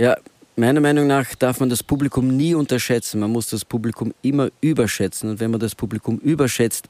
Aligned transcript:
Ja, 0.00 0.16
meiner 0.56 0.80
Meinung 0.80 1.06
nach 1.06 1.34
darf 1.34 1.60
man 1.60 1.68
das 1.68 1.82
Publikum 1.82 2.34
nie 2.34 2.54
unterschätzen. 2.54 3.20
Man 3.20 3.30
muss 3.30 3.50
das 3.50 3.66
Publikum 3.66 4.14
immer 4.22 4.48
überschätzen. 4.62 5.28
Und 5.28 5.40
wenn 5.40 5.50
man 5.50 5.60
das 5.60 5.74
Publikum 5.74 6.16
überschätzt, 6.20 6.88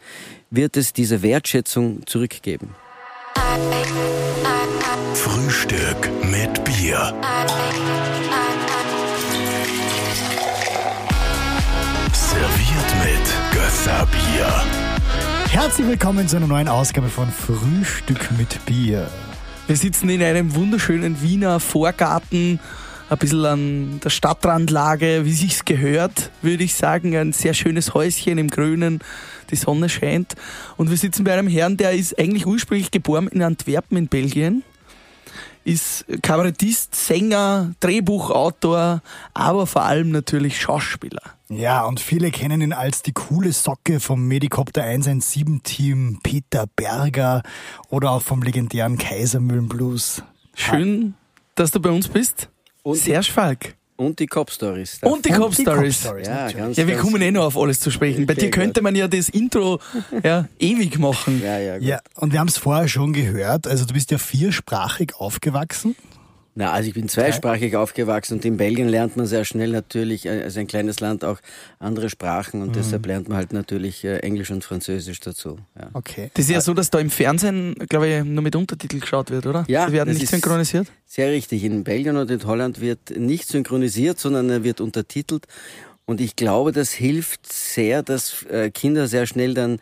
wird 0.50 0.76
es 0.76 0.92
diese 0.92 1.20
Wertschätzung 1.20 2.06
zurückgeben. 2.06 2.72
Frühstück 5.14 6.08
mit 6.22 6.62
Bier. 6.62 7.12
Serviert 12.12 12.94
mit 13.02 13.58
Gösserbier. 13.58 14.64
Herzlich 15.48 15.88
willkommen 15.88 16.28
zu 16.28 16.36
einer 16.36 16.46
neuen 16.46 16.68
Ausgabe 16.68 17.08
von 17.08 17.28
Frühstück 17.28 18.30
mit 18.38 18.64
Bier. 18.66 19.10
Wir 19.66 19.76
sitzen 19.76 20.10
in 20.10 20.22
einem 20.22 20.54
wunderschönen 20.54 21.20
Wiener 21.22 21.58
Vorgarten, 21.58 22.60
ein 23.10 23.18
bisschen 23.18 23.44
an 23.44 24.00
der 24.00 24.10
Stadtrandlage, 24.10 25.24
wie 25.24 25.32
sich's 25.32 25.64
gehört, 25.64 26.30
würde 26.42 26.64
ich 26.64 26.74
sagen. 26.74 27.16
Ein 27.16 27.32
sehr 27.32 27.54
schönes 27.54 27.92
Häuschen 27.92 28.38
im 28.38 28.48
Grünen, 28.48 29.00
die 29.50 29.56
Sonne 29.56 29.88
scheint. 29.88 30.36
Und 30.76 30.90
wir 30.90 30.96
sitzen 30.96 31.24
bei 31.24 31.32
einem 31.32 31.48
Herrn, 31.48 31.76
der 31.76 31.92
ist 31.92 32.18
eigentlich 32.18 32.46
ursprünglich 32.46 32.92
geboren 32.92 33.28
in 33.28 33.42
Antwerpen 33.42 33.98
in 33.98 34.08
Belgien 34.08 34.62
ist 35.62 36.06
Kabarettist, 36.22 36.94
Sänger, 36.94 37.74
Drehbuchautor, 37.80 39.02
aber 39.34 39.66
vor 39.66 39.82
allem 39.82 40.10
natürlich 40.10 40.58
Schauspieler. 40.58 41.22
Ja, 41.48 41.84
und 41.84 42.00
viele 42.00 42.30
kennen 42.30 42.62
ihn 42.62 42.72
als 42.72 43.02
die 43.02 43.12
coole 43.12 43.52
Socke 43.52 44.00
vom 44.00 44.26
Medikopter 44.26 44.82
117 44.82 45.62
Team 45.62 46.18
Peter 46.22 46.66
Berger 46.66 47.42
oder 47.88 48.12
auch 48.12 48.22
vom 48.22 48.42
legendären 48.42 48.96
Kaisermühlen 48.96 49.68
Blues. 49.68 50.22
Schön, 50.54 51.14
dass 51.56 51.72
du 51.72 51.80
bei 51.80 51.90
uns 51.90 52.08
bist. 52.08 52.48
Und 52.82 52.96
Serge 52.96 53.30
Falk. 53.32 53.74
Und 53.96 54.18
die 54.18 54.26
Cop-Stories. 54.26 55.00
Und 55.02 55.26
die 55.26 55.30
Cop 55.30 55.52
Stories. 55.54 56.04
Ja, 56.04 56.50
ganz, 56.50 56.76
Ja, 56.78 56.86
wir 56.86 56.94
ganz- 56.94 57.04
kommen 57.06 57.20
eh 57.20 57.30
noch 57.30 57.44
auf 57.44 57.56
alles 57.58 57.80
zu 57.80 57.90
sprechen. 57.90 58.24
Bei 58.24 58.32
dir 58.32 58.50
könnte 58.50 58.80
man 58.80 58.94
ja 58.96 59.06
das 59.08 59.28
Intro 59.28 59.78
ja, 60.22 60.48
ewig 60.58 60.98
machen. 60.98 61.42
Ja, 61.44 61.58
ja, 61.58 61.76
gut. 61.78 61.86
Ja, 61.86 62.00
und 62.16 62.32
wir 62.32 62.40
haben 62.40 62.48
es 62.48 62.56
vorher 62.56 62.88
schon 62.88 63.12
gehört, 63.12 63.66
also 63.66 63.84
du 63.84 63.92
bist 63.92 64.10
ja 64.10 64.16
viersprachig 64.16 65.14
aufgewachsen. 65.16 65.96
Na, 66.56 66.72
also 66.72 66.88
ich 66.88 66.94
bin 66.94 67.08
zweisprachig 67.08 67.76
aufgewachsen 67.76 68.34
und 68.34 68.44
in 68.44 68.56
Belgien 68.56 68.88
lernt 68.88 69.16
man 69.16 69.26
sehr 69.26 69.44
schnell 69.44 69.70
natürlich, 69.70 70.26
äh, 70.26 70.42
also 70.42 70.58
ein 70.60 70.66
kleines 70.66 70.98
Land, 71.00 71.24
auch 71.24 71.38
andere 71.78 72.10
Sprachen 72.10 72.60
und 72.60 72.74
deshalb 72.74 73.06
lernt 73.06 73.28
man 73.28 73.38
halt 73.38 73.52
natürlich 73.52 74.04
äh, 74.04 74.18
Englisch 74.18 74.50
und 74.50 74.64
Französisch 74.64 75.20
dazu. 75.20 75.58
Ja. 75.78 75.90
Okay. 75.92 76.30
Das 76.34 76.46
ist 76.46 76.50
ja 76.50 76.60
so, 76.60 76.74
dass 76.74 76.90
da 76.90 76.98
im 76.98 77.10
Fernsehen, 77.10 77.74
glaube 77.88 78.08
ich, 78.08 78.24
nur 78.24 78.42
mit 78.42 78.56
Untertitel 78.56 78.98
geschaut 78.98 79.30
wird, 79.30 79.46
oder? 79.46 79.64
Ja, 79.68 79.86
Die 79.86 79.92
werden 79.92 80.08
das 80.08 80.14
nicht 80.16 80.24
ist- 80.24 80.30
synchronisiert. 80.30 80.88
Sehr 81.06 81.30
richtig. 81.30 81.62
In 81.64 81.84
Belgien 81.84 82.16
und 82.16 82.30
in 82.30 82.44
Holland 82.44 82.80
wird 82.80 83.10
nicht 83.16 83.46
synchronisiert, 83.48 84.18
sondern 84.18 84.50
er 84.50 84.64
wird 84.64 84.80
untertitelt. 84.80 85.46
Und 86.04 86.20
ich 86.20 86.34
glaube, 86.34 86.72
das 86.72 86.90
hilft 86.90 87.52
sehr, 87.52 88.02
dass 88.02 88.42
äh, 88.50 88.70
Kinder 88.72 89.06
sehr 89.06 89.26
schnell 89.26 89.54
dann 89.54 89.78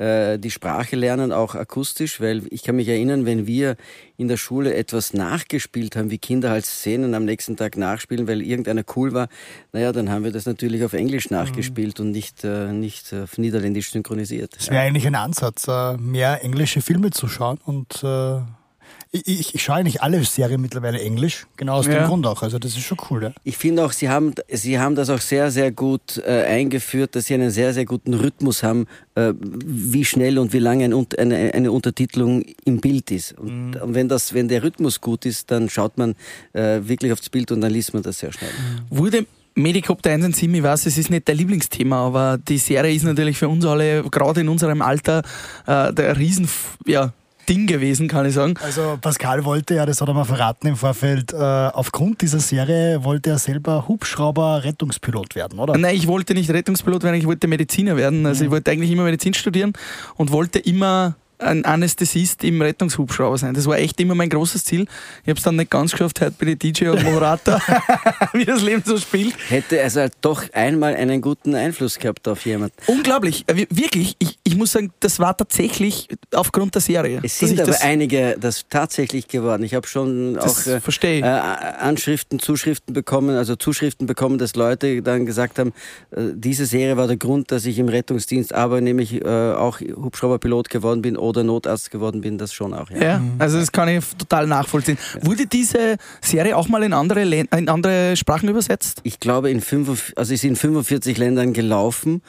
äh, 0.00 0.38
die 0.38 0.50
Sprache 0.50 0.96
lernen, 0.96 1.30
auch 1.30 1.54
akustisch, 1.54 2.20
weil 2.20 2.42
ich 2.50 2.62
kann 2.62 2.76
mich 2.76 2.88
erinnern, 2.88 3.26
wenn 3.26 3.46
wir 3.46 3.76
in 4.16 4.28
der 4.28 4.38
Schule 4.38 4.72
etwas 4.74 5.12
nachgespielt 5.12 5.94
haben, 5.94 6.10
wie 6.10 6.16
Kinder 6.16 6.50
halt 6.50 6.64
Szenen 6.64 7.14
am 7.14 7.26
nächsten 7.26 7.56
Tag 7.56 7.76
nachspielen, 7.76 8.26
weil 8.26 8.40
irgendeiner 8.40 8.82
cool 8.96 9.12
war, 9.12 9.28
naja, 9.72 9.92
dann 9.92 10.08
haben 10.10 10.24
wir 10.24 10.32
das 10.32 10.46
natürlich 10.46 10.84
auf 10.84 10.94
Englisch 10.94 11.30
nachgespielt 11.30 12.00
und 12.00 12.12
nicht, 12.12 12.44
äh, 12.44 12.72
nicht 12.72 13.12
auf 13.12 13.36
Niederländisch 13.36 13.90
synchronisiert. 13.90 14.56
Das 14.56 14.70
wäre 14.70 14.80
eigentlich 14.80 15.06
ein 15.06 15.14
Ansatz, 15.14 15.68
äh, 15.68 15.98
mehr 15.98 16.42
englische 16.42 16.80
Filme 16.80 17.10
zu 17.10 17.28
schauen 17.28 17.58
und 17.62 18.02
äh, 18.02 18.40
ich, 19.12 19.26
ich, 19.26 19.54
ich 19.56 19.62
schaue 19.62 19.76
eigentlich 19.76 20.02
alle 20.02 20.22
Serien 20.24 20.60
mittlerweile 20.60 21.00
englisch, 21.00 21.46
genau 21.56 21.74
aus 21.74 21.86
Ja. 21.86 21.94
dem 21.94 22.06
Grund 22.06 22.26
auch. 22.26 22.42
Also 22.42 22.58
das 22.60 22.72
ist 22.76 22.82
schon 22.84 22.98
cool, 23.10 23.24
ja. 23.24 23.32
Ich 23.42 23.56
finde 23.56 23.84
auch, 23.84 23.92
Sie 23.92 24.08
haben, 24.08 24.34
Sie 24.48 24.78
haben 24.78 24.94
das 24.94 25.10
auch 25.10 25.20
sehr, 25.20 25.50
sehr 25.50 25.72
gut 25.72 26.18
äh, 26.18 26.44
eingeführt, 26.44 27.16
dass 27.16 27.26
Sie 27.26 27.34
einen 27.34 27.50
sehr, 27.50 27.74
sehr 27.74 27.84
guten 27.84 28.14
Rhythmus 28.14 28.62
haben, 28.62 28.86
äh, 29.16 29.32
wie 29.40 30.04
schnell 30.04 30.38
und 30.38 30.52
wie 30.52 30.60
lange 30.60 30.84
ein, 30.84 31.06
eine, 31.18 31.52
eine 31.54 31.72
Untertitelung 31.72 32.44
im 32.64 32.80
Bild 32.80 33.10
ist. 33.10 33.32
Und, 33.38 33.76
und 33.76 33.94
wenn, 33.94 34.08
das, 34.08 34.32
wenn 34.32 34.46
der 34.48 34.62
Rhythmus 34.62 35.00
gut 35.00 35.26
ist, 35.26 35.50
dann 35.50 35.68
schaut 35.68 35.98
man 35.98 36.14
äh, 36.52 36.80
wirklich 36.82 37.12
aufs 37.12 37.28
Bild 37.30 37.50
und 37.50 37.60
dann 37.62 37.72
liest 37.72 37.92
man 37.94 38.02
das 38.04 38.20
sehr 38.20 38.32
schnell. 38.32 38.50
Wurde 38.90 39.26
Medikopter 39.56 40.10
117, 40.10 40.54
ich 40.54 40.62
weiß, 40.62 40.86
es 40.86 40.96
ist 40.96 41.10
nicht 41.10 41.28
dein 41.28 41.36
Lieblingsthema, 41.36 42.06
aber 42.06 42.38
die 42.38 42.58
Serie 42.58 42.94
ist 42.94 43.02
natürlich 43.02 43.36
für 43.36 43.48
uns 43.48 43.64
alle, 43.66 44.04
gerade 44.04 44.42
in 44.42 44.48
unserem 44.48 44.80
Alter, 44.80 45.22
äh, 45.66 45.92
der 45.92 46.16
Riesen, 46.16 46.48
ja, 46.86 47.12
Ding 47.50 47.66
gewesen, 47.66 48.06
kann 48.06 48.26
ich 48.26 48.34
sagen. 48.34 48.54
Also 48.62 48.96
Pascal 49.00 49.44
wollte 49.44 49.74
ja, 49.74 49.84
das 49.84 50.00
hat 50.00 50.08
er 50.08 50.14
mal 50.14 50.24
verraten 50.24 50.68
im 50.68 50.76
Vorfeld, 50.76 51.32
äh, 51.32 51.36
aufgrund 51.36 52.22
dieser 52.22 52.38
Serie 52.38 53.02
wollte 53.02 53.30
er 53.30 53.38
selber 53.38 53.88
Hubschrauber-Rettungspilot 53.88 55.34
werden, 55.34 55.58
oder? 55.58 55.76
Nein, 55.76 55.96
ich 55.96 56.06
wollte 56.06 56.34
nicht 56.34 56.48
Rettungspilot 56.50 57.02
werden, 57.02 57.16
ich 57.16 57.26
wollte 57.26 57.48
Mediziner 57.48 57.96
werden. 57.96 58.24
Also 58.24 58.44
ich 58.44 58.50
wollte 58.50 58.70
eigentlich 58.70 58.92
immer 58.92 59.02
Medizin 59.02 59.34
studieren 59.34 59.72
und 60.14 60.30
wollte 60.30 60.60
immer 60.60 61.16
ein 61.40 61.64
Anästhesist 61.64 62.44
im 62.44 62.60
Rettungshubschrauber 62.62 63.38
sein. 63.38 63.54
Das 63.54 63.66
war 63.66 63.78
echt 63.78 64.00
immer 64.00 64.14
mein 64.14 64.28
großes 64.28 64.64
Ziel. 64.64 64.82
Ich 65.22 65.28
habe 65.28 65.38
es 65.38 65.42
dann 65.42 65.56
nicht 65.56 65.70
ganz 65.70 65.92
geschafft, 65.92 66.20
heute 66.20 66.32
bin 66.32 66.48
ich 66.48 66.58
DJ 66.58 66.88
und 66.88 67.02
Moderator, 67.02 67.60
wie 68.32 68.44
das 68.44 68.62
Leben 68.62 68.82
so 68.84 68.96
spielt. 68.98 69.34
Hätte 69.48 69.82
also 69.82 70.00
halt 70.00 70.12
doch 70.20 70.42
einmal 70.52 70.94
einen 70.94 71.20
guten 71.20 71.54
Einfluss 71.54 71.98
gehabt 71.98 72.26
auf 72.28 72.44
jemanden. 72.46 72.74
Unglaublich, 72.86 73.44
Äh, 73.46 73.56
wir- 73.56 73.66
wirklich. 73.70 74.16
Ich, 74.18 74.38
ich 74.44 74.56
muss 74.56 74.72
sagen, 74.72 74.92
das 75.00 75.18
war 75.18 75.36
tatsächlich 75.36 76.08
aufgrund 76.34 76.74
der 76.74 76.82
Serie. 76.82 77.20
Es 77.22 77.38
sind 77.38 77.60
aber 77.60 77.80
einige 77.82 78.36
das 78.40 78.66
tatsächlich 78.68 79.28
geworden. 79.28 79.62
Ich 79.62 79.74
habe 79.74 79.86
schon 79.86 80.38
auch 80.38 80.66
äh, 80.66 80.80
äh, 81.20 81.22
Anschriften, 81.24 82.38
Zuschriften 82.38 82.92
bekommen, 82.94 83.36
also 83.36 83.56
Zuschriften 83.56 84.06
bekommen, 84.06 84.38
dass 84.38 84.54
Leute 84.56 85.02
dann 85.02 85.26
gesagt 85.26 85.58
haben, 85.58 85.72
äh, 86.10 86.22
diese 86.34 86.66
Serie 86.66 86.96
war 86.96 87.06
der 87.06 87.16
Grund, 87.16 87.50
dass 87.52 87.64
ich 87.66 87.78
im 87.78 87.88
Rettungsdienst 87.88 88.52
aber 88.54 88.80
nämlich 88.80 89.14
äh, 89.24 89.52
auch 89.52 89.80
Hubschrauberpilot 89.80 90.70
geworden 90.70 91.02
bin 91.02 91.16
oder 91.30 91.42
Notarzt 91.44 91.90
geworden 91.90 92.20
bin, 92.20 92.36
das 92.38 92.52
schon 92.52 92.74
auch. 92.74 92.90
Ja. 92.90 93.02
Ja, 93.02 93.22
also 93.38 93.58
das 93.58 93.72
kann 93.72 93.88
ich 93.88 94.04
total 94.18 94.46
nachvollziehen. 94.46 94.98
Wurde 95.22 95.46
diese 95.46 95.96
Serie 96.20 96.56
auch 96.56 96.68
mal 96.68 96.82
in 96.82 96.92
andere, 96.92 97.24
Län- 97.24 97.48
in 97.56 97.68
andere 97.68 98.16
Sprachen 98.16 98.48
übersetzt? 98.48 99.00
Ich 99.04 99.18
glaube, 99.18 99.50
in, 99.50 99.60
45, 99.60 100.18
also 100.18 100.34
ist 100.34 100.44
in 100.44 100.56
45 100.56 101.16
Ländern 101.18 101.52
gelaufen 101.52 102.22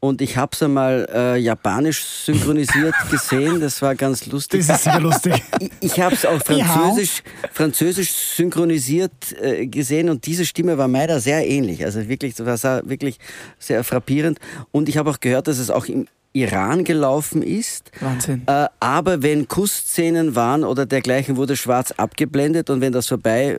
und 0.00 0.20
ich 0.20 0.36
habe 0.36 0.50
es 0.54 0.62
einmal 0.62 1.08
äh, 1.12 1.36
japanisch 1.38 2.02
synchronisiert 2.04 2.94
gesehen, 3.10 3.60
das 3.60 3.80
war 3.82 3.94
ganz 3.94 4.26
lustig. 4.26 4.66
Das 4.66 4.78
ist 4.78 4.84
sicher 4.84 5.00
lustig. 5.00 5.34
Ich, 5.60 5.70
ich 5.80 6.00
habe 6.00 6.14
es 6.14 6.24
auch 6.26 6.38
französisch, 6.42 7.22
französisch 7.52 8.10
synchronisiert 8.10 9.12
äh, 9.40 9.66
gesehen 9.66 10.08
und 10.10 10.26
diese 10.26 10.44
Stimme 10.44 10.76
war 10.78 10.88
meiner 10.88 11.20
sehr 11.20 11.46
ähnlich. 11.46 11.84
Also 11.84 12.08
wirklich, 12.08 12.34
das 12.34 12.46
war 12.46 12.56
sehr- 12.56 12.82
wirklich 12.84 13.18
sehr 13.58 13.82
frappierend. 13.84 14.38
Und 14.72 14.88
ich 14.88 14.96
habe 14.98 15.10
auch 15.10 15.20
gehört, 15.20 15.48
dass 15.48 15.58
es 15.58 15.70
auch 15.70 15.86
im 15.86 16.06
Iran 16.36 16.84
gelaufen 16.84 17.42
ist. 17.42 17.90
Wahnsinn. 18.00 18.42
Äh, 18.46 18.66
aber 18.78 19.22
wenn 19.22 19.48
Kussszenen 19.48 20.34
waren 20.34 20.64
oder 20.64 20.84
dergleichen, 20.84 21.36
wurde 21.36 21.56
schwarz 21.56 21.92
abgeblendet 21.92 22.68
und 22.68 22.82
wenn 22.82 22.92
das 22.92 23.06
vorbei 23.06 23.58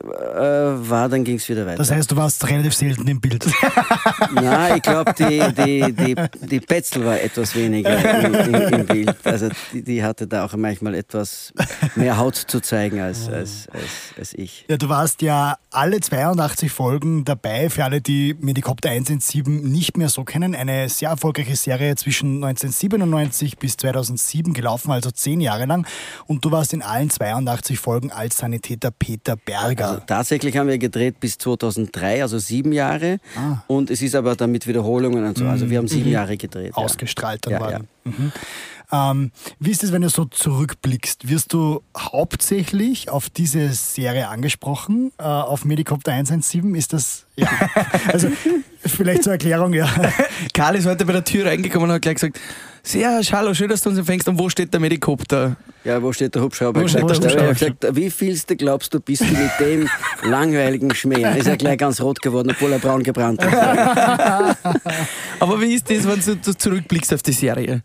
war, 0.88 1.08
dann 1.08 1.24
ging 1.24 1.36
es 1.36 1.48
wieder 1.48 1.66
weiter. 1.66 1.78
Das 1.78 1.90
heißt, 1.90 2.10
du 2.10 2.16
warst 2.16 2.48
relativ 2.48 2.74
selten 2.74 3.06
im 3.08 3.20
Bild. 3.20 3.46
Na, 4.32 4.76
ich 4.76 4.82
glaube, 4.82 5.12
die, 5.18 5.42
die, 5.56 5.92
die, 5.92 6.16
die 6.46 6.60
Petzel 6.60 7.04
war 7.04 7.20
etwas 7.20 7.56
weniger 7.56 8.24
im, 8.24 8.34
im, 8.34 8.54
im 8.54 8.86
Bild. 8.86 9.16
Also 9.24 9.48
die, 9.72 9.82
die 9.82 10.04
hatte 10.04 10.28
da 10.28 10.44
auch 10.44 10.54
manchmal 10.54 10.94
etwas 10.94 11.52
mehr 11.96 12.16
Haut 12.16 12.36
zu 12.36 12.60
zeigen 12.60 13.00
als, 13.00 13.28
als, 13.28 13.68
als, 13.72 13.82
als 14.16 14.34
ich. 14.34 14.66
Ja, 14.68 14.76
du 14.76 14.88
warst 14.88 15.20
ja 15.22 15.58
alle 15.70 16.00
82 16.00 16.70
Folgen 16.70 17.24
dabei, 17.24 17.70
für 17.70 17.84
alle, 17.84 18.00
die 18.00 18.36
Medikopter 18.40 18.90
117 18.90 19.62
nicht 19.62 19.96
mehr 19.96 20.08
so 20.08 20.22
kennen. 20.22 20.54
Eine 20.54 20.88
sehr 20.88 21.10
erfolgreiche 21.10 21.56
Serie 21.56 21.96
zwischen 21.96 22.44
1997 22.68 23.58
bis 23.58 23.76
2007 23.76 24.52
gelaufen, 24.52 24.90
also 24.90 25.10
zehn 25.10 25.40
Jahre 25.40 25.64
lang. 25.66 25.86
Und 26.26 26.44
du 26.44 26.50
warst 26.50 26.72
in 26.72 26.82
allen 26.82 27.10
82 27.10 27.78
Folgen 27.78 28.12
als 28.12 28.38
Sanitäter 28.38 28.90
Peter 28.90 29.36
Berger. 29.36 29.88
Also 29.88 30.02
tatsächlich 30.06 30.56
haben 30.56 30.68
wir 30.68 30.78
gedreht 30.78 31.20
bis 31.20 31.38
2003, 31.38 32.22
also 32.22 32.38
sieben 32.38 32.72
Jahre. 32.72 33.18
Und 33.66 33.90
es 33.90 34.02
ist 34.02 34.14
aber 34.14 34.36
dann 34.36 34.52
mit 34.52 34.66
Wiederholungen 34.66 35.24
und 35.24 35.38
so. 35.38 35.46
Also 35.46 35.68
wir 35.70 35.78
haben 35.78 35.88
sieben 35.88 36.10
Jahre 36.10 36.36
gedreht. 36.36 36.72
ja. 36.76 36.82
ausgestrahlt 36.82 37.44
dann 37.46 37.52
Ja, 37.54 37.60
waren. 37.60 37.88
Mhm. 38.04 38.32
Ähm, 38.90 39.32
wie 39.58 39.70
ist 39.70 39.84
es, 39.84 39.92
wenn 39.92 40.02
du 40.02 40.08
so 40.08 40.24
zurückblickst? 40.24 41.28
Wirst 41.28 41.52
du 41.52 41.82
hauptsächlich 41.96 43.10
auf 43.10 43.28
diese 43.28 43.72
Serie 43.72 44.28
angesprochen, 44.28 45.12
äh, 45.18 45.22
auf 45.24 45.64
Medikopter 45.64 46.12
117? 46.12 46.74
Ist 46.74 46.92
das, 46.94 47.26
ja, 47.36 47.48
also 48.12 48.28
vielleicht 48.84 49.24
zur 49.24 49.32
Erklärung, 49.32 49.74
ja. 49.74 49.88
Karl 50.54 50.76
ist 50.76 50.86
heute 50.86 51.04
bei 51.04 51.12
der 51.12 51.24
Tür 51.24 51.46
reingekommen 51.46 51.88
und 51.88 51.94
hat 51.96 52.02
gleich 52.02 52.14
gesagt, 52.14 52.40
sehr 52.82 53.20
hallo, 53.32 53.52
schön, 53.52 53.68
dass 53.68 53.82
du 53.82 53.90
uns 53.90 53.98
empfängst. 53.98 54.26
Und 54.28 54.38
wo 54.38 54.48
steht 54.48 54.72
der 54.72 54.80
Medikopter? 54.80 55.56
Ja, 55.84 56.02
wo 56.02 56.12
steht 56.12 56.34
der 56.34 56.42
Hubschrauber? 56.42 56.80
Wo 56.80 56.88
steht 56.88 57.02
der 57.02 57.10
Ich 57.10 57.18
Hubschrauber? 57.22 57.52
gesagt, 57.52 57.86
wie 57.92 58.10
vielste 58.10 58.56
glaubst 58.56 58.94
du, 58.94 59.00
bist 59.00 59.22
du 59.22 59.26
mit 59.26 59.50
dem 59.60 59.88
langweiligen 60.22 60.94
Schmäh? 60.94 61.20
Er 61.20 61.36
ist 61.36 61.46
ja 61.46 61.56
gleich 61.56 61.76
ganz 61.76 62.00
rot 62.00 62.22
geworden, 62.22 62.50
obwohl 62.52 62.72
er 62.72 62.78
braun 62.78 63.02
gebrannt 63.02 63.42
ist. 63.42 63.52
Aber 65.40 65.60
wie 65.60 65.74
ist 65.74 65.90
das, 65.90 66.08
wenn 66.08 66.20
du, 66.20 66.36
du 66.36 66.56
zurückblickst 66.56 67.12
auf 67.12 67.22
die 67.22 67.32
Serie? 67.32 67.82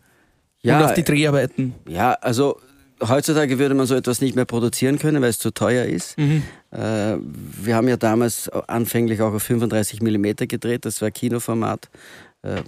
Ja, 0.64 0.78
und 0.78 0.84
auf 0.86 0.94
die 0.94 1.04
Dreharbeiten? 1.04 1.74
Ja, 1.86 2.14
also 2.14 2.58
heutzutage 3.02 3.58
würde 3.58 3.74
man 3.74 3.86
so 3.86 3.94
etwas 3.94 4.20
nicht 4.20 4.34
mehr 4.34 4.46
produzieren 4.46 4.98
können, 4.98 5.22
weil 5.22 5.30
es 5.30 5.38
zu 5.38 5.50
teuer 5.50 5.84
ist. 5.84 6.18
Mhm. 6.18 6.42
Äh, 6.70 7.16
wir 7.62 7.76
haben 7.76 7.86
ja 7.86 7.96
damals 7.96 8.48
anfänglich 8.48 9.20
auch 9.20 9.34
auf 9.34 9.42
35 9.42 10.00
Millimeter 10.02 10.46
gedreht, 10.46 10.86
das 10.86 11.02
war 11.02 11.10
Kinoformat. 11.10 11.90
Äh, 12.42 12.62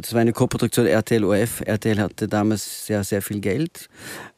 das 0.00 0.12
war 0.12 0.20
eine 0.20 0.32
Koproduktion 0.32 0.86
RTL 0.86 1.24
OF. 1.24 1.62
RTL 1.64 2.00
hatte 2.00 2.28
damals 2.28 2.86
sehr, 2.86 3.02
sehr 3.02 3.22
viel 3.22 3.40
Geld. 3.40 3.88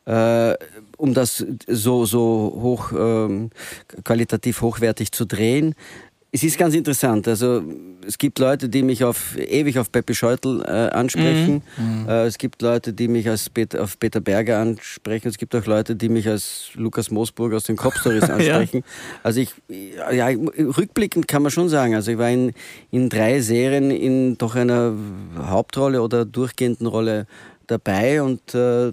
Äh, 0.05 0.55
um 0.97 1.15
das 1.15 1.45
so, 1.67 2.05
so 2.05 2.59
hoch, 2.61 2.93
ähm, 2.97 3.51
qualitativ 4.05 4.61
hochwertig 4.61 5.11
zu 5.11 5.25
drehen, 5.25 5.75
es 6.35 6.43
ist 6.43 6.59
ganz 6.59 6.75
interessant. 6.75 7.29
Also 7.29 7.63
es 8.05 8.19
gibt 8.19 8.41
Leute, 8.41 8.69
die 8.69 8.83
mich 8.83 9.05
auf, 9.05 9.39
ewig 9.39 9.79
auf 9.79 9.93
Pepe 9.93 10.17
Scheutel 10.17 10.63
äh, 10.63 10.91
ansprechen. 10.93 11.63
Mhm. 11.77 12.09
Äh, 12.09 12.25
es 12.25 12.39
gibt 12.39 12.61
Leute, 12.61 12.93
die 12.93 13.07
mich 13.07 13.29
als 13.29 13.49
Peter, 13.49 13.85
auf 13.85 14.01
Peter 14.01 14.21
Berger 14.21 14.59
ansprechen. 14.59 15.29
Es 15.29 15.39
gibt 15.39 15.55
auch 15.55 15.65
Leute, 15.67 15.95
die 15.95 16.09
mich 16.09 16.29
als 16.29 16.71
Lukas 16.75 17.13
Moosburg 17.13 17.55
aus 17.55 17.63
den 17.63 17.77
Cop 17.77 17.95
Stories 17.95 18.25
ansprechen. 18.31 18.79
ja. 18.79 19.21
Also 19.23 19.43
ich, 19.43 19.55
ja, 19.69 20.27
rückblickend 20.27 21.29
kann 21.29 21.43
man 21.43 21.53
schon 21.53 21.69
sagen. 21.69 21.95
Also 21.95 22.11
ich 22.11 22.19
war 22.19 22.31
in, 22.31 22.53
in 22.91 23.11
drei 23.11 23.41
Serien 23.41 23.93
in 23.93 24.37
doch 24.37 24.57
einer 24.57 24.93
Hauptrolle 25.39 26.03
oder 26.03 26.25
durchgehenden 26.25 26.89
Rolle 26.89 27.29
dabei 27.69 28.23
und 28.23 28.57
äh, 28.57 28.91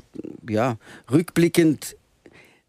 ja, 0.48 0.78
rückblickend 1.12 1.96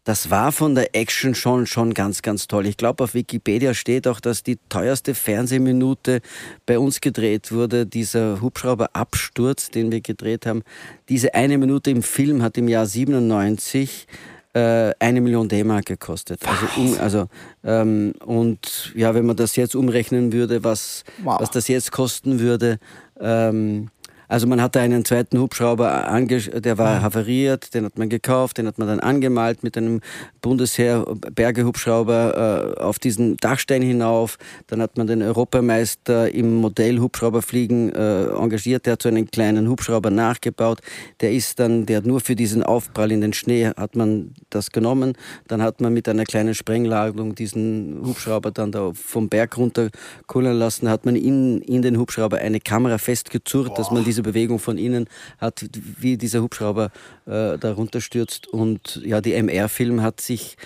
das 0.03 0.29
war 0.29 0.51
von 0.51 0.75
der 0.75 0.95
Action 0.95 1.33
schon, 1.33 1.65
schon 1.65 1.93
ganz, 1.93 2.21
ganz 2.21 2.47
toll. 2.47 2.67
Ich 2.67 2.77
glaube, 2.77 3.03
auf 3.03 3.13
Wikipedia 3.13 3.73
steht 3.73 4.07
auch, 4.07 4.19
dass 4.19 4.43
die 4.43 4.57
teuerste 4.67 5.15
Fernsehminute 5.15 6.21
bei 6.65 6.77
uns 6.77 6.99
gedreht 6.99 7.51
wurde. 7.51 7.85
Dieser 7.85 8.41
Hubschrauberabsturz, 8.41 9.69
den 9.69 9.91
wir 9.91 10.01
gedreht 10.01 10.45
haben. 10.45 10.63
Diese 11.07 11.33
eine 11.33 11.57
Minute 11.57 11.89
im 11.89 12.03
Film 12.03 12.41
hat 12.41 12.57
im 12.57 12.67
Jahr 12.67 12.85
97 12.85 14.07
äh, 14.53 14.91
eine 14.99 15.21
Million 15.21 15.47
D-Mark 15.47 15.85
gekostet. 15.85 16.41
Also, 16.45 16.67
um, 16.75 16.99
also 16.99 17.27
ähm, 17.63 18.13
und 18.25 18.91
ja, 18.95 19.15
wenn 19.15 19.25
man 19.25 19.35
das 19.37 19.55
jetzt 19.55 19.75
umrechnen 19.75 20.33
würde, 20.33 20.63
was, 20.63 21.05
wow. 21.23 21.39
was 21.39 21.49
das 21.49 21.67
jetzt 21.69 21.91
kosten 21.91 22.39
würde, 22.39 22.77
ähm, 23.19 23.89
also 24.33 24.47
man 24.47 24.59
hatte 24.63 24.79
einen 24.79 25.05
zweiten 25.05 25.37
Hubschrauber, 25.37 26.09
der 26.27 26.77
war 26.79 27.03
havariert, 27.03 27.75
den 27.75 27.85
hat 27.85 27.99
man 27.99 28.09
gekauft, 28.09 28.57
den 28.57 28.65
hat 28.65 28.79
man 28.79 28.87
dann 28.87 28.99
angemalt 28.99 29.61
mit 29.61 29.77
einem 29.77 30.01
Bundesheer 30.41 31.05
Bergehubschrauber 31.35 32.73
äh, 32.77 32.81
auf 32.81 32.97
diesen 32.97 33.37
Dachstein 33.37 33.83
hinauf. 33.83 34.39
Dann 34.65 34.81
hat 34.81 34.97
man 34.97 35.05
den 35.05 35.21
Europameister 35.21 36.33
im 36.33 36.55
Modell 36.55 36.97
Hubschrauberfliegen 36.97 37.93
äh, 37.93 38.23
engagiert, 38.29 38.87
der 38.87 38.93
hat 38.93 39.03
so 39.03 39.09
einen 39.09 39.29
kleinen 39.29 39.69
Hubschrauber 39.69 40.09
nachgebaut. 40.09 40.79
Der 41.21 41.31
ist 41.31 41.59
dann, 41.59 41.85
der 41.85 41.97
hat 41.97 42.07
nur 42.07 42.19
für 42.19 42.35
diesen 42.35 42.63
Aufprall 42.63 43.11
in 43.11 43.21
den 43.21 43.33
Schnee 43.33 43.67
hat 43.67 43.95
man 43.95 44.33
das 44.49 44.71
genommen. 44.71 45.13
Dann 45.47 45.61
hat 45.61 45.79
man 45.79 45.93
mit 45.93 46.09
einer 46.09 46.23
kleinen 46.23 46.55
Sprengladung 46.55 47.35
diesen 47.35 48.01
Hubschrauber 48.03 48.49
dann 48.49 48.71
da 48.71 48.93
vom 48.95 49.29
Berg 49.29 49.57
runter 49.57 49.91
kullern 50.25 50.57
lassen, 50.57 50.89
hat 50.89 51.05
man 51.05 51.15
in, 51.15 51.61
in 51.61 51.83
den 51.83 51.99
Hubschrauber 51.99 52.37
eine 52.37 52.59
Kamera 52.59 52.97
festgezurrt, 52.97 53.77
dass 53.77 53.91
man 53.91 54.03
diese 54.03 54.22
Bewegung 54.23 54.59
von 54.59 54.77
innen 54.77 55.07
hat, 55.37 55.65
wie 55.99 56.17
dieser 56.17 56.41
Hubschrauber 56.41 56.91
äh, 57.25 57.57
da 57.57 57.73
runterstürzt. 57.73 58.47
Und 58.47 59.01
ja, 59.03 59.21
die 59.21 59.33
MR-Film 59.33 60.01
hat 60.01 60.21
sich 60.21 60.57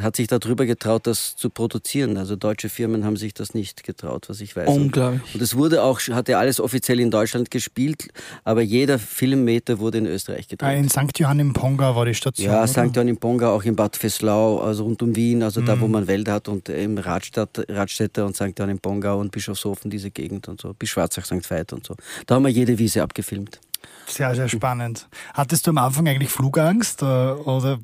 hat 0.00 0.16
sich 0.16 0.26
darüber 0.26 0.66
getraut, 0.66 1.06
das 1.06 1.36
zu 1.36 1.50
produzieren. 1.50 2.16
Also 2.16 2.36
deutsche 2.36 2.68
Firmen 2.68 3.04
haben 3.04 3.16
sich 3.16 3.32
das 3.32 3.54
nicht 3.54 3.84
getraut, 3.84 4.28
was 4.28 4.40
ich 4.40 4.56
weiß. 4.56 4.68
Unglaublich. 4.68 5.34
Und 5.34 5.40
es 5.40 5.56
wurde 5.56 5.82
auch, 5.82 6.00
hat 6.00 6.28
ja 6.28 6.38
alles 6.38 6.60
offiziell 6.60 6.98
in 6.98 7.10
Deutschland 7.10 7.50
gespielt, 7.50 8.08
aber 8.42 8.62
jeder 8.62 8.98
Filmmeter 8.98 9.78
wurde 9.78 9.98
in 9.98 10.06
Österreich 10.06 10.48
gedreht. 10.48 10.68
Ah, 10.68 10.72
in 10.72 10.88
St. 10.88 11.18
Johann 11.18 11.38
im 11.38 11.52
Ponga 11.52 11.94
war 11.94 12.06
die 12.06 12.14
Station. 12.14 12.46
Ja, 12.46 12.66
St. 12.66 12.94
Johann 12.94 13.08
im 13.08 13.18
Ponga, 13.18 13.50
auch 13.50 13.62
in 13.62 13.76
Bad 13.76 13.96
Veslau, 13.96 14.58
also 14.58 14.84
rund 14.84 15.02
um 15.02 15.14
Wien, 15.14 15.42
also 15.42 15.60
mhm. 15.60 15.66
da, 15.66 15.80
wo 15.80 15.86
mhm. 15.86 15.92
man 15.92 16.06
Wälder 16.08 16.32
hat 16.32 16.48
und 16.48 16.68
im 16.68 16.98
Radstadt, 16.98 17.64
Radstätter 17.68 18.26
und 18.26 18.34
St. 18.34 18.58
Johann 18.58 18.70
im 18.70 18.78
Ponga 18.80 19.12
und 19.12 19.30
Bischofshofen, 19.30 19.90
diese 19.90 20.10
Gegend 20.10 20.48
und 20.48 20.60
so, 20.60 20.74
bis 20.74 20.88
Schwarzach, 20.88 21.24
St. 21.24 21.48
Veit 21.48 21.72
und 21.72 21.86
so. 21.86 21.94
Da 22.26 22.34
haben 22.34 22.44
wir 22.44 22.50
jede 22.50 22.78
Wiese 22.78 23.02
abgefilmt. 23.02 23.60
Sehr, 24.06 24.34
sehr 24.34 24.48
spannend. 24.48 25.08
Hattest 25.34 25.66
du 25.66 25.70
am 25.70 25.78
Anfang 25.78 26.08
eigentlich 26.08 26.30
Flugangst 26.30 27.02
äh, 27.02 27.04
oder 27.04 27.78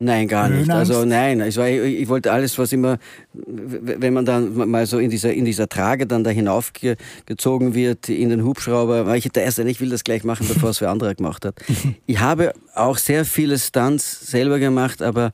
Nein, 0.00 0.26
gar 0.26 0.48
nicht. 0.48 0.68
Also 0.70 1.04
nein, 1.04 1.40
es 1.40 1.56
war, 1.56 1.68
ich, 1.68 2.00
ich, 2.00 2.08
wollte 2.08 2.32
alles, 2.32 2.58
was 2.58 2.72
immer, 2.72 2.98
wenn 3.32 4.12
man 4.12 4.24
dann 4.24 4.68
mal 4.68 4.86
so 4.86 4.98
in 4.98 5.08
dieser, 5.08 5.32
in 5.32 5.44
dieser 5.44 5.68
Trage 5.68 6.06
dann 6.06 6.24
da 6.24 6.30
hinaufgezogen 6.30 7.74
wird, 7.74 8.08
in 8.08 8.28
den 8.28 8.44
Hubschrauber, 8.44 9.06
war 9.06 9.16
ich 9.16 9.30
Erste, 9.36 9.62
ich 9.62 9.80
will 9.80 9.90
das 9.90 10.02
gleich 10.02 10.24
machen, 10.24 10.46
bevor 10.48 10.70
es 10.70 10.80
wer 10.80 10.90
anderer 10.90 11.14
gemacht 11.14 11.44
hat. 11.44 11.54
Ich 12.06 12.20
habe 12.20 12.52
auch 12.74 12.98
sehr 12.98 13.24
viele 13.24 13.58
Stunts 13.58 14.30
selber 14.30 14.58
gemacht, 14.58 15.00
aber 15.00 15.32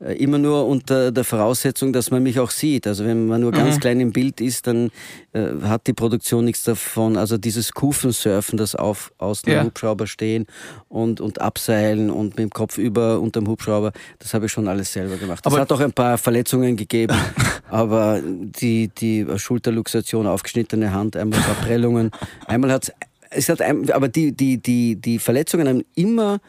immer 0.00 0.38
nur 0.38 0.66
unter 0.66 1.12
der 1.12 1.24
Voraussetzung, 1.24 1.92
dass 1.92 2.10
man 2.10 2.22
mich 2.22 2.40
auch 2.40 2.50
sieht. 2.50 2.86
Also 2.86 3.04
wenn 3.04 3.26
man 3.26 3.42
nur 3.42 3.52
ganz 3.52 3.76
mhm. 3.76 3.80
klein 3.80 4.00
im 4.00 4.12
Bild 4.12 4.40
ist, 4.40 4.66
dann 4.66 4.90
äh, 5.32 5.48
hat 5.62 5.86
die 5.86 5.92
Produktion 5.92 6.46
nichts 6.46 6.62
davon. 6.64 7.18
Also 7.18 7.36
dieses 7.36 7.72
Kufensurfen, 7.72 8.56
das 8.56 8.74
auf 8.74 9.12
außen 9.18 9.52
ja. 9.52 9.60
am 9.60 9.66
Hubschrauber 9.66 10.06
stehen 10.06 10.46
und, 10.88 11.20
und 11.20 11.40
abseilen 11.40 12.10
und 12.10 12.30
mit 12.30 12.38
dem 12.38 12.50
Kopf 12.50 12.78
über 12.78 13.20
unterm 13.20 13.46
Hubschrauber, 13.46 13.92
das 14.18 14.32
habe 14.32 14.46
ich 14.46 14.52
schon 14.52 14.68
alles 14.68 14.90
selber 14.92 15.16
gemacht. 15.16 15.44
Es 15.46 15.52
hat 15.52 15.70
auch 15.70 15.80
ein 15.80 15.92
paar 15.92 16.16
Verletzungen 16.16 16.76
gegeben, 16.76 17.16
aber 17.68 18.22
die, 18.24 18.88
die 18.88 19.26
Schulterluxation, 19.36 20.26
aufgeschnittene 20.26 20.92
Hand, 20.92 21.14
einmal 21.16 21.40
Verprellungen, 21.40 22.10
einmal 22.46 22.72
hat's, 22.72 22.90
es 23.30 23.48
hat, 23.48 23.60
aber 23.62 24.08
die, 24.08 24.32
die, 24.32 24.58
die, 24.58 24.96
die 24.96 25.18
Verletzungen 25.18 25.68
haben 25.68 25.84
immer 25.94 26.40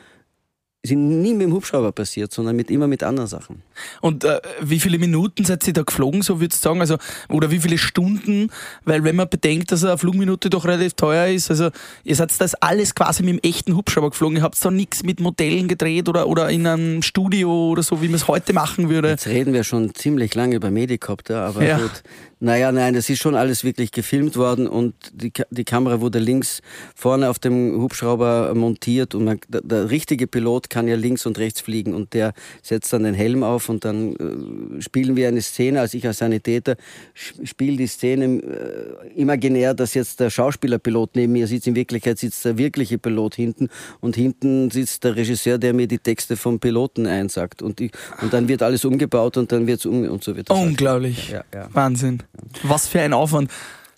sind 0.83 1.21
nie 1.21 1.33
mit 1.33 1.43
dem 1.43 1.53
Hubschrauber 1.53 1.91
passiert, 1.91 2.33
sondern 2.33 2.55
mit, 2.55 2.71
immer 2.71 2.87
mit 2.87 3.03
anderen 3.03 3.27
Sachen. 3.27 3.61
Und 4.01 4.23
äh, 4.23 4.39
wie 4.61 4.79
viele 4.79 4.99
Minuten 4.99 5.45
seid 5.45 5.67
ihr 5.67 5.73
da 5.73 5.83
geflogen, 5.83 6.21
so 6.21 6.39
würdest 6.39 6.63
du 6.63 6.69
sagen? 6.69 6.81
Also, 6.81 6.97
oder 7.29 7.51
wie 7.51 7.59
viele 7.59 7.77
Stunden? 7.77 8.49
Weil 8.85 9.03
wenn 9.03 9.15
man 9.15 9.29
bedenkt, 9.29 9.71
dass 9.71 9.83
eine 9.83 9.97
Flugminute 9.97 10.49
doch 10.49 10.65
relativ 10.65 10.93
teuer 10.93 11.27
ist, 11.27 11.49
also 11.49 11.69
ihr 12.03 12.15
seid 12.15 12.31
das 12.39 12.55
alles 12.55 12.95
quasi 12.95 13.23
mit 13.23 13.35
dem 13.35 13.49
echten 13.49 13.75
Hubschrauber 13.75 14.09
geflogen. 14.09 14.37
Ihr 14.37 14.43
habt 14.43 14.63
da 14.63 14.71
nichts 14.71 15.03
mit 15.03 15.19
Modellen 15.19 15.67
gedreht 15.67 16.09
oder, 16.09 16.27
oder 16.27 16.49
in 16.49 16.67
einem 16.67 17.01
Studio 17.01 17.69
oder 17.69 17.83
so, 17.83 18.01
wie 18.01 18.07
man 18.07 18.15
es 18.15 18.27
heute 18.27 18.53
machen 18.53 18.89
würde. 18.89 19.09
Jetzt 19.09 19.27
reden 19.27 19.53
wir 19.53 19.63
schon 19.63 19.93
ziemlich 19.95 20.35
lange 20.35 20.55
über 20.55 20.71
Medicopter, 20.71 21.45
aber 21.45 21.63
ja. 21.63 21.77
gut. 21.77 22.03
Naja, 22.43 22.71
nein, 22.71 22.95
das 22.95 23.07
ist 23.07 23.19
schon 23.19 23.35
alles 23.35 23.63
wirklich 23.63 23.91
gefilmt 23.91 24.35
worden 24.35 24.67
und 24.67 24.95
die, 25.13 25.31
die 25.51 25.63
Kamera 25.63 26.01
wurde 26.01 26.17
links 26.17 26.61
vorne 26.95 27.29
auf 27.29 27.37
dem 27.37 27.79
Hubschrauber 27.79 28.55
montiert 28.55 29.13
und 29.13 29.25
man, 29.25 29.39
der, 29.47 29.61
der, 29.61 29.91
richtige 29.91 30.25
Pilot 30.25 30.71
kann 30.71 30.87
ja 30.87 30.95
links 30.95 31.27
und 31.27 31.37
rechts 31.37 31.61
fliegen 31.61 31.93
und 31.93 32.15
der 32.15 32.33
setzt 32.63 32.93
dann 32.93 33.03
den 33.03 33.13
Helm 33.13 33.43
auf 33.43 33.69
und 33.71 33.83
dann 33.85 34.15
äh, 34.15 34.81
spielen 34.81 35.15
wir 35.15 35.27
eine 35.27 35.41
Szene, 35.41 35.81
als 35.81 35.95
ich 35.95 36.05
als 36.05 36.19
Sanitäter 36.19 36.75
spiele 37.15 37.77
die 37.77 37.87
Szene 37.87 38.25
äh, 38.25 39.19
imaginär, 39.19 39.73
dass 39.73 39.95
jetzt 39.95 40.19
der 40.19 40.29
Schauspielerpilot 40.29 41.15
neben 41.15 41.33
mir 41.33 41.47
sitzt. 41.47 41.67
In 41.67 41.75
Wirklichkeit 41.75 42.19
sitzt 42.19 42.45
der 42.45 42.57
wirkliche 42.57 42.97
Pilot 42.97 43.35
hinten 43.35 43.69
und 43.99 44.15
hinten 44.15 44.69
sitzt 44.69 45.03
der 45.03 45.15
Regisseur, 45.15 45.57
der 45.57 45.73
mir 45.73 45.87
die 45.87 45.99
Texte 45.99 46.37
vom 46.37 46.59
Piloten 46.59 47.07
einsagt 47.07 47.61
und, 47.61 47.81
ich, 47.81 47.91
und 48.21 48.31
dann 48.33 48.47
wird 48.47 48.61
alles 48.61 48.85
umgebaut 48.85 49.37
und 49.37 49.51
dann 49.51 49.65
wird 49.65 49.79
es 49.79 49.85
um 49.85 50.07
und 50.07 50.23
so 50.23 50.35
wird 50.35 50.49
das. 50.49 50.57
Unglaublich. 50.57 51.29
Ja, 51.29 51.43
ja. 51.53 51.69
Wahnsinn. 51.73 52.21
Was 52.63 52.87
für 52.87 53.01
ein 53.01 53.13
Aufwand. 53.13 53.49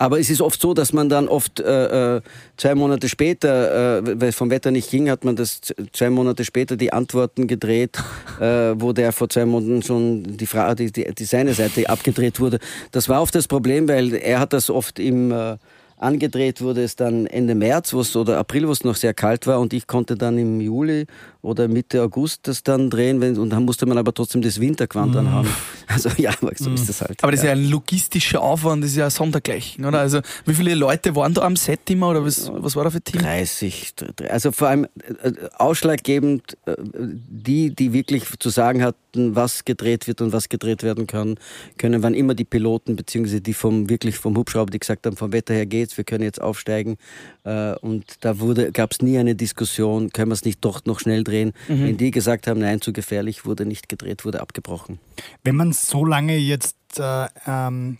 Aber 0.03 0.19
es 0.19 0.29
ist 0.29 0.41
oft 0.41 0.59
so, 0.59 0.73
dass 0.73 0.91
man 0.91 1.07
dann 1.07 1.29
oft 1.29 1.61
äh, 1.61 2.17
äh, 2.17 2.21
zwei 2.57 2.75
Monate 2.75 3.07
später, 3.07 3.99
äh, 3.99 4.19
weil 4.19 4.27
es 4.27 4.35
vom 4.35 4.49
Wetter 4.49 4.69
nicht 4.69 4.91
ging, 4.91 5.09
hat 5.09 5.23
man 5.23 5.37
das 5.37 5.61
zwei 5.93 6.09
Monate 6.09 6.43
später 6.43 6.75
die 6.75 6.91
Antworten 6.91 7.47
gedreht, 7.47 7.97
äh, 8.41 8.73
wo 8.75 8.91
der 8.91 9.13
vor 9.13 9.29
zwei 9.29 9.45
Monaten 9.45 9.81
schon 9.81 10.35
die, 10.35 10.45
Frage, 10.45 10.75
die, 10.75 10.91
die, 10.91 11.15
die 11.15 11.23
seine 11.23 11.53
Seite 11.53 11.89
abgedreht 11.89 12.41
wurde. 12.41 12.59
Das 12.91 13.07
war 13.07 13.21
oft 13.21 13.33
das 13.33 13.47
Problem, 13.47 13.87
weil 13.87 14.13
er 14.13 14.41
hat 14.41 14.51
das 14.51 14.69
oft 14.69 14.99
im 14.99 15.31
äh, 15.31 15.55
angedreht 15.95 16.59
wurde 16.59 16.83
es 16.83 16.97
dann 16.97 17.25
Ende 17.25 17.55
März 17.55 17.93
wo's, 17.93 18.13
oder 18.17 18.37
April, 18.37 18.67
wo 18.67 18.73
es 18.73 18.83
noch 18.83 18.97
sehr 18.97 19.13
kalt 19.13 19.47
war 19.47 19.61
und 19.61 19.71
ich 19.71 19.87
konnte 19.87 20.17
dann 20.17 20.37
im 20.37 20.59
Juli 20.59 21.05
oder 21.43 21.67
Mitte 21.67 22.01
August 22.01 22.47
das 22.47 22.63
dann 22.63 22.89
drehen 22.89 23.21
wenn, 23.21 23.37
und 23.37 23.49
dann 23.49 23.65
musste 23.65 23.85
man 23.85 23.97
aber 23.97 24.13
trotzdem 24.13 24.41
das 24.41 24.59
Winterquant 24.59 25.13
mm. 25.13 25.17
anhaben. 25.17 25.49
Also 25.85 26.09
ja, 26.17 26.31
so 26.55 26.69
mm. 26.69 26.75
ist 26.75 26.87
das 26.87 27.01
halt. 27.01 27.21
Aber 27.21 27.33
das 27.33 27.43
ja. 27.43 27.51
ist 27.51 27.57
ja 27.59 27.63
ein 27.63 27.69
logistischer 27.69 28.41
Aufwand, 28.41 28.83
das 28.83 28.91
ist 28.91 28.97
ja 28.97 29.09
sondergleichen, 29.09 29.85
oder? 29.85 29.99
Also 29.99 30.21
wie 30.45 30.53
viele 30.53 30.73
Leute 30.75 31.15
waren 31.15 31.33
da 31.33 31.41
am 31.41 31.57
Set 31.57 31.89
immer 31.89 32.09
oder 32.09 32.25
was, 32.25 32.49
was 32.51 32.75
war 32.77 32.85
da 32.85 32.89
für 32.89 33.01
Team? 33.01 33.21
30. 33.21 33.93
Also 34.29 34.53
vor 34.53 34.69
allem 34.69 34.85
äh, 34.85 35.33
ausschlaggebend 35.57 36.57
äh, 36.65 36.75
die, 36.79 37.75
die 37.75 37.91
wirklich 37.91 38.23
zu 38.39 38.49
sagen 38.49 38.81
hatten, 38.81 39.35
was 39.35 39.65
gedreht 39.65 40.07
wird 40.07 40.21
und 40.21 40.31
was 40.31 40.47
gedreht 40.47 40.83
werden 40.83 41.05
kann, 41.05 41.35
können, 41.77 42.01
waren 42.01 42.13
immer 42.13 42.33
die 42.33 42.45
Piloten, 42.45 42.95
beziehungsweise 42.95 43.41
die 43.41 43.53
vom 43.53 43.89
wirklich 43.89 44.17
vom 44.17 44.37
Hubschrauber, 44.37 44.71
die 44.71 44.79
gesagt 44.79 45.05
haben, 45.05 45.17
vom 45.17 45.33
Wetter 45.33 45.53
her 45.53 45.65
geht's, 45.65 45.97
wir 45.97 46.05
können 46.05 46.23
jetzt 46.23 46.41
aufsteigen. 46.41 46.97
Äh, 47.43 47.75
und 47.75 48.05
da 48.21 48.33
gab 48.71 48.91
es 48.91 49.01
nie 49.01 49.17
eine 49.17 49.35
Diskussion, 49.35 50.09
können 50.09 50.29
wir 50.29 50.35
es 50.35 50.45
nicht 50.45 50.63
doch 50.63 50.85
noch 50.85 50.99
schnell 50.99 51.23
drehen. 51.23 51.53
Mhm. 51.67 51.85
Wenn 51.85 51.97
die 51.97 52.11
gesagt 52.11 52.47
haben, 52.47 52.59
nein, 52.59 52.81
zu 52.81 52.93
gefährlich, 52.93 53.45
wurde 53.45 53.65
nicht 53.65 53.89
gedreht, 53.89 54.25
wurde 54.25 54.41
abgebrochen. 54.41 54.99
Wenn 55.43 55.55
man 55.55 55.73
so 55.73 56.05
lange 56.05 56.37
jetzt 56.37 56.77
äh, 56.99 57.27
ähm, 57.47 57.97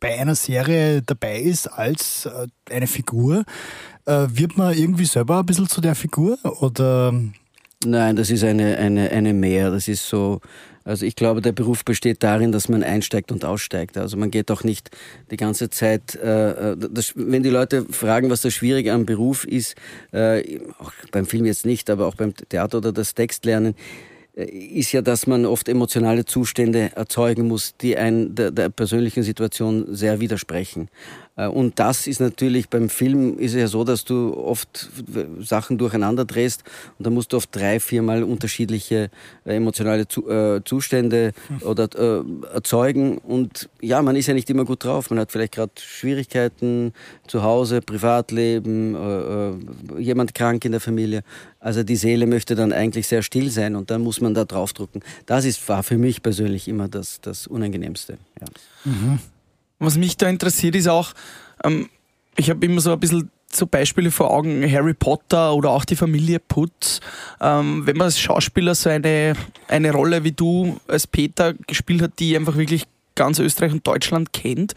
bei 0.00 0.18
einer 0.18 0.34
Serie 0.34 1.02
dabei 1.02 1.40
ist 1.40 1.68
als 1.68 2.26
äh, 2.26 2.46
eine 2.70 2.86
Figur, 2.86 3.44
äh, 4.04 4.26
wird 4.28 4.56
man 4.56 4.76
irgendwie 4.76 5.06
selber 5.06 5.40
ein 5.40 5.46
bisschen 5.46 5.68
zu 5.68 5.80
der 5.80 5.94
Figur? 5.94 6.38
Oder 6.60 7.14
Nein, 7.84 8.16
das 8.16 8.30
ist 8.30 8.42
eine, 8.42 8.76
eine, 8.78 9.10
eine 9.10 9.32
Mehr. 9.32 9.70
Das 9.70 9.86
ist 9.86 10.08
so, 10.08 10.40
also 10.86 11.04
ich 11.04 11.16
glaube, 11.16 11.40
der 11.40 11.50
Beruf 11.50 11.84
besteht 11.84 12.22
darin, 12.22 12.52
dass 12.52 12.68
man 12.68 12.84
einsteigt 12.84 13.32
und 13.32 13.44
aussteigt. 13.44 13.98
Also 13.98 14.16
man 14.16 14.30
geht 14.30 14.52
auch 14.52 14.62
nicht 14.62 14.90
die 15.32 15.36
ganze 15.36 15.68
Zeit, 15.68 16.14
äh, 16.14 16.72
äh, 16.72 16.76
das, 16.78 17.12
wenn 17.16 17.42
die 17.42 17.50
Leute 17.50 17.84
fragen, 17.90 18.30
was 18.30 18.42
das 18.42 18.54
Schwierige 18.54 18.92
am 18.92 19.04
Beruf 19.04 19.44
ist, 19.44 19.74
äh, 20.12 20.60
auch 20.78 20.92
beim 21.10 21.26
Film 21.26 21.44
jetzt 21.44 21.66
nicht, 21.66 21.90
aber 21.90 22.06
auch 22.06 22.14
beim 22.14 22.34
Theater 22.36 22.78
oder 22.78 22.92
das 22.92 23.14
Textlernen, 23.14 23.74
äh, 24.36 24.44
ist 24.44 24.92
ja, 24.92 25.02
dass 25.02 25.26
man 25.26 25.44
oft 25.44 25.68
emotionale 25.68 26.24
Zustände 26.24 26.92
erzeugen 26.94 27.48
muss, 27.48 27.74
die 27.80 27.96
ein 27.96 28.36
der, 28.36 28.52
der 28.52 28.68
persönlichen 28.68 29.24
Situation 29.24 29.86
sehr 29.92 30.20
widersprechen. 30.20 30.88
Äh, 31.36 31.46
und 31.46 31.78
das 31.78 32.06
ist 32.06 32.20
natürlich 32.20 32.68
beim 32.68 32.88
Film 32.88 33.38
ist 33.38 33.52
es 33.52 33.60
ja 33.60 33.68
so, 33.68 33.84
dass 33.84 34.04
du 34.04 34.34
oft 34.36 34.90
Sachen 35.40 35.78
durcheinander 35.78 36.24
drehst 36.24 36.64
und 36.98 37.06
da 37.06 37.10
musst 37.10 37.32
du 37.32 37.36
oft 37.36 37.54
drei, 37.54 37.78
viermal 37.80 38.22
unterschiedliche 38.22 39.10
äh, 39.44 39.56
emotionale 39.56 40.06
Zustände 40.08 41.32
oder 41.60 41.88
erzeugen. 42.52 43.18
Und 43.18 43.68
ja, 43.80 44.02
man 44.02 44.16
ist 44.16 44.26
ja 44.26 44.34
nicht 44.34 44.48
immer 44.50 44.64
gut 44.64 44.84
drauf. 44.84 45.10
Man 45.10 45.18
hat 45.18 45.32
vielleicht 45.32 45.54
gerade 45.54 45.72
Schwierigkeiten 45.78 46.92
zu 47.26 47.42
Hause, 47.42 47.80
Privatleben, 47.80 48.96
jemand 49.98 50.34
krank 50.34 50.64
in 50.64 50.72
der 50.72 50.80
Familie. 50.80 51.22
Also 51.60 51.82
die 51.82 51.96
Seele 51.96 52.26
möchte 52.26 52.54
dann 52.54 52.72
eigentlich 52.72 53.06
sehr 53.06 53.22
still 53.22 53.50
sein 53.50 53.76
und 53.76 53.90
dann 53.90 54.02
muss 54.02 54.20
man 54.20 54.34
da 54.34 54.44
draufdrücken. 54.44 55.02
Das 55.26 55.44
ist, 55.44 55.68
war 55.68 55.82
für 55.82 55.98
mich 55.98 56.22
persönlich 56.22 56.68
immer 56.68 56.88
das, 56.88 57.20
das 57.20 57.46
Unangenehmste. 57.46 58.18
Ja. 58.40 58.46
Mhm. 58.84 59.18
Was 59.78 59.96
mich 59.96 60.16
da 60.16 60.28
interessiert 60.28 60.74
ist 60.74 60.88
auch, 60.88 61.12
ähm, 61.64 61.88
ich 62.36 62.50
habe 62.50 62.64
immer 62.64 62.80
so 62.80 62.92
ein 62.92 63.00
bisschen 63.00 63.30
so 63.52 63.66
Beispiele 63.66 64.10
vor 64.10 64.30
Augen, 64.30 64.70
Harry 64.70 64.94
Potter 64.94 65.54
oder 65.54 65.70
auch 65.70 65.84
die 65.84 65.96
Familie 65.96 66.40
Putz. 66.40 67.00
Ähm, 67.40 67.86
wenn 67.86 67.96
man 67.96 68.06
als 68.06 68.18
Schauspieler 68.18 68.74
so 68.74 68.90
eine, 68.90 69.34
eine 69.68 69.92
Rolle 69.92 70.24
wie 70.24 70.32
du 70.32 70.78
als 70.88 71.06
Peter 71.06 71.54
gespielt 71.54 72.02
hat, 72.02 72.18
die 72.18 72.36
einfach 72.36 72.56
wirklich 72.56 72.84
ganz 73.14 73.38
Österreich 73.38 73.72
und 73.72 73.86
Deutschland 73.86 74.32
kennt, 74.32 74.74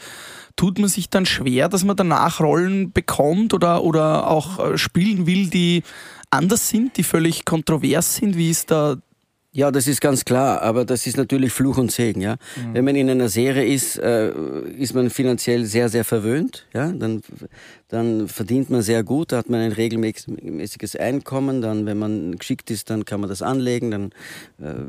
tut 0.56 0.79
man 0.79 0.89
sich 0.89 1.10
dann 1.10 1.25
schwer, 1.25 1.70
dass 1.70 1.84
man 1.84 1.96
danach 1.96 2.39
Rollen 2.39 2.91
bekommt 2.91 3.53
oder, 3.53 3.84
oder 3.84 4.29
auch 4.29 4.60
äh, 4.60 4.77
spielen 4.77 5.25
will, 5.25 5.48
die 5.48 5.84
anders 6.29 6.70
sind, 6.70 6.98
die 6.98 7.03
völlig 7.03 7.46
kontrovers 7.46 8.15
sind? 8.15 8.38
Wie 8.38 8.50
ist 8.50 8.72
da 8.72 8.98
ja, 9.51 9.72
das 9.72 9.88
ist 9.88 10.00
ganz 10.00 10.25
klar, 10.25 10.62
aber 10.62 10.86
das 10.86 11.08
ist 11.08 11.18
natürlich 11.18 11.51
Fluch 11.51 11.79
und 11.79 11.91
Segen, 11.91 12.22
ja. 12.22 12.36
Mhm. 12.56 12.74
Wenn 12.74 12.86
man 12.86 12.96
in 12.96 13.10
einer 13.10 13.29
Serie 13.29 13.65
ist, 13.65 13.98
äh, 13.98 14.32
ist 14.77 14.94
man 14.94 15.10
finanziell 15.10 15.65
sehr, 15.65 15.89
sehr 15.89 16.06
verwöhnt, 16.06 16.68
ja. 16.72 16.91
Dann, 16.91 17.24
dann 17.88 18.27
verdient 18.27 18.70
man 18.70 18.84
sehr 18.84 19.03
gut, 19.03 19.32
da 19.32 19.38
hat 19.38 19.50
man 19.50 19.62
ein 19.62 19.72
regelmäßiges 19.72 20.96
Einkommen, 20.96 21.63
dann, 21.63 21.88
wenn 21.88 21.98
man 21.98 22.38
geschickt 22.38 22.70
ist, 22.70 22.91
dann 22.91 23.06
kann 23.06 23.22
man 23.22 23.29
das 23.29 23.41
anlegen, 23.41 23.89
dann 23.89 24.12
äh, 24.62 24.84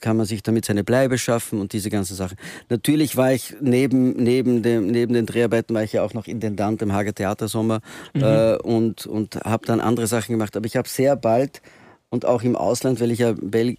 kann 0.00 0.16
man 0.16 0.24
sich 0.24 0.42
damit 0.42 0.64
seine 0.64 0.82
Bleibe 0.82 1.18
schaffen 1.18 1.60
und 1.60 1.74
diese 1.74 1.90
ganzen 1.90 2.16
Sachen. 2.16 2.38
Natürlich 2.70 3.18
war 3.18 3.34
ich 3.34 3.54
neben, 3.60 4.14
neben, 4.14 4.62
dem, 4.62 4.86
neben 4.86 5.12
den 5.12 5.26
Dreharbeiten 5.26 5.74
war 5.74 5.82
ich 5.82 5.92
ja 5.92 6.02
auch 6.02 6.14
noch 6.14 6.26
Intendant 6.26 6.80
im 6.80 6.94
Hager 6.94 7.14
Theatersommer 7.14 7.80
mhm. 8.14 8.22
äh, 8.22 8.56
und, 8.56 9.06
und 9.06 9.36
habe 9.44 9.66
dann 9.66 9.80
andere 9.80 10.06
Sachen 10.06 10.32
gemacht, 10.32 10.56
aber 10.56 10.64
ich 10.64 10.76
habe 10.78 10.88
sehr 10.88 11.16
bald 11.16 11.60
und 12.10 12.24
auch 12.24 12.42
im 12.42 12.56
Ausland, 12.56 13.00
weil 13.00 13.10
ich 13.10 13.18
ja 13.18 13.32
Bel 13.32 13.76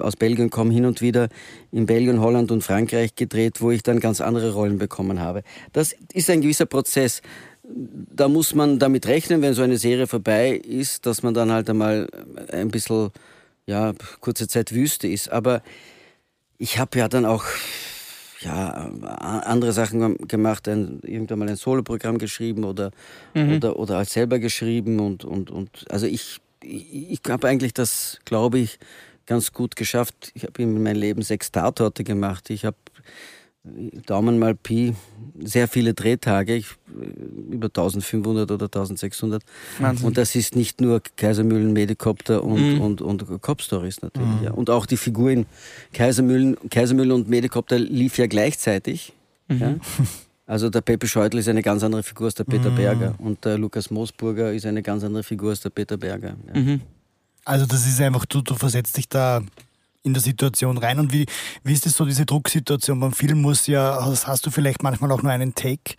aus 0.00 0.16
Belgien 0.16 0.50
komme, 0.50 0.72
hin 0.72 0.84
und 0.84 1.00
wieder 1.00 1.28
in 1.72 1.86
Belgien, 1.86 2.20
Holland 2.20 2.50
und 2.50 2.62
Frankreich 2.62 3.14
gedreht, 3.14 3.60
wo 3.60 3.70
ich 3.70 3.82
dann 3.82 4.00
ganz 4.00 4.20
andere 4.20 4.52
Rollen 4.52 4.78
bekommen 4.78 5.20
habe. 5.20 5.42
Das 5.72 5.94
ist 6.12 6.30
ein 6.30 6.40
gewisser 6.40 6.66
Prozess. 6.66 7.20
Da 7.64 8.28
muss 8.28 8.54
man 8.54 8.78
damit 8.78 9.06
rechnen, 9.06 9.42
wenn 9.42 9.54
so 9.54 9.62
eine 9.62 9.76
Serie 9.76 10.06
vorbei 10.06 10.52
ist, 10.52 11.04
dass 11.04 11.22
man 11.22 11.34
dann 11.34 11.52
halt 11.52 11.68
einmal 11.68 12.08
ein 12.50 12.68
bisschen, 12.68 13.10
ja, 13.66 13.92
kurze 14.20 14.48
Zeit 14.48 14.72
Wüste 14.72 15.08
ist. 15.08 15.30
Aber 15.30 15.62
ich 16.56 16.78
habe 16.78 16.98
ja 16.98 17.08
dann 17.08 17.26
auch 17.26 17.44
ja, 18.40 18.90
andere 19.18 19.72
Sachen 19.72 20.16
gemacht, 20.28 20.68
ein, 20.68 21.00
irgendwann 21.02 21.40
mal 21.40 21.48
ein 21.48 21.56
Soloprogramm 21.56 22.18
geschrieben 22.18 22.64
oder, 22.64 22.92
mhm. 23.34 23.56
oder, 23.56 23.78
oder 23.78 23.98
als 23.98 24.12
selber 24.12 24.38
geschrieben 24.38 25.00
und, 25.00 25.24
und, 25.24 25.50
und 25.50 25.84
also 25.90 26.06
ich 26.06 26.40
ich, 26.62 27.20
habe 27.28 27.48
eigentlich 27.48 27.74
das, 27.74 28.18
glaube 28.24 28.58
ich, 28.58 28.78
ganz 29.26 29.52
gut 29.52 29.76
geschafft. 29.76 30.32
Ich 30.34 30.44
habe 30.44 30.62
in 30.62 30.82
meinem 30.82 30.96
Leben 30.96 31.22
sechs 31.22 31.52
Tatorte 31.52 32.04
gemacht. 32.04 32.50
Ich 32.50 32.64
habe 32.64 32.76
Daumen 34.06 34.38
mal 34.38 34.54
Pi, 34.54 34.94
sehr 35.38 35.68
viele 35.68 35.92
Drehtage, 35.92 36.54
ich, 36.54 36.66
über 37.50 37.66
1500 37.66 38.50
oder 38.50 38.66
1600. 38.66 39.42
Wahnsinn. 39.78 40.06
Und 40.06 40.16
das 40.16 40.34
ist 40.34 40.56
nicht 40.56 40.80
nur 40.80 41.02
Kaisermühlen, 41.16 41.72
Medikopter 41.72 42.42
und, 42.44 42.76
mhm. 42.76 42.80
und, 42.80 43.02
und 43.02 43.42
Cop-Stories 43.42 44.00
natürlich. 44.02 44.40
Mhm. 44.40 44.44
Ja. 44.44 44.50
Und 44.52 44.70
auch 44.70 44.86
die 44.86 44.96
Figur 44.96 45.30
in 45.30 45.46
Kaisermühlen, 45.92 46.56
Kaisermühlen 46.70 47.12
und 47.12 47.28
Medikopter 47.28 47.78
lief 47.78 48.16
ja 48.18 48.26
gleichzeitig. 48.26 49.12
Mhm. 49.48 49.60
Ja. 49.60 49.74
Also 50.48 50.70
der 50.70 50.80
Pepe 50.80 51.06
Scheutel 51.06 51.40
ist 51.40 51.48
eine 51.48 51.62
ganz 51.62 51.84
andere 51.84 52.02
Figur 52.02 52.26
als 52.26 52.34
der 52.34 52.44
Peter 52.44 52.70
mhm. 52.70 52.76
Berger 52.76 53.14
und 53.18 53.44
der 53.44 53.58
Lukas 53.58 53.90
Moosburger 53.90 54.50
ist 54.50 54.64
eine 54.64 54.82
ganz 54.82 55.04
andere 55.04 55.22
Figur 55.22 55.50
als 55.50 55.60
der 55.60 55.68
Peter 55.68 55.98
Berger. 55.98 56.36
Ja. 56.52 56.60
Mhm. 56.60 56.80
Also 57.44 57.66
das 57.66 57.86
ist 57.86 58.00
einfach, 58.00 58.24
du, 58.24 58.40
du 58.40 58.54
versetzt 58.54 58.96
dich 58.96 59.10
da 59.10 59.42
in 60.02 60.14
der 60.14 60.22
Situation 60.22 60.78
rein. 60.78 60.98
Und 60.98 61.12
wie, 61.12 61.26
wie 61.64 61.72
ist 61.74 61.84
das 61.84 61.94
so, 61.94 62.06
diese 62.06 62.24
Drucksituation? 62.24 62.98
Beim 62.98 63.12
Film 63.12 63.42
muss 63.42 63.66
ja, 63.66 63.98
hast, 64.02 64.26
hast 64.26 64.46
du 64.46 64.50
vielleicht 64.50 64.82
manchmal 64.82 65.12
auch 65.12 65.22
nur 65.22 65.32
einen 65.32 65.54
Take. 65.54 65.96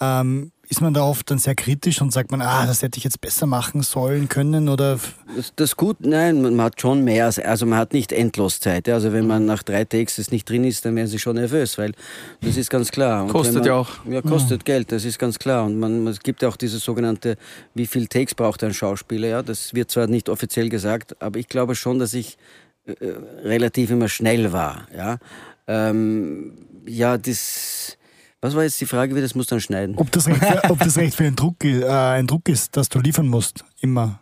Ähm, 0.00 0.50
ist 0.70 0.80
man 0.80 0.94
da 0.94 1.02
oft 1.02 1.28
dann 1.28 1.38
sehr 1.38 1.56
kritisch 1.56 2.00
und 2.00 2.12
sagt 2.12 2.30
man, 2.30 2.40
ah, 2.40 2.64
das 2.64 2.82
hätte 2.82 2.96
ich 2.96 3.02
jetzt 3.02 3.20
besser 3.20 3.44
machen 3.46 3.82
sollen 3.82 4.28
können 4.28 4.68
oder? 4.68 5.00
Das, 5.34 5.52
das 5.56 5.76
gut, 5.76 5.96
nein, 5.98 6.40
man 6.42 6.60
hat 6.62 6.80
schon 6.80 7.02
mehr, 7.02 7.26
also 7.26 7.66
man 7.66 7.76
hat 7.76 7.92
nicht 7.92 8.12
endlos 8.12 8.60
Zeit. 8.60 8.88
Also 8.88 9.12
wenn 9.12 9.26
man 9.26 9.46
nach 9.46 9.64
drei 9.64 9.84
Takes 9.84 10.30
nicht 10.30 10.48
drin 10.48 10.62
ist, 10.62 10.84
dann 10.84 10.94
werden 10.94 11.08
sie 11.08 11.18
schon 11.18 11.34
nervös, 11.34 11.76
weil 11.76 11.92
das 12.40 12.56
ist 12.56 12.70
ganz 12.70 12.92
klar. 12.92 13.24
Und 13.24 13.30
kostet 13.30 13.56
man, 13.56 13.64
ja 13.64 13.74
auch. 13.74 13.88
Ja, 14.08 14.22
kostet 14.22 14.60
mhm. 14.60 14.64
Geld, 14.64 14.92
das 14.92 15.04
ist 15.04 15.18
ganz 15.18 15.40
klar. 15.40 15.64
Und 15.64 15.80
man, 15.80 16.06
es 16.06 16.20
gibt 16.20 16.40
ja 16.40 16.48
auch 16.48 16.56
diese 16.56 16.78
sogenannte, 16.78 17.36
wie 17.74 17.88
viel 17.88 18.06
Takes 18.06 18.36
braucht 18.36 18.62
ein 18.62 18.72
Schauspieler, 18.72 19.26
ja, 19.26 19.42
das 19.42 19.74
wird 19.74 19.90
zwar 19.90 20.06
nicht 20.06 20.28
offiziell 20.28 20.68
gesagt, 20.68 21.20
aber 21.20 21.40
ich 21.40 21.48
glaube 21.48 21.74
schon, 21.74 21.98
dass 21.98 22.14
ich 22.14 22.38
äh, 22.86 22.92
äh 22.92 23.16
relativ 23.42 23.90
immer 23.90 24.08
schnell 24.08 24.52
war, 24.52 24.86
ja. 24.96 25.18
Ähm, 25.66 26.52
ja, 26.86 27.18
das 27.18 27.98
was 28.40 28.54
war 28.54 28.62
jetzt 28.62 28.80
die 28.80 28.86
Frage, 28.86 29.14
wie 29.14 29.20
das 29.20 29.34
muss 29.34 29.46
dann 29.46 29.60
schneiden? 29.60 29.96
Ob 29.96 30.10
das 30.12 30.26
recht 30.26 30.42
für, 30.42 30.70
ob 30.70 30.78
das 30.78 30.96
recht 30.96 31.14
für 31.14 31.24
ein 31.24 31.36
Druck, 31.36 31.62
äh, 31.64 31.86
ein 31.86 32.26
Druck 32.26 32.48
ist, 32.48 32.76
dass 32.76 32.88
du 32.88 32.98
liefern 33.00 33.28
musst, 33.28 33.64
immer. 33.80 34.20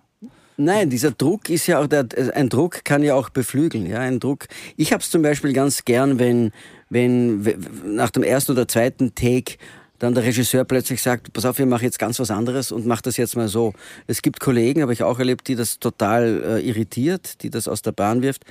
Nein, 0.56 0.90
dieser 0.90 1.12
Druck 1.12 1.50
ist 1.50 1.68
ja 1.68 1.80
auch, 1.80 1.86
der, 1.86 2.06
ein 2.34 2.48
Druck 2.48 2.84
kann 2.84 3.04
ja 3.04 3.14
auch 3.14 3.30
beflügeln. 3.30 3.86
Ja, 3.86 4.00
ein 4.00 4.18
Druck. 4.18 4.48
Ich 4.76 4.92
habe 4.92 5.02
es 5.02 5.10
zum 5.10 5.22
Beispiel 5.22 5.52
ganz 5.52 5.84
gern, 5.84 6.18
wenn, 6.18 6.50
wenn 6.90 7.56
nach 7.84 8.10
dem 8.10 8.24
ersten 8.24 8.52
oder 8.52 8.66
zweiten 8.66 9.14
Take 9.14 9.54
dann 10.00 10.14
der 10.14 10.24
Regisseur 10.24 10.64
plötzlich 10.64 11.00
sagt, 11.00 11.32
pass 11.32 11.44
auf, 11.44 11.58
wir 11.58 11.66
machen 11.66 11.84
jetzt 11.84 11.98
ganz 11.98 12.18
was 12.18 12.32
anderes 12.32 12.72
und 12.72 12.86
mach 12.86 13.00
das 13.02 13.16
jetzt 13.16 13.36
mal 13.36 13.48
so. 13.48 13.72
Es 14.08 14.22
gibt 14.22 14.40
Kollegen, 14.40 14.82
habe 14.82 14.92
ich 14.92 15.04
auch 15.04 15.18
erlebt, 15.20 15.46
die 15.46 15.54
das 15.54 15.78
total 15.78 16.42
äh, 16.44 16.68
irritiert, 16.68 17.42
die 17.42 17.50
das 17.50 17.68
aus 17.68 17.82
der 17.82 17.92
Bahn 17.92 18.22
wirft. 18.22 18.44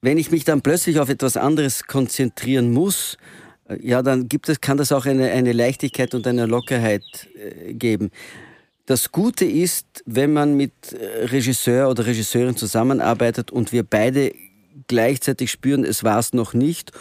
Wenn 0.00 0.18
ich 0.18 0.30
mich 0.32 0.44
dann 0.44 0.60
plötzlich 0.60 0.98
auf 0.98 1.08
etwas 1.08 1.36
anderes 1.36 1.84
konzentrieren 1.84 2.72
muss, 2.72 3.16
ja, 3.80 4.02
dann 4.02 4.28
gibt 4.28 4.48
es, 4.48 4.60
kann 4.60 4.76
das 4.76 4.92
auch 4.92 5.06
eine, 5.06 5.30
eine 5.30 5.52
Leichtigkeit 5.52 6.14
und 6.14 6.26
eine 6.26 6.46
Lockerheit 6.46 7.02
äh, 7.34 7.74
geben. 7.74 8.10
Das 8.86 9.12
Gute 9.12 9.44
ist, 9.44 9.86
wenn 10.06 10.32
man 10.32 10.56
mit 10.56 10.72
äh, 10.92 11.26
Regisseur 11.26 11.90
oder 11.90 12.06
Regisseurin 12.06 12.56
zusammenarbeitet 12.56 13.50
und 13.50 13.72
wir 13.72 13.82
beide 13.82 14.32
gleichzeitig 14.86 15.50
spüren, 15.50 15.84
es 15.84 16.04
war 16.04 16.18
es 16.18 16.32
noch 16.32 16.54
nicht 16.54 16.92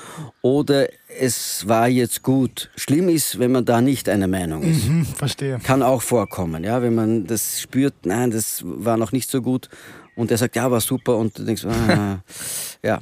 oder 0.42 0.88
es 1.20 1.68
war 1.68 1.88
jetzt 1.88 2.24
gut. 2.24 2.70
Schlimm 2.76 3.08
ist, 3.08 3.40
wenn 3.40 3.52
man 3.52 3.64
da 3.64 3.82
nicht 3.82 4.10
einer 4.10 4.28
Meinung 4.28 4.64
ist. 4.64 4.88
Mhm, 4.88 5.06
verstehe. 5.06 5.60
Kann 5.64 5.82
auch 5.82 6.02
vorkommen, 6.02 6.64
ja, 6.64 6.82
wenn 6.82 6.96
man 6.96 7.26
das 7.26 7.62
spürt, 7.62 7.94
nein, 8.04 8.32
das 8.32 8.62
war 8.66 8.98
noch 8.98 9.14
nicht 9.14 9.30
so 9.30 9.42
gut 9.42 9.70
und 10.16 10.32
er 10.32 10.38
sagt, 10.38 10.56
ja, 10.56 10.70
war 10.70 10.82
super 10.82 11.16
und 11.16 11.38
du 11.38 11.44
denkst, 11.44 11.66
ah, 11.66 12.20
ja, 12.84 13.00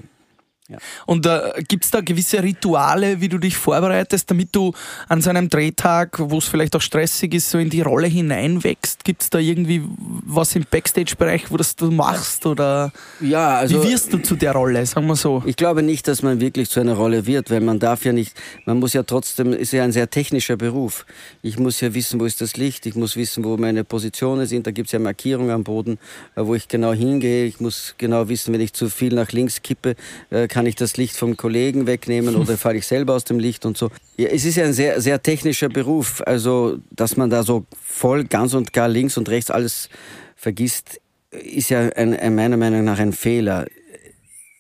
ja. 0.68 0.80
Und 1.06 1.28
äh, 1.28 1.62
gibt 1.68 1.86
es 1.86 1.92
da 1.92 2.02
gewisse 2.02 2.42
Rituale, 2.42 3.22
wie 3.22 3.30
du 3.30 3.38
dich 3.38 3.56
vorbereitest, 3.56 4.32
damit 4.32 4.56
du 4.56 4.74
an 5.08 5.22
so 5.22 5.30
einem 5.30 5.48
Drehtag, 5.48 6.18
wo 6.18 6.40
es 6.40 6.46
vielleicht 6.46 6.76
auch 6.76 6.82
stressig 6.82 7.36
ist, 7.36 7.52
so 7.52 7.60
in 7.60 7.70
die 7.70 7.82
Rolle 7.82 8.08
hineinwächst? 8.08 9.04
Gibt 9.04 9.22
es 9.22 9.30
da 9.30 9.38
irgendwie 9.38 9.84
was 10.26 10.56
im 10.56 10.66
Backstage-Bereich, 10.70 11.52
wo 11.52 11.58
das 11.58 11.76
du 11.76 11.92
machst? 11.92 12.48
Oder 12.48 12.92
ja, 13.22 13.58
also, 13.58 13.84
wie 13.84 13.90
wirst 13.90 14.12
du 14.12 14.18
zu 14.18 14.36
der 14.36 14.54
Rolle, 14.54 14.84
sagen 14.88 15.06
wir 15.06 15.16
so? 15.16 15.44
Ich 15.46 15.56
glaube 15.56 15.84
nicht, 15.84 16.08
dass 16.08 16.24
man 16.24 16.40
wirklich 16.40 16.72
zu 16.72 16.80
einer 16.80 16.96
Rolle 16.96 17.28
wird, 17.28 17.52
weil 17.52 17.62
man 17.62 17.78
darf 17.78 18.04
ja 18.04 18.12
nicht, 18.12 18.34
man 18.66 18.80
muss 18.80 18.94
ja 18.94 19.04
trotzdem, 19.04 19.54
ist 19.54 19.72
ja 19.72 19.84
ein 19.84 19.92
sehr 19.92 20.10
technischer 20.10 20.58
Beruf. 20.58 21.06
Ich 21.44 21.60
muss 21.60 21.80
ja 21.82 21.94
wissen, 21.94 22.20
wo 22.20 22.26
ist 22.26 22.42
das 22.42 22.58
Licht, 22.58 22.88
ich 22.88 22.96
muss 22.96 23.16
wissen, 23.16 23.44
wo 23.44 23.56
meine 23.58 23.84
Positionen 23.84 24.48
sind, 24.48 24.66
da 24.66 24.72
gibt 24.72 24.88
es 24.88 24.94
ja 24.94 25.00
Markierungen 25.00 25.52
am 25.52 25.64
Boden, 25.64 26.00
äh, 26.36 26.42
wo 26.44 26.56
ich 26.56 26.68
genau 26.68 26.92
hingehe, 26.94 27.46
ich 27.46 27.60
muss 27.60 27.94
genau 28.00 28.30
wissen, 28.30 28.52
wenn 28.52 28.62
ich 28.62 28.74
zu 28.74 28.90
viel 28.90 29.14
nach 29.14 29.32
links 29.32 29.62
kippe, 29.62 29.96
äh, 30.32 30.48
kann 30.56 30.68
ich 30.68 30.76
das 30.76 30.96
Licht 30.96 31.18
vom 31.18 31.36
Kollegen 31.36 31.86
wegnehmen 31.86 32.38
oder 32.38 32.58
falle 32.66 32.78
ich 32.78 32.88
selber 32.88 33.14
aus 33.14 33.26
dem 33.26 33.40
Licht 33.40 33.66
und 33.66 33.78
so. 33.78 33.92
Ja, 34.16 34.30
es 34.30 34.46
ist 34.46 34.56
ja 34.56 34.64
ein 34.64 34.72
sehr, 34.72 35.02
sehr 35.02 35.22
technischer 35.22 35.68
Beruf, 35.68 36.24
also 36.26 36.78
dass 36.92 37.18
man 37.18 37.30
da 37.30 37.44
so 37.44 37.66
voll 37.84 38.24
ganz 38.24 38.54
und 38.54 38.72
gar 38.72 38.88
links 38.88 39.18
und 39.18 39.28
rechts 39.28 39.52
alles 39.52 39.90
vergisst, 40.38 41.02
ist 41.32 41.72
ja 41.72 41.90
ein, 41.90 42.18
ein, 42.18 42.36
meiner 42.36 42.56
Meinung 42.56 42.86
nach 42.86 43.00
ein 43.00 43.12
Fehler. 43.12 43.66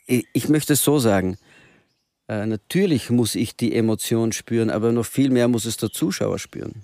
Ich, 0.06 0.28
ich 0.34 0.50
möchte 0.50 0.74
es 0.74 0.84
so 0.84 1.00
sagen. 1.00 1.38
Äh, 2.28 2.46
natürlich 2.46 3.10
muss 3.10 3.34
ich 3.34 3.56
die 3.56 3.74
Emotion 3.74 4.34
spüren, 4.34 4.70
aber 4.70 4.92
noch 4.92 5.06
viel 5.06 5.30
mehr 5.30 5.48
muss 5.48 5.64
es 5.64 5.78
der 5.78 5.92
Zuschauer 5.92 6.40
spüren. 6.40 6.84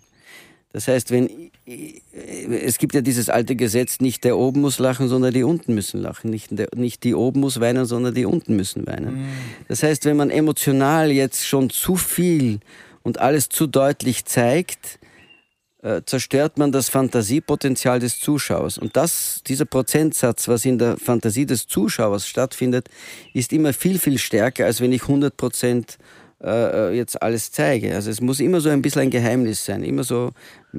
Das 0.73 0.87
heißt, 0.87 1.11
wenn 1.11 1.29
es 1.65 2.77
gibt 2.77 2.95
ja 2.95 3.01
dieses 3.01 3.29
alte 3.29 3.55
Gesetz, 3.55 3.99
nicht 3.99 4.23
der 4.23 4.37
oben 4.37 4.61
muss 4.61 4.79
lachen, 4.79 5.07
sondern 5.07 5.33
die 5.33 5.43
unten 5.43 5.73
müssen 5.73 6.01
lachen. 6.01 6.29
Nicht, 6.29 6.47
der, 6.51 6.69
nicht 6.75 7.03
die 7.03 7.13
oben 7.13 7.39
muss 7.39 7.59
weinen, 7.59 7.85
sondern 7.85 8.13
die 8.13 8.25
unten 8.25 8.55
müssen 8.55 8.87
weinen. 8.87 9.21
Mhm. 9.21 9.27
Das 9.67 9.83
heißt, 9.83 10.05
wenn 10.05 10.17
man 10.17 10.29
emotional 10.29 11.11
jetzt 11.11 11.45
schon 11.45 11.69
zu 11.69 11.95
viel 11.95 12.59
und 13.03 13.19
alles 13.19 13.49
zu 13.49 13.67
deutlich 13.67 14.25
zeigt, 14.25 14.99
äh, 15.83 16.01
zerstört 16.05 16.57
man 16.57 16.71
das 16.71 16.89
Fantasiepotenzial 16.89 17.99
des 17.99 18.19
Zuschauers. 18.19 18.77
Und 18.77 18.95
das, 18.95 19.41
dieser 19.47 19.65
Prozentsatz, 19.65 20.47
was 20.47 20.65
in 20.65 20.77
der 20.77 20.97
Fantasie 20.97 21.45
des 21.45 21.67
Zuschauers 21.67 22.27
stattfindet, 22.27 22.87
ist 23.33 23.53
immer 23.53 23.73
viel, 23.73 23.97
viel 23.97 24.17
stärker, 24.17 24.65
als 24.65 24.81
wenn 24.81 24.91
ich 24.91 25.03
100 25.03 25.35
Prozent 25.35 25.97
äh, 26.43 26.89
äh, 26.89 26.97
jetzt 26.97 27.21
alles 27.21 27.51
zeige. 27.51 27.93
Also 27.93 28.09
es 28.09 28.19
muss 28.19 28.39
immer 28.39 28.61
so 28.61 28.69
ein 28.69 28.81
bisschen 28.81 29.03
ein 29.03 29.09
Geheimnis 29.11 29.63
sein. 29.63 29.83
Immer 29.83 30.03
so, 30.03 30.31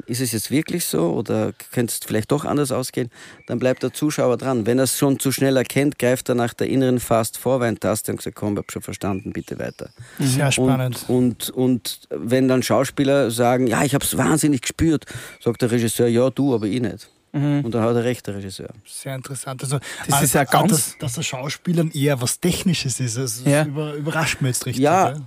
ist 0.07 0.21
es 0.21 0.33
jetzt 0.33 0.51
wirklich 0.51 0.85
so 0.85 1.13
oder 1.13 1.53
könnte 1.71 1.93
es 1.93 2.01
vielleicht 2.05 2.33
doch 2.33 2.45
anders 2.45 2.73
ausgehen? 2.73 3.11
Dann 3.47 3.61
bleibt 3.61 3.85
der 3.85 3.93
Zuschauer 3.93 4.39
dran. 4.39 4.67
Wenn 4.67 4.79
er 4.79 4.85
es 4.85 4.99
schon 4.99 5.21
zu 5.21 5.31
schnell 5.31 5.57
erkennt, 5.57 6.01
greift 6.01 6.29
er 6.29 6.35
nach 6.35 6.53
der 6.53 6.69
inneren 6.69 6.99
Fast-Forward-Taste 6.99 8.11
und 8.11 8.21
sagt, 8.21 8.35
komm, 8.35 8.55
ich 8.55 8.59
habe 8.59 8.73
schon 8.73 8.83
verstanden, 8.83 9.33
bitte 9.33 9.57
weiter. 9.61 9.91
Sehr 10.19 10.51
spannend. 10.51 11.05
Und, 11.07 11.51
und, 11.51 11.51
und 11.51 12.09
wenn 12.11 12.49
dann 12.49 12.65
Schauspieler 12.65 13.31
sagen, 13.31 13.69
ja, 13.69 13.85
ich 13.85 13.95
habe 13.95 14.05
es 14.05 14.17
wahnsinnig 14.17 14.63
gespürt, 14.63 15.05
sagt 15.41 15.63
der 15.63 15.71
Regisseur, 15.71 16.09
ja, 16.09 16.29
du, 16.31 16.55
aber 16.55 16.67
ich 16.67 16.81
nicht. 16.81 17.09
Mhm. 17.33 17.65
Und 17.65 17.75
dann 17.75 17.83
hat 17.83 17.97
er 17.97 18.05
recht, 18.05 18.27
der 18.27 18.37
Regisseur. 18.37 18.69
Sehr 18.87 19.15
interessant. 19.15 19.63
Also, 19.63 19.79
das 19.79 20.13
also, 20.13 20.25
ist 20.25 20.35
ja 20.35 20.45
ganz. 20.45 20.71
Dass, 20.71 20.99
dass 20.99 21.13
der 21.15 21.23
Schauspieler 21.23 21.87
eher 21.95 22.21
was 22.21 22.41
Technisches 22.41 23.01
ist, 23.01 23.17
also 23.17 23.49
ja. 23.49 23.65
überrascht 23.65 24.43
mich 24.43 24.51
jetzt 24.51 24.67
richtig. 24.67 24.83
Ja, 24.83 25.13
ja, 25.13 25.21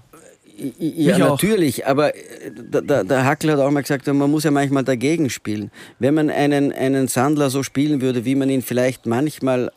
natürlich, 1.17 1.85
aber 1.85 2.15
äh, 2.15 2.51
der, 2.51 3.03
der 3.03 3.25
Hackel 3.25 3.51
hat 3.51 3.59
auch 3.59 3.71
mal 3.71 3.81
gesagt, 3.81 4.07
man 4.07 4.31
muss 4.31 4.43
ja 4.43 4.51
manchmal 4.51 4.83
dagegen 4.83 5.29
spielen. 5.29 5.71
Wenn 5.99 6.13
man 6.13 6.29
einen, 6.29 6.71
einen 6.71 7.07
Sandler 7.07 7.49
so 7.49 7.63
spielen 7.63 8.01
würde, 8.01 8.25
wie 8.25 8.35
man 8.35 8.49
ihn 8.49 8.61
vielleicht 8.61 9.05
manchmal 9.05 9.71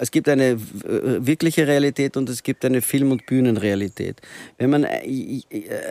es 0.00 0.10
gibt 0.12 0.28
eine 0.28 0.50
äh, 0.50 0.56
wirkliche 0.84 1.66
Realität 1.66 2.16
und 2.16 2.28
es 2.28 2.42
gibt 2.42 2.64
eine 2.64 2.82
Film- 2.82 3.10
und 3.10 3.26
Bühnenrealität. 3.26 4.20
Wenn 4.56 4.70
man 4.70 4.84
äh, 4.84 5.42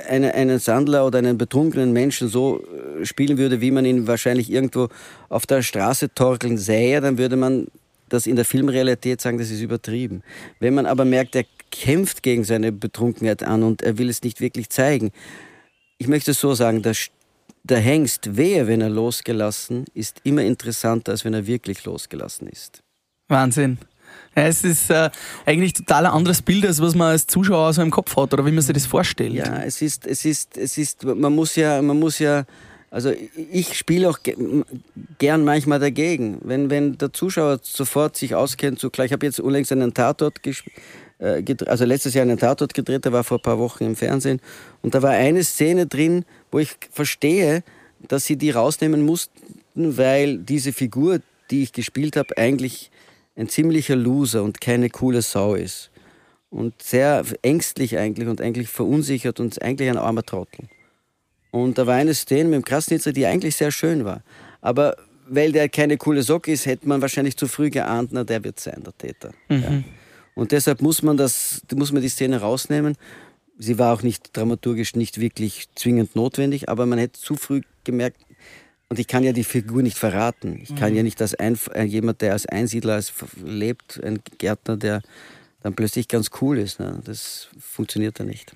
eine, 0.07 0.33
einen 0.33 0.59
Sandler 0.59 1.05
oder 1.05 1.19
einen 1.19 1.37
betrunkenen 1.37 1.91
Menschen 1.91 2.29
so 2.29 2.63
spielen 3.03 3.37
würde, 3.37 3.61
wie 3.61 3.71
man 3.71 3.85
ihn 3.85 4.07
wahrscheinlich 4.07 4.49
irgendwo 4.49 4.87
auf 5.29 5.45
der 5.45 5.61
Straße 5.61 6.13
torkeln 6.13 6.57
sähe, 6.57 7.01
dann 7.01 7.17
würde 7.17 7.35
man 7.35 7.67
das 8.09 8.27
in 8.27 8.35
der 8.35 8.45
Filmrealität 8.45 9.21
sagen, 9.21 9.37
das 9.37 9.51
ist 9.51 9.61
übertrieben. 9.61 10.23
Wenn 10.59 10.73
man 10.73 10.85
aber 10.85 11.05
merkt, 11.05 11.35
er 11.35 11.45
kämpft 11.71 12.23
gegen 12.23 12.43
seine 12.43 12.71
Betrunkenheit 12.71 13.43
an 13.43 13.63
und 13.63 13.81
er 13.81 13.97
will 13.97 14.09
es 14.09 14.23
nicht 14.23 14.41
wirklich 14.41 14.69
zeigen. 14.69 15.11
Ich 15.97 16.07
möchte 16.07 16.31
es 16.31 16.39
so 16.39 16.53
sagen, 16.53 16.81
der, 16.81 16.95
der 17.63 17.79
Hengst, 17.79 18.37
wer, 18.37 18.67
wenn 18.67 18.81
er 18.81 18.89
losgelassen 18.89 19.85
ist, 19.93 20.21
immer 20.23 20.43
interessanter, 20.43 21.11
als 21.11 21.25
wenn 21.25 21.33
er 21.33 21.47
wirklich 21.47 21.83
losgelassen 21.85 22.47
ist. 22.47 22.81
Wahnsinn. 23.27 23.77
Ja, 24.35 24.43
es 24.43 24.63
ist 24.63 24.89
äh, 24.89 25.09
eigentlich 25.45 25.73
total 25.73 26.05
ein 26.05 26.11
anderes 26.11 26.41
Bild, 26.41 26.65
als 26.65 26.81
was 26.81 26.95
man 26.95 27.09
als 27.09 27.27
Zuschauer 27.27 27.73
so 27.73 27.81
im 27.81 27.91
Kopf 27.91 28.15
hat 28.15 28.33
oder 28.33 28.45
wie 28.45 28.51
man 28.51 28.61
sich 28.61 28.73
das 28.73 28.85
vorstellt. 28.85 29.33
Ja, 29.33 29.63
es 29.63 29.81
ist, 29.81 30.05
es 30.05 30.25
ist, 30.25 30.57
es 30.57 30.77
ist, 30.77 31.03
man 31.03 31.33
muss 31.33 31.55
ja, 31.55 31.81
man 31.81 31.99
muss 31.99 32.19
ja, 32.19 32.45
also 32.89 33.11
ich 33.51 33.77
spiele 33.77 34.09
auch 34.09 34.19
gern 35.19 35.43
manchmal 35.43 35.79
dagegen. 35.79 36.39
Wenn, 36.43 36.69
wenn 36.69 36.97
der 36.97 37.11
Zuschauer 37.11 37.59
sofort 37.61 38.15
sich 38.15 38.33
auskennt, 38.33 38.79
so 38.79 38.89
klar, 38.89 39.05
ich 39.05 39.11
habe 39.11 39.25
jetzt 39.25 39.39
unlängst 39.39 39.71
einen 39.71 39.93
Tatort 39.93 40.41
gespielt 40.41 40.75
äh, 41.19 41.43
also 41.65 41.85
letztes 41.85 42.13
Jahr 42.13 42.23
einen 42.23 42.37
Tatort 42.37 42.73
gedreht, 42.73 43.05
der 43.05 43.13
war 43.13 43.23
vor 43.23 43.39
ein 43.39 43.43
paar 43.43 43.59
Wochen 43.59 43.83
im 43.83 43.95
Fernsehen. 43.95 44.39
Und 44.81 44.95
da 44.95 45.01
war 45.01 45.11
eine 45.11 45.43
Szene 45.43 45.87
drin, 45.87 46.25
wo 46.51 46.59
ich 46.59 46.75
verstehe, 46.91 47.63
dass 48.07 48.25
sie 48.25 48.37
die 48.37 48.51
rausnehmen 48.51 49.01
mussten, 49.01 49.41
weil 49.75 50.37
diese 50.37 50.73
Figur, 50.73 51.19
die 51.49 51.63
ich 51.63 51.73
gespielt 51.73 52.15
habe, 52.15 52.37
eigentlich 52.37 52.91
ein 53.35 53.49
ziemlicher 53.49 53.95
Loser 53.95 54.43
und 54.43 54.61
keine 54.61 54.89
coole 54.89 55.21
Sau 55.21 55.55
ist. 55.55 55.91
Und 56.49 56.81
sehr 56.81 57.25
ängstlich 57.41 57.97
eigentlich 57.97 58.27
und 58.27 58.39
eigentlich 58.39 58.69
verunsichert 58.69 59.39
und 59.39 59.61
eigentlich 59.61 59.89
ein 59.89 59.97
armer 59.97 60.23
Trottel. 60.23 60.65
Und 61.51 61.77
da 61.77 61.87
war 61.87 61.95
eine 61.95 62.13
Szene 62.13 62.45
mit 62.45 62.55
dem 62.55 62.65
Krasnitzer, 62.65 63.13
die 63.13 63.25
eigentlich 63.25 63.55
sehr 63.55 63.71
schön 63.71 64.05
war. 64.05 64.23
Aber 64.61 64.95
weil 65.27 65.51
der 65.51 65.69
keine 65.69 65.97
coole 65.97 66.23
Socke 66.23 66.51
ist, 66.51 66.65
hätte 66.65 66.87
man 66.87 67.01
wahrscheinlich 67.01 67.37
zu 67.37 67.47
früh 67.47 67.69
geahnt, 67.69 68.09
na, 68.13 68.23
der 68.23 68.43
wird 68.43 68.59
sein, 68.59 68.83
der 68.83 68.97
Täter. 68.97 69.31
Mhm. 69.49 69.61
Ja. 69.61 69.83
Und 70.35 70.51
deshalb 70.51 70.81
muss 70.81 71.01
man, 71.01 71.17
das, 71.17 71.61
muss 71.75 71.91
man 71.91 72.01
die 72.01 72.09
Szene 72.09 72.39
rausnehmen. 72.39 72.95
Sie 73.57 73.79
war 73.79 73.93
auch 73.93 74.03
nicht 74.03 74.37
dramaturgisch 74.37 74.95
nicht 74.95 75.19
wirklich 75.19 75.67
zwingend 75.75 76.15
notwendig, 76.15 76.69
aber 76.69 76.85
man 76.85 76.99
hätte 76.99 77.19
zu 77.19 77.35
früh 77.35 77.61
gemerkt, 77.83 78.21
und 78.89 78.99
ich 78.99 79.07
kann 79.07 79.23
ja 79.23 79.33
die 79.33 79.43
Figur 79.43 79.81
nicht 79.81 79.97
verraten. 79.97 80.59
Ich 80.61 80.75
kann 80.75 80.91
mhm. 80.91 80.97
ja 80.97 81.03
nicht 81.03 81.21
als 81.21 81.35
ein, 81.35 81.57
äh, 81.73 81.83
jemand, 81.83 82.21
der 82.21 82.33
als 82.33 82.45
Einsiedler 82.45 82.93
als 82.93 83.13
lebt, 83.43 84.01
ein 84.01 84.19
Gärtner, 84.37 84.77
der 84.77 85.01
dann 85.61 85.75
plötzlich 85.75 86.07
ganz 86.07 86.29
cool 86.41 86.57
ist. 86.57 86.79
Ne? 86.79 87.01
Das 87.03 87.49
funktioniert 87.59 88.19
ja 88.19 88.25
nicht. 88.25 88.53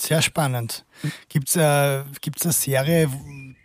Sehr 0.00 0.22
spannend. 0.22 0.86
Gibt 1.28 1.48
es 1.50 1.56
äh, 1.56 2.02
gibt's 2.22 2.44
eine 2.44 2.54
Serie, 2.54 3.10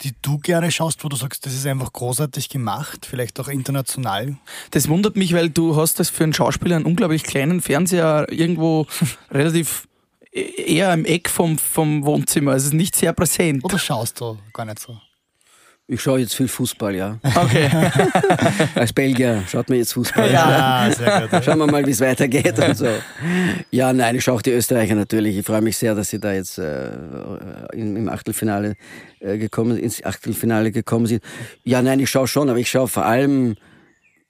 die 0.01 0.13
du 0.21 0.37
gerne 0.37 0.69
schaust, 0.69 1.03
wo 1.03 1.09
du 1.09 1.15
sagst, 1.15 1.45
das 1.45 1.53
ist 1.53 1.65
einfach 1.65 1.93
großartig 1.93 2.49
gemacht, 2.49 3.05
vielleicht 3.05 3.39
auch 3.39 3.47
international? 3.47 4.35
Das 4.71 4.89
wundert 4.89 5.15
mich, 5.15 5.33
weil 5.33 5.49
du 5.49 5.77
hast 5.77 5.99
das 5.99 6.09
für 6.09 6.25
einen 6.25 6.33
Schauspieler 6.33 6.75
einen 6.75 6.85
unglaublich 6.85 7.23
kleinen 7.23 7.61
Fernseher 7.61 8.27
irgendwo 8.29 8.85
relativ 9.31 9.87
e-, 10.33 10.73
eher 10.73 10.93
im 10.93 11.05
Eck 11.05 11.29
vom, 11.29 11.57
vom 11.57 12.03
Wohnzimmer. 12.03 12.51
Also 12.51 12.65
es 12.65 12.73
ist 12.73 12.77
nicht 12.77 12.95
sehr 12.97 13.13
präsent. 13.13 13.63
Oder 13.63 13.79
schaust 13.79 14.19
du 14.19 14.37
gar 14.51 14.65
nicht 14.65 14.79
so? 14.79 14.99
Ich 15.87 16.01
schaue 16.01 16.19
jetzt 16.19 16.33
viel 16.33 16.47
Fußball, 16.47 16.95
ja. 16.95 17.19
Okay. 17.23 17.69
Als 18.75 18.91
Belgier 18.91 19.43
schaut 19.47 19.69
man 19.69 19.77
jetzt 19.77 19.93
Fußball. 19.93 20.31
Ja, 20.31 20.89
sehr 20.91 21.27
gut. 21.27 21.43
Schauen 21.45 21.59
wir 21.59 21.67
mal, 21.67 21.85
wie 21.85 21.91
es 21.91 22.01
weitergeht 22.01 22.57
und 22.57 22.75
so. 22.75 22.87
Ja, 23.69 23.93
nein, 23.93 24.15
ich 24.15 24.23
schaue 24.23 24.35
auch 24.35 24.41
die 24.41 24.51
Österreicher 24.51 24.95
natürlich. 24.95 25.37
Ich 25.37 25.45
freue 25.45 25.61
mich 25.61 25.77
sehr, 25.77 25.93
dass 25.93 26.09
sie 26.09 26.19
da 26.19 26.33
jetzt 26.33 26.57
äh, 26.57 26.89
im, 27.73 27.97
im 27.97 28.09
Achtelfinale 28.09 28.77
äh, 29.19 29.37
gekommen, 29.37 29.77
ins 29.77 30.03
Achtelfinale 30.03 30.71
gekommen 30.71 31.05
sind. 31.05 31.23
Ja, 31.63 31.83
nein, 31.83 31.99
ich 31.99 32.09
schaue 32.09 32.27
schon, 32.27 32.49
aber 32.49 32.57
ich 32.57 32.69
schaue 32.69 32.87
vor 32.87 33.05
allem, 33.05 33.55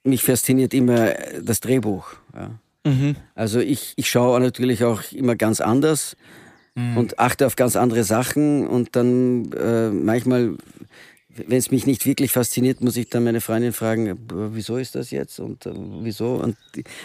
mich 0.04 0.24
fasziniert 0.24 0.74
immer 0.74 1.14
das 1.42 1.62
Drehbuch. 1.62 2.16
Ja. 2.36 2.50
Mhm. 2.86 3.16
Also 3.34 3.62
ich, 3.62 3.94
ich 3.96 4.10
schaue 4.10 4.42
natürlich 4.42 4.84
auch 4.84 5.02
immer 5.14 5.38
ganz 5.38 5.62
anders 5.62 6.18
mhm. 6.76 6.98
und 6.98 7.20
achte 7.20 7.48
auf 7.48 7.56
ganz 7.56 7.78
andere 7.78 8.04
Sachen 8.04 8.68
und 8.68 8.96
dann 8.98 9.52
äh, 9.54 9.90
manchmal 9.90 10.58
wenn 11.36 11.58
es 11.58 11.72
mich 11.72 11.86
nicht 11.86 12.06
wirklich 12.06 12.32
fasziniert, 12.32 12.82
muss 12.82 12.98
ich 12.98 13.10
dann 13.10 13.24
meine 13.24 13.42
Freundin 13.42 13.74
fragen, 13.74 14.18
wieso 14.54 14.78
ist 14.78 14.96
das 14.96 15.12
jetzt 15.12 15.40
und 15.40 15.66
äh, 15.66 15.72
wieso? 16.02 16.36
Und 16.36 16.58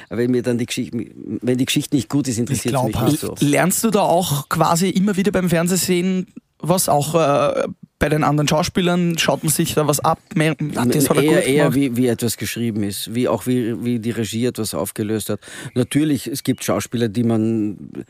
wenn 0.08 0.30
mir 0.30 0.42
dann 0.42 0.58
die 0.58 0.66
Geschichte, 0.66 0.96
wenn 1.42 1.58
die 1.58 1.64
Geschichte 1.64 1.96
nicht 1.96 2.08
gut 2.08 2.28
ist, 2.28 2.38
interessiert 2.38 2.74
es 2.74 2.82
mich 2.82 3.00
nicht 3.00 3.20
so. 3.20 3.34
Lernst 3.40 3.84
du 3.84 3.90
da 3.90 4.02
auch 4.02 4.48
quasi 4.48 4.90
immer 4.90 5.16
wieder 5.16 5.32
beim 5.32 5.48
Fernsehsehen 5.48 6.26
was 6.62 6.88
auch 6.88 7.14
äh, 7.14 7.68
bei 7.98 8.08
den 8.08 8.24
anderen 8.24 8.48
Schauspielern 8.48 9.18
schaut 9.18 9.42
man 9.42 9.52
sich 9.52 9.74
da 9.74 9.86
was 9.86 10.00
ab? 10.00 10.20
Mehr, 10.34 10.54
das 10.54 11.10
hat 11.10 11.18
eher, 11.18 11.44
eher 11.44 11.74
wie, 11.74 11.96
wie 11.96 12.06
etwas 12.06 12.36
geschrieben 12.36 12.82
ist, 12.82 13.14
wie 13.14 13.28
auch 13.28 13.46
wie, 13.46 13.84
wie 13.84 13.98
die 13.98 14.10
Regie 14.10 14.46
etwas 14.46 14.74
aufgelöst 14.74 15.30
hat. 15.30 15.40
Natürlich, 15.74 16.26
es 16.26 16.42
gibt 16.42 16.64
Schauspieler, 16.64 17.08
die 17.08 17.24
man. 17.24 18.04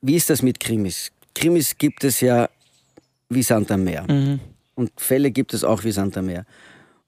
Wie 0.00 0.16
ist 0.16 0.30
das 0.30 0.42
mit 0.42 0.60
Krimis? 0.60 1.12
Krimis 1.34 1.78
gibt 1.78 2.04
es 2.04 2.20
ja 2.20 2.48
wie 3.34 3.42
Sand 3.42 3.70
am 3.70 3.84
Meer. 3.84 4.04
Mhm. 4.08 4.40
Und 4.74 4.90
Fälle 4.96 5.30
gibt 5.30 5.54
es 5.54 5.64
auch 5.64 5.84
wie 5.84 5.92
Sand 5.92 6.16
am 6.16 6.26
Meer. 6.26 6.44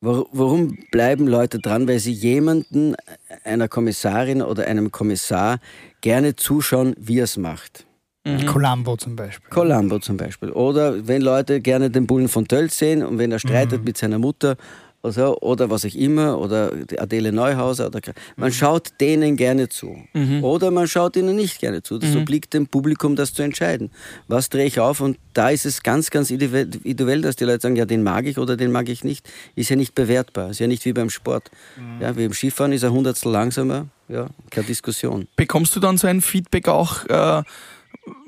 Warum 0.01 0.77
bleiben 0.91 1.27
Leute 1.27 1.61
dran? 1.61 1.89
Weil 1.89 1.99
sie 1.99 2.13
jemanden, 2.13 2.95
einer 3.43 3.69
Kommissarin 3.69 4.43
oder 4.43 4.67
einem 4.67 4.93
Kommissar, 4.93 5.61
gerne 6.03 6.37
zuschauen, 6.37 6.95
wie 6.99 7.21
er 7.21 7.25
es 7.25 7.39
macht. 7.39 7.87
Mhm. 8.27 8.47
Columbo 8.47 8.97
zum 8.97 9.17
Beispiel. 9.17 9.49
Columbo 9.51 9.99
zum 9.99 10.17
Beispiel. 10.17 10.51
Oder 10.51 11.07
wenn 11.07 11.23
Leute 11.23 11.61
gerne 11.61 11.91
den 11.91 12.07
Bullen 12.07 12.29
von 12.29 12.47
Tölz 12.47 12.79
sehen 12.79 13.03
und 13.03 13.19
wenn 13.19 13.33
er 13.33 13.39
streitet 13.39 13.81
mhm. 13.81 13.85
mit 13.85 13.99
seiner 13.99 14.19
Mutter 14.19 14.57
oder, 15.05 15.43
oder 15.43 15.69
was 15.69 15.85
auch 15.85 15.95
immer, 15.95 16.39
oder 16.39 16.73
Adele 16.99 17.31
Neuhauser. 17.31 17.87
Oder, 17.89 18.01
man 18.37 18.49
mhm. 18.49 18.55
schaut 18.55 18.93
denen 19.01 19.37
gerne 19.37 19.69
zu. 19.69 19.99
Mhm. 20.15 20.43
Oder 20.43 20.71
man 20.71 20.89
schaut 20.89 21.17
ihnen 21.17 21.37
nicht 21.37 21.61
gerne 21.61 21.83
zu. 21.83 21.99
Das 21.99 22.15
mhm. 22.15 22.23
obliegt 22.23 22.55
dem 22.55 22.67
Publikum, 22.67 23.15
das 23.15 23.35
zu 23.35 23.43
entscheiden. 23.43 23.91
Was 24.29 24.49
drehe 24.49 24.65
ich 24.65 24.81
auf? 24.81 25.01
Und 25.01 25.19
da 25.35 25.51
ist 25.51 25.67
es 25.67 25.83
ganz, 25.83 26.11
ganz 26.11 26.31
individuell, 26.31 27.21
dass 27.21 27.37
die 27.37 27.45
Leute 27.45 27.61
sagen, 27.61 27.77
ja, 27.77 27.85
den 27.85 28.03
mag 28.03 28.25
ich 28.25 28.39
oder 28.39 28.57
den 28.57 28.73
mag 28.73 28.89
ich 28.89 29.05
nicht. 29.05 29.29
Ist 29.55 29.69
ja 29.69 29.77
nicht 29.77 29.95
bewertbar. 29.95 30.51
Ist 30.51 30.61
ja 30.61 30.67
nicht 30.67 30.85
wie 30.87 30.95
beim 30.95 31.11
Sport. 31.11 31.51
Mhm. 31.77 32.01
Ja, 32.01 32.17
wie 32.17 32.25
im 32.25 32.33
Skifahren 32.33 32.73
ist 32.73 32.83
er 32.83 32.93
hundertstel 32.93 33.31
langsamer. 33.31 33.89
Ja, 34.09 34.29
keine 34.51 34.67
Diskussion. 34.67 35.29
Bekommst 35.37 35.77
du 35.77 35.81
dann 35.81 35.99
so 35.99 36.07
ein 36.07 36.23
Feedback 36.23 36.69
auch 36.69 37.05
äh, 37.07 37.43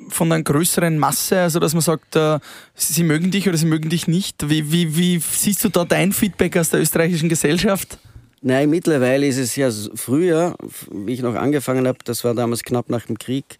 von 0.08 0.30
einer 0.32 0.42
größeren 0.42 0.98
Masse, 0.98 1.40
also 1.40 1.58
dass 1.60 1.72
man 1.74 1.82
sagt, 1.82 2.16
äh, 2.16 2.38
sie 2.74 3.02
mögen 3.02 3.30
dich 3.30 3.48
oder 3.48 3.56
sie 3.58 3.66
mögen 3.66 3.88
dich 3.88 4.06
nicht? 4.08 4.48
Wie, 4.48 4.70
wie, 4.72 4.96
wie 4.96 5.18
siehst 5.20 5.64
du 5.64 5.68
da 5.68 5.84
dein 5.84 6.12
Feedback 6.12 6.56
aus 6.56 6.70
der 6.70 6.80
österreichischen 6.80 7.28
Gesellschaft? 7.28 7.98
Nein, 8.42 8.70
mittlerweile 8.70 9.26
ist 9.26 9.38
es 9.38 9.56
ja 9.56 9.70
früher, 9.94 10.56
wie 10.92 11.14
ich 11.14 11.22
noch 11.22 11.34
angefangen 11.34 11.86
habe, 11.88 11.98
das 12.04 12.22
war 12.24 12.34
damals 12.34 12.62
knapp 12.62 12.90
nach 12.90 13.06
dem 13.06 13.18
Krieg. 13.18 13.58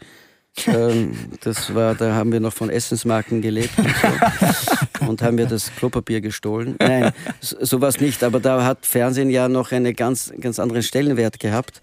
ähm, 0.67 1.13
das 1.43 1.75
war, 1.75 1.95
da 1.95 2.15
haben 2.15 2.31
wir 2.33 2.41
noch 2.41 2.53
von 2.53 2.71
Essensmarken 2.71 3.43
gelebt 3.43 3.77
und, 3.79 3.89
so. 3.89 5.07
und 5.07 5.23
haben 5.23 5.37
wir 5.39 5.47
das 5.47 5.75
Klopapier 5.77 6.21
gestohlen. 6.21 6.77
Nein, 6.79 7.13
so- 7.41 7.57
sowas 7.65 8.01
nicht. 8.01 8.23
Aber 8.25 8.39
da 8.41 8.65
hat 8.65 8.87
Fernsehen 8.87 9.29
ja 9.31 9.49
noch 9.49 9.73
einen 9.73 9.95
ganz, 9.95 10.33
ganz 10.41 10.59
anderen 10.59 10.83
Stellenwert 10.83 11.41
gehabt. 11.41 11.81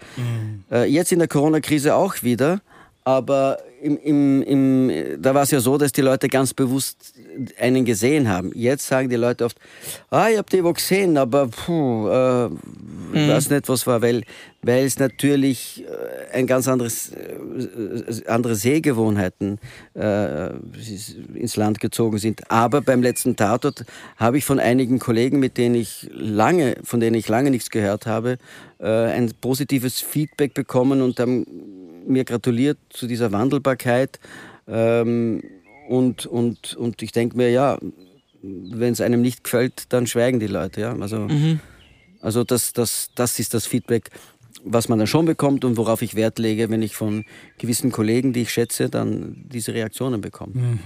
Äh, 0.71 0.85
jetzt 0.89 1.11
in 1.11 1.19
der 1.19 1.27
Corona-Krise 1.27 1.93
auch 1.95 2.23
wieder. 2.23 2.61
Aber 3.05 3.57
im, 3.81 3.97
im, 3.97 4.41
im, 4.43 5.21
da 5.21 5.35
war 5.35 5.43
es 5.43 5.51
ja 5.51 5.59
so, 5.59 5.77
dass 5.77 5.91
die 5.91 6.01
Leute 6.01 6.29
ganz 6.29 6.53
bewusst 6.53 7.13
einen 7.59 7.83
gesehen 7.83 8.29
haben. 8.29 8.51
Jetzt 8.55 8.87
sagen 8.87 9.09
die 9.09 9.17
Leute 9.17 9.43
oft, 9.43 9.57
ah, 10.09 10.29
ich 10.29 10.37
hab 10.37 10.49
die 10.49 10.63
wo 10.63 10.71
gesehen, 10.71 11.17
aber 11.17 11.47
puh, 11.47 12.07
äh, 12.07 12.45
ich 13.13 13.27
weiß 13.27 13.49
nicht, 13.49 13.67
was 13.67 13.85
war, 13.85 14.01
weil, 14.01 14.23
weil 14.61 14.85
es 14.85 14.99
natürlich 14.99 15.83
äh, 15.83 16.37
ein 16.37 16.47
ganz 16.47 16.69
anderes, 16.69 17.11
äh, 17.11 18.25
andere 18.27 18.55
Sehgewohnheiten 18.55 19.59
äh, 19.95 20.51
ins 21.35 21.57
Land 21.57 21.81
gezogen 21.81 22.19
sind. 22.19 22.49
Aber 22.49 22.81
beim 22.81 23.01
letzten 23.01 23.35
Tatort 23.35 23.83
habe 24.15 24.37
ich 24.37 24.45
von 24.45 24.59
einigen 24.59 24.99
Kollegen, 24.99 25.39
mit 25.39 25.57
denen 25.57 25.75
ich 25.75 26.09
lange, 26.13 26.77
von 26.83 27.01
denen 27.01 27.17
ich 27.17 27.27
lange 27.27 27.51
nichts 27.51 27.69
gehört 27.69 28.05
habe, 28.05 28.37
äh, 28.79 28.87
ein 28.87 29.33
positives 29.41 29.99
Feedback 29.99 30.53
bekommen 30.53 31.01
und 31.01 31.19
haben 31.19 31.82
mir 32.07 32.25
gratuliert 32.25 32.77
zu 32.89 33.07
dieser 33.07 33.31
Wandelbarkeit. 33.31 34.19
Ähm, 34.67 35.43
und, 35.87 36.25
und, 36.25 36.75
und 36.75 37.01
ich 37.01 37.11
denke 37.11 37.37
mir, 37.37 37.49
ja, 37.49 37.77
wenn 38.41 38.93
es 38.93 39.01
einem 39.01 39.21
nicht 39.21 39.43
gefällt, 39.43 39.85
dann 39.89 40.07
schweigen 40.07 40.39
die 40.39 40.47
Leute. 40.47 40.81
Ja? 40.81 40.95
Also, 40.99 41.27
also 42.21 42.43
das, 42.43 42.73
das, 42.73 43.09
das 43.15 43.39
ist 43.39 43.53
das 43.53 43.65
Feedback, 43.65 44.09
was 44.63 44.87
man 44.89 44.99
dann 44.99 45.07
schon 45.07 45.25
bekommt 45.25 45.65
und 45.65 45.77
worauf 45.77 46.01
ich 46.01 46.15
Wert 46.15 46.39
lege, 46.39 46.69
wenn 46.69 46.81
ich 46.81 46.95
von 46.95 47.25
gewissen 47.57 47.91
Kollegen, 47.91 48.33
die 48.33 48.43
ich 48.43 48.51
schätze, 48.51 48.89
dann 48.89 49.45
diese 49.45 49.73
Reaktionen 49.73 50.21
bekomme. 50.21 50.79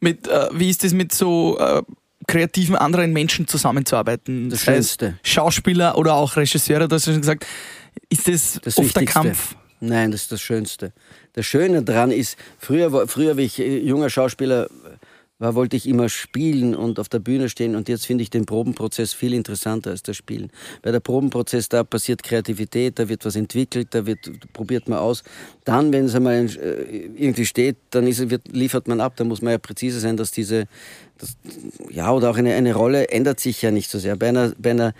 Mit, 0.00 0.28
äh, 0.28 0.48
wie 0.52 0.68
ist 0.68 0.84
es 0.84 0.94
mit 0.94 1.12
so 1.12 1.58
äh, 1.58 1.82
kreativen 2.26 2.76
anderen 2.76 3.12
Menschen 3.12 3.46
zusammenzuarbeiten? 3.46 4.50
Das 4.50 4.62
Schönste. 4.62 5.18
Schauspieler 5.22 5.96
oder 5.96 6.14
auch 6.14 6.36
Regisseure, 6.36 6.88
du 6.88 6.96
hast 6.96 7.04
schon 7.04 7.20
gesagt, 7.20 7.46
ist 8.08 8.28
das, 8.28 8.60
Das 8.62 8.78
oft 8.78 8.96
der. 8.96 9.04
Kampf? 9.04 9.56
Nein, 9.84 10.12
das 10.12 10.22
ist 10.22 10.32
das 10.32 10.40
Schönste. 10.40 10.92
Das 11.32 11.44
Schöne 11.44 11.82
daran 11.82 12.12
ist, 12.12 12.36
früher, 12.56 13.08
früher 13.08 13.36
wie 13.36 13.42
ich 13.42 13.58
äh, 13.58 13.78
junger 13.80 14.10
Schauspieler 14.10 14.68
war, 15.40 15.56
wollte 15.56 15.76
ich 15.76 15.88
immer 15.88 16.08
spielen 16.08 16.76
und 16.76 17.00
auf 17.00 17.08
der 17.08 17.18
Bühne 17.18 17.48
stehen 17.48 17.74
und 17.74 17.88
jetzt 17.88 18.06
finde 18.06 18.22
ich 18.22 18.30
den 18.30 18.46
Probenprozess 18.46 19.12
viel 19.12 19.34
interessanter 19.34 19.90
als 19.90 20.04
das 20.04 20.16
Spielen. 20.16 20.52
Weil 20.84 20.92
der 20.92 21.00
Probenprozess, 21.00 21.68
da 21.68 21.82
passiert 21.82 22.22
Kreativität, 22.22 23.00
da 23.00 23.08
wird 23.08 23.24
was 23.24 23.34
entwickelt, 23.34 23.88
da 23.90 24.06
wird, 24.06 24.20
probiert 24.52 24.88
man 24.88 25.00
aus. 25.00 25.24
Dann, 25.64 25.92
wenn 25.92 26.04
es 26.04 26.14
einmal 26.14 26.46
äh, 26.46 27.06
irgendwie 27.16 27.44
steht, 27.44 27.76
dann 27.90 28.06
ist, 28.06 28.30
wird, 28.30 28.52
liefert 28.52 28.86
man 28.86 29.00
ab. 29.00 29.14
Da 29.16 29.24
muss 29.24 29.42
man 29.42 29.50
ja 29.50 29.58
präzise 29.58 29.98
sein, 29.98 30.16
dass 30.16 30.30
diese, 30.30 30.68
das, 31.18 31.36
ja, 31.90 32.12
oder 32.12 32.30
auch 32.30 32.36
eine, 32.36 32.54
eine 32.54 32.72
Rolle 32.72 33.08
ändert 33.08 33.40
sich 33.40 33.62
ja 33.62 33.72
nicht 33.72 33.90
so 33.90 33.98
sehr. 33.98 34.14
Bei 34.14 34.28
einer, 34.28 34.52
bei 34.56 34.70
einer 34.70 34.94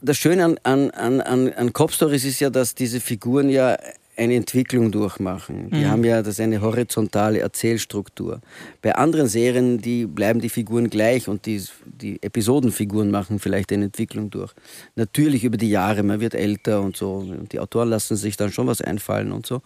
das 0.00 0.16
Schöne 0.16 0.44
an, 0.44 0.58
an, 0.62 0.90
an, 0.90 1.20
an, 1.20 1.52
an 1.52 1.72
Cop 1.72 1.92
Stories 1.92 2.24
ist 2.24 2.40
ja, 2.40 2.50
dass 2.50 2.74
diese 2.74 3.00
Figuren 3.00 3.48
ja 3.48 3.76
eine 4.20 4.34
Entwicklung 4.34 4.92
durchmachen. 4.92 5.70
Die 5.70 5.86
haben 5.86 6.04
ja 6.04 6.20
das 6.20 6.34
ist 6.34 6.40
eine 6.40 6.60
horizontale 6.60 7.38
Erzählstruktur. 7.38 8.40
Bei 8.82 8.94
anderen 8.94 9.28
Serien, 9.28 9.78
die 9.78 10.06
bleiben 10.06 10.40
die 10.40 10.50
Figuren 10.50 10.90
gleich 10.90 11.26
und 11.26 11.46
die, 11.46 11.62
die 11.86 12.22
Episodenfiguren 12.22 13.10
machen 13.10 13.38
vielleicht 13.38 13.72
eine 13.72 13.86
Entwicklung 13.86 14.28
durch. 14.28 14.52
Natürlich 14.94 15.44
über 15.44 15.56
die 15.56 15.70
Jahre, 15.70 16.02
man 16.02 16.20
wird 16.20 16.34
älter 16.34 16.82
und 16.82 16.96
so. 16.96 17.14
Und 17.14 17.52
die 17.52 17.60
Autoren 17.60 17.88
lassen 17.88 18.16
sich 18.16 18.36
dann 18.36 18.52
schon 18.52 18.66
was 18.66 18.82
einfallen 18.82 19.32
und 19.32 19.46
so. 19.46 19.62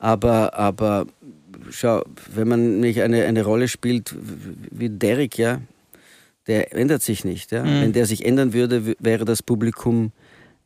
Aber, 0.00 0.54
aber 0.54 1.06
schau, 1.70 2.02
wenn 2.34 2.48
man 2.48 2.80
nicht 2.80 3.02
eine, 3.02 3.24
eine 3.24 3.44
Rolle 3.44 3.68
spielt 3.68 4.16
wie 4.72 4.88
Derek, 4.88 5.38
ja, 5.38 5.60
der 6.46 6.74
ändert 6.74 7.02
sich 7.02 7.24
nicht. 7.24 7.52
Ja? 7.52 7.64
Wenn 7.64 7.92
der 7.92 8.06
sich 8.06 8.24
ändern 8.24 8.52
würde, 8.52 8.96
wäre 8.98 9.24
das 9.24 9.42
Publikum 9.42 10.12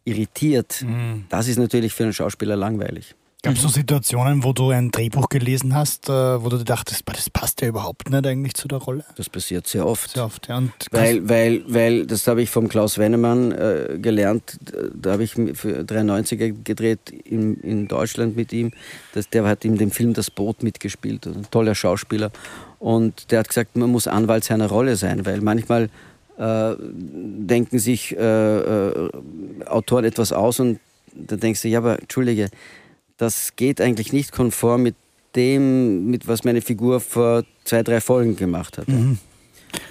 irritiert. 0.04 0.84
Das 1.28 1.48
ist 1.48 1.58
natürlich 1.58 1.92
für 1.92 2.04
einen 2.04 2.12
Schauspieler 2.12 2.56
langweilig. 2.56 3.14
Gab 3.46 3.54
es 3.54 3.62
so 3.62 3.68
Situationen, 3.68 4.42
wo 4.42 4.52
du 4.52 4.70
ein 4.70 4.90
Drehbuch 4.90 5.28
gelesen 5.28 5.72
hast, 5.72 6.08
äh, 6.08 6.12
wo 6.12 6.48
du 6.48 6.64
dachtest, 6.64 7.04
"Boah, 7.04 7.12
das 7.12 7.30
passt 7.30 7.60
ja 7.60 7.68
überhaupt 7.68 8.10
nicht 8.10 8.26
eigentlich 8.26 8.54
zu 8.54 8.66
der 8.66 8.78
Rolle? 8.78 9.04
Das 9.16 9.30
passiert 9.30 9.68
sehr 9.68 9.86
oft. 9.86 10.10
Sehr 10.10 10.24
oft, 10.24 10.48
ja. 10.48 10.56
Und 10.58 10.72
Weil, 10.90 11.28
weil, 11.28 11.62
weil, 11.68 12.06
das 12.06 12.26
habe 12.26 12.42
ich 12.42 12.50
vom 12.50 12.68
Klaus 12.68 12.98
Wennemann 12.98 13.52
äh, 13.52 13.98
gelernt. 14.02 14.58
Da 14.94 15.12
habe 15.12 15.22
ich 15.22 15.34
für 15.34 15.84
93er 15.84 16.56
gedreht 16.64 17.10
in, 17.10 17.60
in 17.60 17.86
Deutschland 17.86 18.34
mit 18.34 18.52
ihm. 18.52 18.72
Das, 19.14 19.30
der 19.30 19.44
hat 19.44 19.64
in 19.64 19.78
dem 19.78 19.92
Film 19.92 20.12
Das 20.12 20.28
Boot 20.28 20.64
mitgespielt. 20.64 21.24
Ein 21.28 21.46
toller 21.48 21.76
Schauspieler. 21.76 22.32
Und 22.80 23.30
der 23.30 23.38
hat 23.38 23.48
gesagt, 23.48 23.76
man 23.76 23.90
muss 23.90 24.08
Anwalt 24.08 24.42
seiner 24.42 24.66
Rolle 24.66 24.96
sein, 24.96 25.24
weil 25.24 25.40
manchmal 25.40 25.88
äh, 26.36 26.74
denken 26.80 27.78
sich 27.78 28.16
äh, 28.16 28.56
äh, 28.58 29.10
Autoren 29.66 30.04
etwas 30.04 30.32
aus 30.32 30.58
und 30.58 30.80
dann 31.14 31.38
denkst 31.38 31.62
du, 31.62 31.68
ja, 31.68 31.78
aber 31.78 32.00
entschuldige, 32.00 32.50
das 33.16 33.56
geht 33.56 33.80
eigentlich 33.80 34.12
nicht 34.12 34.32
konform 34.32 34.82
mit 34.82 34.94
dem, 35.34 36.06
mit 36.06 36.26
was 36.28 36.44
meine 36.44 36.62
Figur 36.62 37.00
vor 37.00 37.44
zwei, 37.64 37.82
drei 37.82 38.00
Folgen 38.00 38.36
gemacht 38.36 38.78
hat. 38.78 38.86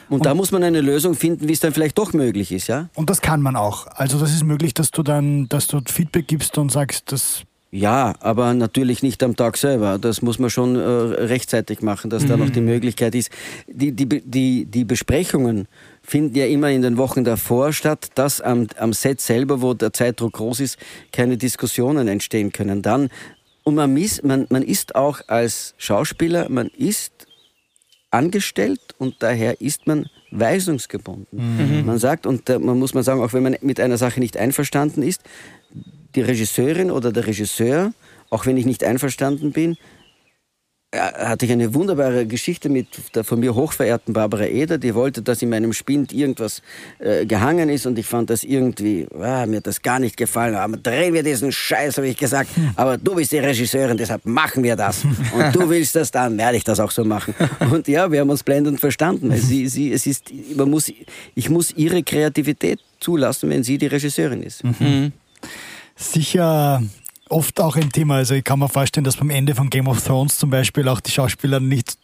Und, 0.10 0.26
da 0.26 0.34
muss 0.34 0.52
man 0.52 0.64
eine 0.64 0.82
Lösung 0.82 1.16
finden, 1.16 1.48
wie 1.48 1.54
es 1.54 1.60
dann 1.60 1.74
vielleicht 1.74 1.98
doch 1.98 2.14
möglich 2.14 2.52
ist, 2.52 2.68
ja? 2.68 2.90
Und 2.96 3.10
das 3.10 3.22
kann 3.22 3.42
man 3.42 3.56
auch. 3.56 3.88
Also 3.88 4.20
das 4.20 4.34
ist 4.34 4.44
möglich, 4.44 4.74
dass 4.74 4.92
du 4.92 5.04
dann, 5.04 5.48
dass 5.50 5.68
du 5.68 5.80
Feedback 5.86 6.28
gibst 6.28 6.58
und 6.58 6.72
sagst, 6.72 7.12
das 7.12 7.44
Ja, 7.72 8.14
aber 8.20 8.54
natürlich 8.54 9.04
nicht 9.04 9.22
am 9.22 9.36
Tag 9.36 9.58
selber. 9.58 9.98
Das 10.00 10.22
muss 10.22 10.40
man 10.40 10.50
schon 10.50 10.76
äh, 10.76 10.80
rechtzeitig 10.80 11.82
machen, 11.82 12.10
dass 12.10 12.26
da 12.26 12.38
noch 12.38 12.50
die 12.50 12.62
Möglichkeit 12.62 13.16
ist. 13.16 13.30
Die, 13.68 13.92
die, 13.92 14.08
die, 14.08 14.66
die 14.66 14.86
Besprechungen 14.86 15.68
finden 16.06 16.36
ja 16.36 16.46
immer 16.46 16.70
in 16.70 16.82
den 16.82 16.98
Wochen 16.98 17.24
davor 17.24 17.74
statt, 17.74 18.10
dass 18.15 18.41
am, 18.41 18.68
am 18.78 18.94
Set 18.94 19.22
selber, 19.22 19.62
wo 19.62 19.74
der 19.74 19.91
Zeitdruck 19.91 20.34
groß 20.34 20.60
ist, 20.60 20.78
keine 21.12 21.38
Diskussionen 21.38 22.08
entstehen 22.08 22.52
können. 22.52 22.82
Dann, 22.82 23.10
und 23.63 23.76
man, 23.76 23.94
miss, 23.94 24.22
man, 24.24 24.46
man 24.50 24.62
ist 24.62 24.96
auch 24.96 25.22
als 25.28 25.74
Schauspieler, 25.78 26.50
man 26.50 26.68
ist 26.68 27.28
angestellt 28.12 28.80
und 28.98 29.15
daher 29.20 29.60
ist 29.60 29.88
man 29.88 30.06
weisungsgebunden. 30.32 31.86
Man 31.86 31.98
sagt, 31.98 32.26
und 32.26 32.48
man 32.48 32.78
muss 32.78 32.94
man 32.94 33.04
sagen, 33.04 33.22
auch 33.22 33.34
wenn 33.34 33.44
man 33.44 33.58
mit 33.62 33.80
einer 33.80 33.98
Sache 33.98 34.20
nicht 34.20 34.38
einverstanden 34.38 35.02
ist, 35.02 35.22
die 36.15 36.22
Regisseurin 36.22 36.91
oder 36.91 37.12
der 37.12 37.28
Regisseur, 37.28 37.94
auch 38.30 38.46
wenn 38.46 38.58
ich 38.58 38.65
nicht 38.65 38.84
einverstanden 38.84 39.52
bin, 39.52 39.78
hatte 40.95 41.45
ich 41.45 41.51
eine 41.51 41.73
wunderbare 41.73 42.25
Geschichte 42.25 42.69
mit 42.69 42.88
der 43.13 43.23
von 43.23 43.39
mir 43.39 43.55
hochverehrten 43.55 44.13
Barbara 44.13 44.45
Eder, 44.45 44.77
die 44.77 44.95
wollte, 44.95 45.21
dass 45.21 45.41
in 45.41 45.49
meinem 45.49 45.73
Spind 45.73 46.13
irgendwas 46.13 46.62
äh, 46.99 47.25
gehangen 47.25 47.69
ist 47.69 47.86
und 47.86 47.97
ich 47.99 48.05
fand 48.05 48.29
das 48.29 48.43
irgendwie, 48.43 49.08
ah, 49.19 49.45
mir 49.45 49.58
hat 49.58 49.67
das 49.67 49.81
gar 49.81 49.99
nicht 49.99 50.17
gefallen, 50.17 50.55
aber 50.55 50.77
drehen 50.77 51.13
wir 51.13 51.23
diesen 51.23 51.51
Scheiß, 51.51 51.97
habe 51.97 52.08
ich 52.08 52.17
gesagt, 52.17 52.49
aber 52.75 52.97
du 52.97 53.15
bist 53.15 53.31
die 53.31 53.39
Regisseurin, 53.39 53.97
deshalb 53.97 54.25
machen 54.25 54.63
wir 54.63 54.75
das. 54.75 55.03
Und 55.03 55.55
du 55.55 55.69
willst 55.69 55.95
das, 55.95 56.12
dann 56.12 56.38
werde 56.38 56.58
ich 56.58 56.63
das 56.63 56.79
auch 56.79 56.91
so 56.91 57.03
machen. 57.03 57.34
Und 57.71 57.88
ja, 57.88 58.12
wir 58.12 58.21
haben 58.21 58.29
uns 58.29 58.43
blendend 58.43 58.79
verstanden, 58.79 59.29
weil 59.29 59.39
sie, 59.39 59.67
sie, 59.67 59.91
es 59.91 60.05
ist, 60.05 60.31
man 60.55 60.69
muss, 60.69 60.91
ich 61.36 61.49
muss 61.49 61.71
ihre 61.71 62.03
Kreativität 62.03 62.79
zulassen, 62.99 63.49
wenn 63.49 63.63
sie 63.63 63.77
die 63.77 63.88
Regisseurin 63.88 64.43
ist. 64.43 64.63
sicher 65.95 66.81
oft 67.30 67.60
auch 67.60 67.76
ein 67.76 67.92
Thema. 67.92 68.16
Also 68.16 68.36
ich 68.36 68.44
kann 68.44 68.60
mir 68.60 68.70
vorstellen, 68.70 69.04
dass 69.04 69.18
beim 69.18 69.30
Ende 69.30 69.56
von 69.56 69.70
Game 69.70 69.88
of 69.88 70.04
Thrones 70.04 70.38
zum 70.38 70.50
Beispiel 70.50 70.88
auch 70.88 71.00
die 71.00 71.12
Schauspieler 71.12 71.60
nicht 71.60 71.98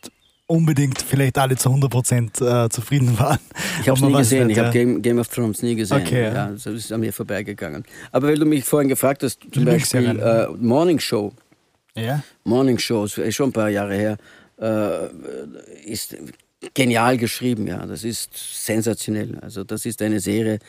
unbedingt 0.48 1.02
vielleicht 1.02 1.38
alle 1.38 1.56
zu 1.56 1.70
100% 1.70 2.66
äh, 2.66 2.70
zufrieden 2.70 3.18
waren. 3.18 3.40
Ich 3.82 3.88
habe 3.88 3.98
es 3.98 4.06
nie 4.06 4.14
gesehen. 4.14 4.50
Ich 4.50 4.60
habe. 4.60 4.72
Game, 4.72 5.02
Game 5.02 5.18
of 5.18 5.30
Thrones 5.30 5.62
nie 5.62 5.76
gesehen. 5.76 6.02
Okay, 6.02 6.24
ja. 6.24 6.34
ja. 6.34 6.52
das 6.52 6.66
ist 6.66 6.92
an 6.92 7.00
mir 7.00 7.14
vorbeigegangen. 7.14 7.86
Aber 8.12 8.28
weil 8.28 8.38
du 8.38 8.46
mich 8.46 8.66
vorhin 8.66 8.90
gefragt 8.90 9.24
hast, 9.24 9.40
zum 9.42 9.64
Lieblingsserien. 9.64 10.18
Beispiel 10.18 10.56
äh, 10.56 10.58
Morning 10.58 11.00
Show. 11.00 11.32
Ja. 11.96 12.24
Morning 12.44 12.78
Show, 12.78 13.06
ist 13.06 13.36
schon 13.36 13.50
ein 13.50 13.54
paar 13.54 13.70
Jahre 13.70 13.96
her, 13.96 14.18
äh, 14.60 15.90
ist 15.90 16.18
genial 16.74 17.18
geschrieben. 17.18 17.68
Ja, 17.68 17.86
das 17.86 18.04
ist 18.04 18.32
sensationell. 18.66 19.38
Also 19.42 19.64
das 19.64 19.86
ist 19.86 20.02
eine 20.02 20.20
Serie, 20.20 20.60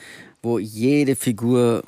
wo 0.43 0.59
jede 0.59 1.17
Figur 1.17 1.83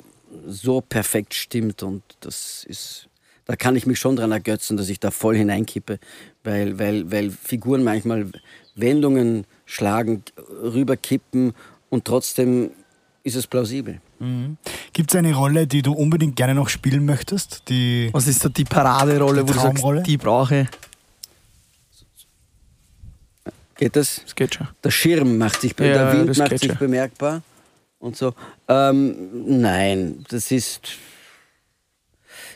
so 0.47 0.81
perfekt 0.81 1.33
stimmt 1.33 1.83
und 1.83 2.03
das 2.21 2.63
ist 2.67 3.09
da 3.45 3.55
kann 3.55 3.75
ich 3.75 3.85
mich 3.85 3.99
schon 3.99 4.15
dran 4.15 4.31
ergötzen, 4.31 4.75
dass 4.75 4.89
ich 4.89 4.99
da 4.99 5.11
voll 5.11 5.37
hineinkippe, 5.37 5.99
weil, 6.43 6.79
weil, 6.79 7.11
weil 7.11 7.29
Figuren 7.29 7.83
manchmal 7.83 8.27
Wendungen 8.75 9.45
schlagen, 9.65 10.23
rüberkippen 10.63 11.53
und 11.89 12.05
trotzdem 12.05 12.71
ist 13.23 13.35
es 13.35 13.45
plausibel. 13.47 14.01
Gibt 14.93 15.11
es 15.11 15.15
eine 15.15 15.33
Rolle, 15.35 15.67
die 15.67 15.81
du 15.81 15.93
unbedingt 15.93 16.35
gerne 16.35 16.55
noch 16.55 16.69
spielen 16.69 17.05
möchtest? 17.05 17.69
Die 17.69 18.09
Was 18.13 18.27
ist 18.27 18.41
so 18.41 18.49
die 18.49 18.63
Paraderolle, 18.63 19.43
Die 19.43 19.49
wo 19.49 19.53
du 19.53 19.59
sagst, 19.59 19.63
Traumrolle? 19.81 20.03
die 20.03 20.17
brauche 20.17 20.61
ich? 20.61 20.67
Geht 23.77 23.95
das? 23.95 24.21
Das 24.23 24.33
geht 24.35 24.55
schon. 24.55 24.67
Der 24.83 24.91
Schirm 24.91 25.37
macht 25.37 25.61
sich, 25.61 25.75
Ja, 25.77 25.85
der 25.85 26.13
Wind 26.13 26.37
macht 26.37 26.57
sich 26.57 26.73
bemerkbar 26.75 27.43
und 28.05 28.15
so. 28.15 28.33
Ähm, 28.67 29.61
nein, 29.61 30.23
das 30.29 30.51
ist. 30.51 30.81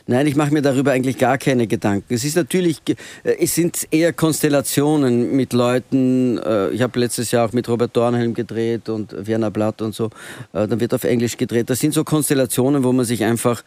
Nein, 0.06 0.26
ich 0.26 0.34
mache 0.34 0.52
mir 0.52 0.62
darüber 0.62 0.92
eigentlich 0.92 1.18
gar 1.18 1.38
keine 1.38 1.66
Gedanken. 1.66 2.12
Es 2.14 2.24
ist 2.24 2.34
natürlich, 2.34 2.80
äh, 3.22 3.36
es 3.38 3.54
sind 3.54 3.86
eher 3.90 4.12
Konstellationen 4.12 5.36
mit 5.36 5.52
Leuten. 5.52 6.38
äh, 6.38 6.70
Ich 6.70 6.82
habe 6.82 6.98
letztes 6.98 7.30
Jahr 7.30 7.46
auch 7.48 7.52
mit 7.52 7.68
Robert 7.68 7.96
Dornhelm 7.96 8.34
gedreht 8.34 8.88
und 8.88 9.14
Werner 9.26 9.50
Blatt 9.50 9.82
und 9.82 9.94
so. 9.94 10.06
Äh, 10.52 10.66
Dann 10.66 10.80
wird 10.80 10.94
auf 10.94 11.04
Englisch 11.04 11.36
gedreht. 11.36 11.70
Das 11.70 11.78
sind 11.80 11.94
so 11.94 12.02
Konstellationen, 12.02 12.82
wo 12.82 12.92
man 12.92 13.04
sich 13.04 13.24
einfach 13.24 13.62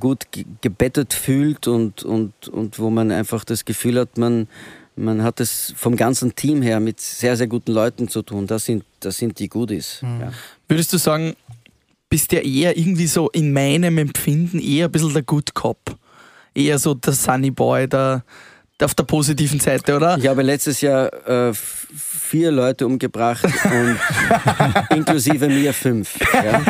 gut 0.00 0.32
ge- 0.32 0.44
gebettet 0.60 1.14
fühlt 1.14 1.66
und, 1.68 2.02
und, 2.02 2.48
und 2.48 2.78
wo 2.78 2.90
man 2.90 3.10
einfach 3.10 3.44
das 3.44 3.64
Gefühl 3.64 3.98
hat, 4.00 4.18
man, 4.18 4.48
man 4.96 5.22
hat 5.22 5.40
es 5.40 5.72
vom 5.76 5.96
ganzen 5.96 6.34
Team 6.34 6.62
her 6.62 6.80
mit 6.80 7.00
sehr, 7.00 7.36
sehr 7.36 7.46
guten 7.46 7.72
Leuten 7.72 8.08
zu 8.08 8.22
tun. 8.22 8.46
Das 8.46 8.64
sind, 8.64 8.84
das 9.00 9.16
sind 9.16 9.38
die 9.38 9.48
Goodies. 9.48 10.00
Ja. 10.02 10.32
Würdest 10.68 10.92
du 10.92 10.98
sagen, 10.98 11.34
bist 12.08 12.32
ja 12.32 12.40
eher 12.40 12.76
irgendwie 12.76 13.06
so 13.06 13.30
in 13.30 13.52
meinem 13.52 13.98
Empfinden 13.98 14.58
eher 14.58 14.86
ein 14.86 14.92
bisschen 14.92 15.12
der 15.12 15.22
Good 15.22 15.54
Cop? 15.54 15.96
Eher 16.54 16.78
so 16.78 16.94
der 16.94 17.12
Sunny 17.12 17.50
Boy, 17.50 17.88
der, 17.88 18.24
auf 18.82 18.94
der 18.94 19.04
positiven 19.04 19.60
Seite, 19.60 19.96
oder? 19.96 20.18
Ich 20.18 20.26
habe 20.26 20.42
letztes 20.42 20.80
Jahr 20.80 21.12
äh, 21.26 21.52
vier 22.30 22.52
Leute 22.52 22.86
umgebracht 22.86 23.44
und 23.44 23.98
inklusive 24.96 25.48
mir 25.48 25.74
fünf. 25.74 26.16
Ja? 26.32 26.62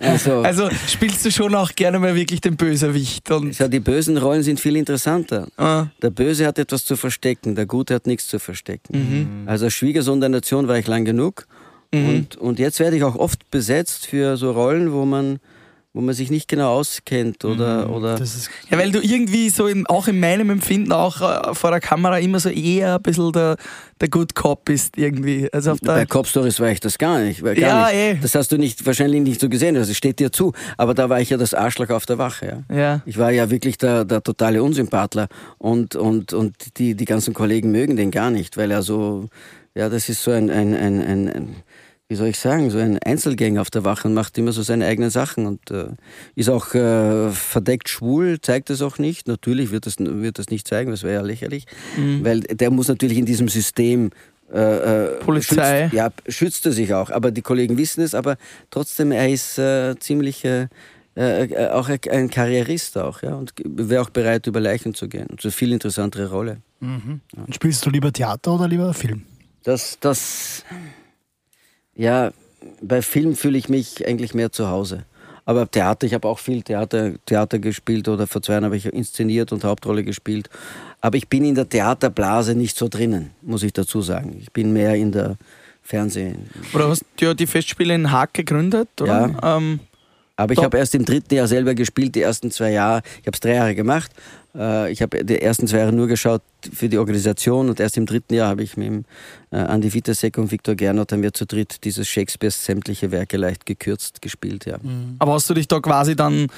Also, 0.00 0.42
Also 0.42 0.68
spielst 0.88 1.24
du 1.24 1.30
schon 1.30 1.54
auch 1.54 1.72
gerne 1.76 2.00
mal 2.00 2.16
wirklich 2.16 2.40
den 2.40 2.56
Bösewicht 2.56 3.30
und 3.30 3.56
ja, 3.56 3.68
die 3.68 3.78
bösen 3.78 4.16
Rollen 4.16 4.42
sind 4.42 4.58
viel 4.58 4.74
interessanter. 4.74 5.46
Ah. 5.56 5.86
Der 6.02 6.10
Böse 6.10 6.46
hat 6.46 6.58
etwas 6.58 6.84
zu 6.84 6.96
verstecken, 6.96 7.54
der 7.54 7.66
Gute 7.66 7.94
hat 7.94 8.08
nichts 8.08 8.26
zu 8.26 8.40
verstecken. 8.40 9.44
Also 9.46 9.70
Schwiegersohn 9.70 10.18
der 10.18 10.30
Nation 10.30 10.66
war 10.66 10.76
ich 10.76 10.88
lang 10.88 11.04
genug 11.04 11.46
und, 11.92 12.36
und 12.36 12.58
jetzt 12.58 12.80
werde 12.80 12.96
ich 12.96 13.04
auch 13.04 13.14
oft 13.16 13.48
besetzt 13.52 14.06
für 14.06 14.36
so 14.36 14.50
Rollen, 14.50 14.92
wo 14.92 15.04
man, 15.04 15.38
wo 15.96 16.02
man 16.02 16.14
sich 16.14 16.30
nicht 16.30 16.46
genau 16.46 16.74
auskennt 16.74 17.42
oder, 17.46 17.88
oder 17.90 18.16
Das 18.18 18.36
ist, 18.36 18.50
Ja, 18.70 18.76
weil 18.76 18.92
du 18.92 19.00
irgendwie 19.00 19.48
so 19.48 19.66
in, 19.66 19.86
auch 19.86 20.08
in 20.08 20.20
meinem 20.20 20.50
Empfinden 20.50 20.92
auch 20.92 21.22
äh, 21.22 21.54
vor 21.54 21.70
der 21.70 21.80
Kamera 21.80 22.18
immer 22.18 22.38
so 22.38 22.50
eher 22.50 22.96
ein 22.96 23.02
bisschen 23.02 23.32
der, 23.32 23.56
der 24.00 24.08
Good 24.10 24.34
Cop 24.34 24.66
bist 24.66 24.98
irgendwie. 24.98 25.50
Also 25.54 25.72
auf 25.72 25.78
Bei 25.80 25.94
der, 25.94 26.06
Cop 26.06 26.26
Stories 26.26 26.60
war 26.60 26.68
ich 26.70 26.80
das 26.80 26.98
gar 26.98 27.20
nicht. 27.20 27.42
Gar 27.42 27.56
Ja, 27.56 27.86
nicht. 27.86 27.94
eh. 27.96 28.18
Das 28.20 28.34
hast 28.34 28.52
du 28.52 28.58
nicht, 28.58 28.84
wahrscheinlich 28.84 29.22
nicht 29.22 29.40
so 29.40 29.48
gesehen, 29.48 29.74
das 29.74 29.90
steht 29.96 30.18
dir 30.18 30.30
zu. 30.30 30.52
Aber 30.76 30.92
da 30.92 31.08
war 31.08 31.18
ich 31.20 31.30
ja 31.30 31.38
das 31.38 31.54
Arschloch 31.54 31.88
auf 31.88 32.04
der 32.04 32.18
Wache. 32.18 32.64
Ja. 32.68 32.76
ja. 32.76 33.00
Ich 33.06 33.16
war 33.16 33.30
ja 33.32 33.48
wirklich 33.50 33.78
der, 33.78 34.04
der 34.04 34.22
totale 34.22 34.62
Unsympathler 34.62 35.28
und, 35.56 35.96
und, 35.96 36.34
und 36.34 36.54
die, 36.76 36.94
die 36.94 37.04
ganzen 37.06 37.32
Kollegen 37.32 37.70
mögen 37.70 37.96
den 37.96 38.10
gar 38.10 38.30
nicht, 38.30 38.58
weil 38.58 38.70
er 38.70 38.82
so, 38.82 39.28
ja, 39.74 39.88
das 39.88 40.10
ist 40.10 40.22
so 40.22 40.30
ein, 40.30 40.50
ein, 40.50 40.74
ein, 40.74 41.00
ein, 41.00 41.28
ein 41.28 41.56
wie 42.08 42.14
soll 42.14 42.28
ich 42.28 42.38
sagen, 42.38 42.70
so 42.70 42.78
ein 42.78 42.98
Einzelgänger 42.98 43.60
auf 43.60 43.70
der 43.70 43.84
Wache 43.84 44.06
und 44.06 44.14
macht 44.14 44.38
immer 44.38 44.52
so 44.52 44.62
seine 44.62 44.86
eigenen 44.86 45.10
Sachen 45.10 45.46
und 45.46 45.70
äh, 45.70 45.88
ist 46.36 46.48
auch 46.48 46.72
äh, 46.74 47.30
verdeckt 47.30 47.88
schwul, 47.88 48.40
zeigt 48.40 48.70
es 48.70 48.80
auch 48.80 48.98
nicht. 48.98 49.26
Natürlich 49.26 49.72
wird 49.72 49.86
das, 49.86 49.96
wird 49.98 50.38
das 50.38 50.50
nicht 50.50 50.68
zeigen, 50.68 50.92
das 50.92 51.02
wäre 51.02 51.14
ja 51.14 51.22
lächerlich, 51.22 51.66
weil 52.22 52.40
der 52.40 52.70
muss 52.70 52.88
natürlich 52.88 53.18
in 53.18 53.26
diesem 53.26 53.48
System 53.48 54.10
äh, 54.52 54.58
äh, 54.58 55.18
Polizei. 55.18 55.82
Schützt, 55.84 55.94
ja, 55.94 56.10
schützt 56.28 56.66
er 56.66 56.72
sich 56.72 56.94
auch. 56.94 57.10
Aber 57.10 57.32
die 57.32 57.42
Kollegen 57.42 57.76
wissen 57.76 58.02
es, 58.02 58.14
aber 58.14 58.36
trotzdem, 58.70 59.10
er 59.10 59.28
ist 59.28 59.58
äh, 59.58 59.96
ziemlich 59.98 60.44
äh, 60.44 60.68
auch 61.72 61.88
ein 61.88 62.28
Karrierist 62.28 62.98
auch, 62.98 63.22
ja, 63.22 63.34
und 63.34 63.54
wäre 63.64 64.02
auch 64.02 64.10
bereit, 64.10 64.46
über 64.46 64.60
Leichen 64.60 64.94
zu 64.94 65.08
gehen. 65.08 65.26
Eine 65.42 65.50
viel 65.50 65.72
interessantere 65.72 66.30
Rolle. 66.30 66.58
Und 66.80 67.22
spielst 67.54 67.86
du 67.86 67.90
lieber 67.90 68.12
Theater 68.12 68.52
oder 68.52 68.68
lieber 68.68 68.92
Film? 68.92 69.22
Das, 69.62 69.96
das, 69.98 70.62
ja, 71.96 72.32
bei 72.80 73.02
Film 73.02 73.34
fühle 73.34 73.58
ich 73.58 73.68
mich 73.68 74.06
eigentlich 74.06 74.34
mehr 74.34 74.52
zu 74.52 74.68
Hause. 74.68 75.04
Aber 75.44 75.70
Theater, 75.70 76.06
ich 76.06 76.14
habe 76.14 76.26
auch 76.26 76.40
viel 76.40 76.62
Theater, 76.62 77.12
Theater 77.24 77.60
gespielt 77.60 78.08
oder 78.08 78.26
vor 78.26 78.42
zwei 78.42 78.54
Jahren 78.54 78.64
habe 78.64 78.76
ich 78.76 78.86
inszeniert 78.86 79.52
und 79.52 79.62
Hauptrolle 79.62 80.02
gespielt. 80.02 80.50
Aber 81.00 81.16
ich 81.16 81.28
bin 81.28 81.44
in 81.44 81.54
der 81.54 81.68
Theaterblase 81.68 82.56
nicht 82.56 82.76
so 82.76 82.88
drinnen, 82.88 83.30
muss 83.42 83.62
ich 83.62 83.72
dazu 83.72 84.02
sagen. 84.02 84.36
Ich 84.40 84.52
bin 84.52 84.72
mehr 84.72 84.96
in 84.96 85.12
der 85.12 85.36
Fernsehen. 85.82 86.50
Oder 86.74 86.88
hast 86.88 87.04
du 87.16 87.26
ja 87.26 87.34
die 87.34 87.46
Festspiele 87.46 87.94
in 87.94 88.10
Haag 88.10 88.34
gegründet, 88.34 88.88
oder? 89.00 89.36
Ähm, 89.40 89.78
Aber 90.36 90.52
ich 90.52 90.62
habe 90.62 90.76
erst 90.76 90.94
im 90.94 91.04
dritten 91.04 91.34
Jahr 91.34 91.48
selber 91.48 91.74
gespielt, 91.74 92.14
die 92.14 92.20
ersten 92.22 92.50
zwei 92.50 92.70
Jahre. 92.72 93.02
Ich 93.22 93.26
habe 93.26 93.34
es 93.34 93.40
drei 93.40 93.54
Jahre 93.54 93.74
gemacht. 93.74 94.10
Äh, 94.54 94.92
Ich 94.92 95.00
habe 95.00 95.24
die 95.24 95.40
ersten 95.40 95.66
zwei 95.66 95.78
Jahre 95.78 95.92
nur 95.92 96.08
geschaut 96.08 96.42
für 96.74 96.88
die 96.88 96.98
Organisation 96.98 97.68
und 97.70 97.80
erst 97.80 97.96
im 97.96 98.04
dritten 98.06 98.34
Jahr 98.34 98.48
habe 98.48 98.62
ich 98.62 98.76
mit 98.76 98.86
dem 98.86 99.04
äh, 99.50 99.56
Andi 99.56 99.92
Witasek 99.94 100.36
und 100.38 100.50
Viktor 100.50 100.74
Gernot 100.74 101.12
haben 101.12 101.22
wir 101.22 101.32
zu 101.32 101.46
dritt 101.46 101.84
dieses 101.84 102.06
Shakespeares 102.06 102.64
sämtliche 102.64 103.10
Werke 103.10 103.38
leicht 103.38 103.64
gekürzt 103.66 104.20
gespielt. 104.20 104.66
Ja. 104.66 104.76
aber 105.18 105.32
hast 105.32 105.48
du 105.48 105.54
dich 105.54 105.68
da 105.68 105.80
quasi 105.80 106.14
dann, 106.16 106.48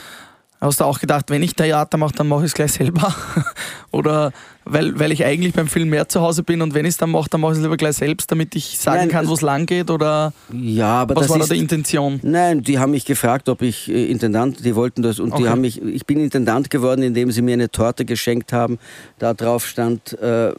hast 0.60 0.80
du 0.80 0.84
auch 0.84 0.98
gedacht, 0.98 1.26
wenn 1.30 1.42
ich 1.42 1.54
Theater 1.54 1.98
mache, 1.98 2.14
dann 2.14 2.26
mache 2.28 2.40
ich 2.40 2.46
es 2.46 2.54
gleich 2.54 2.72
selber? 2.72 3.14
oder 3.92 4.32
weil, 4.72 4.98
weil 4.98 5.12
ich 5.12 5.24
eigentlich 5.24 5.52
beim 5.54 5.68
Film 5.68 5.88
mehr 5.88 6.08
zu 6.08 6.20
Hause 6.20 6.42
bin 6.42 6.62
und 6.62 6.74
wenn 6.74 6.84
ich 6.84 6.90
es 6.90 6.96
dann 6.96 7.10
mache, 7.10 7.28
dann 7.30 7.40
mache 7.40 7.52
ich 7.52 7.58
es 7.58 7.62
lieber 7.64 7.76
gleich 7.76 7.96
selbst, 7.96 8.30
damit 8.30 8.54
ich 8.54 8.78
sagen 8.78 8.98
Nein, 8.98 9.08
kann, 9.08 9.24
es- 9.24 9.30
wo 9.30 9.34
es 9.34 9.40
lang 9.40 9.66
geht? 9.66 9.90
Oder 9.90 10.32
ja, 10.52 10.86
aber 11.02 11.16
was 11.16 11.22
das 11.22 11.30
war 11.30 11.38
da 11.38 11.44
ist, 11.44 11.52
die 11.52 11.58
Intention? 11.58 12.20
Nein, 12.22 12.62
die 12.62 12.78
haben 12.78 12.90
mich 12.92 13.04
gefragt, 13.04 13.48
ob 13.48 13.62
ich 13.62 13.88
äh, 13.90 14.06
Intendant, 14.10 14.64
die 14.64 14.74
wollten 14.74 15.02
das 15.02 15.18
und 15.20 15.32
Okay. 15.32 15.42
die 15.44 15.48
haben 15.48 15.60
mich, 15.60 15.80
ich 15.82 16.06
bin 16.06 16.20
Intendant 16.20 16.70
geworden, 16.70 17.02
indem 17.02 17.30
sie 17.30 17.42
mir 17.42 17.54
eine 17.54 17.70
Torte 17.70 18.04
geschenkt 18.04 18.52
haben. 18.52 18.78
Da 19.18 19.34
drauf 19.34 19.66
stand 19.66 20.12
äh, 20.20 20.52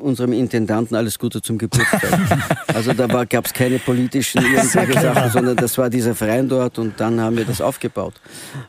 unserem 0.00 0.32
Intendanten 0.32 0.96
alles 0.96 1.18
Gute 1.18 1.42
zum 1.42 1.58
Geburtstag. 1.58 2.02
also 2.74 2.92
da 2.92 3.24
gab 3.24 3.46
es 3.46 3.52
keine 3.52 3.78
politischen 3.78 4.42
irgendwelche 4.42 5.00
Sachen, 5.00 5.30
sondern 5.32 5.56
das 5.56 5.76
war 5.78 5.90
dieser 5.90 6.14
Verein 6.14 6.48
dort 6.48 6.78
und 6.78 6.98
dann 7.00 7.20
haben 7.20 7.36
wir 7.36 7.44
das 7.44 7.60
aufgebaut. 7.60 8.14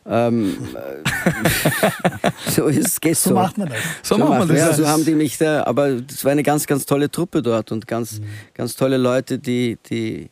Ähm, 0.07 0.57
äh, 0.75 2.29
so 2.51 2.65
ist, 2.65 3.01
geht 3.01 3.17
So 3.17 3.29
so. 3.29 3.35
macht 3.35 3.57
man 3.57 3.69
das. 3.69 3.77
So, 4.03 4.15
So 4.17 4.25
macht- 4.25 4.49
wir 4.49 4.57
ja, 4.57 4.67
das. 4.67 4.77
Haben 4.87 5.05
die 5.05 5.15
mich 5.15 5.37
da, 5.37 5.63
aber 5.65 5.87
es 6.09 6.23
war 6.23 6.31
eine 6.31 6.43
ganz, 6.43 6.67
ganz 6.67 6.85
tolle 6.85 7.09
Truppe 7.11 7.41
dort 7.41 7.71
und 7.71 7.87
ganz, 7.87 8.21
ganz 8.53 8.75
tolle 8.75 8.97
Leute, 8.97 9.39
die, 9.39 9.77
die, 9.89 10.29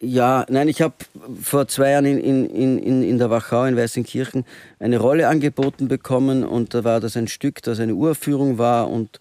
ja, 0.00 0.44
nein, 0.48 0.68
ich 0.68 0.82
habe 0.82 0.94
vor 1.40 1.66
zwei 1.68 1.92
Jahren 1.92 2.04
in, 2.04 2.18
in, 2.18 2.78
in, 2.78 3.02
in- 3.02 3.18
der 3.18 3.30
Wachau 3.30 3.64
in 3.64 3.76
Weißenkirchen 3.76 4.44
eine 4.78 4.98
Rolle 4.98 5.28
angeboten 5.28 5.88
bekommen 5.88 6.44
und 6.44 6.74
da 6.74 6.84
war 6.84 7.00
das 7.00 7.16
ein 7.16 7.28
Stück, 7.28 7.62
das 7.62 7.80
eine 7.80 7.94
Uraufführung 7.94 8.58
war 8.58 8.90
und 8.90 9.18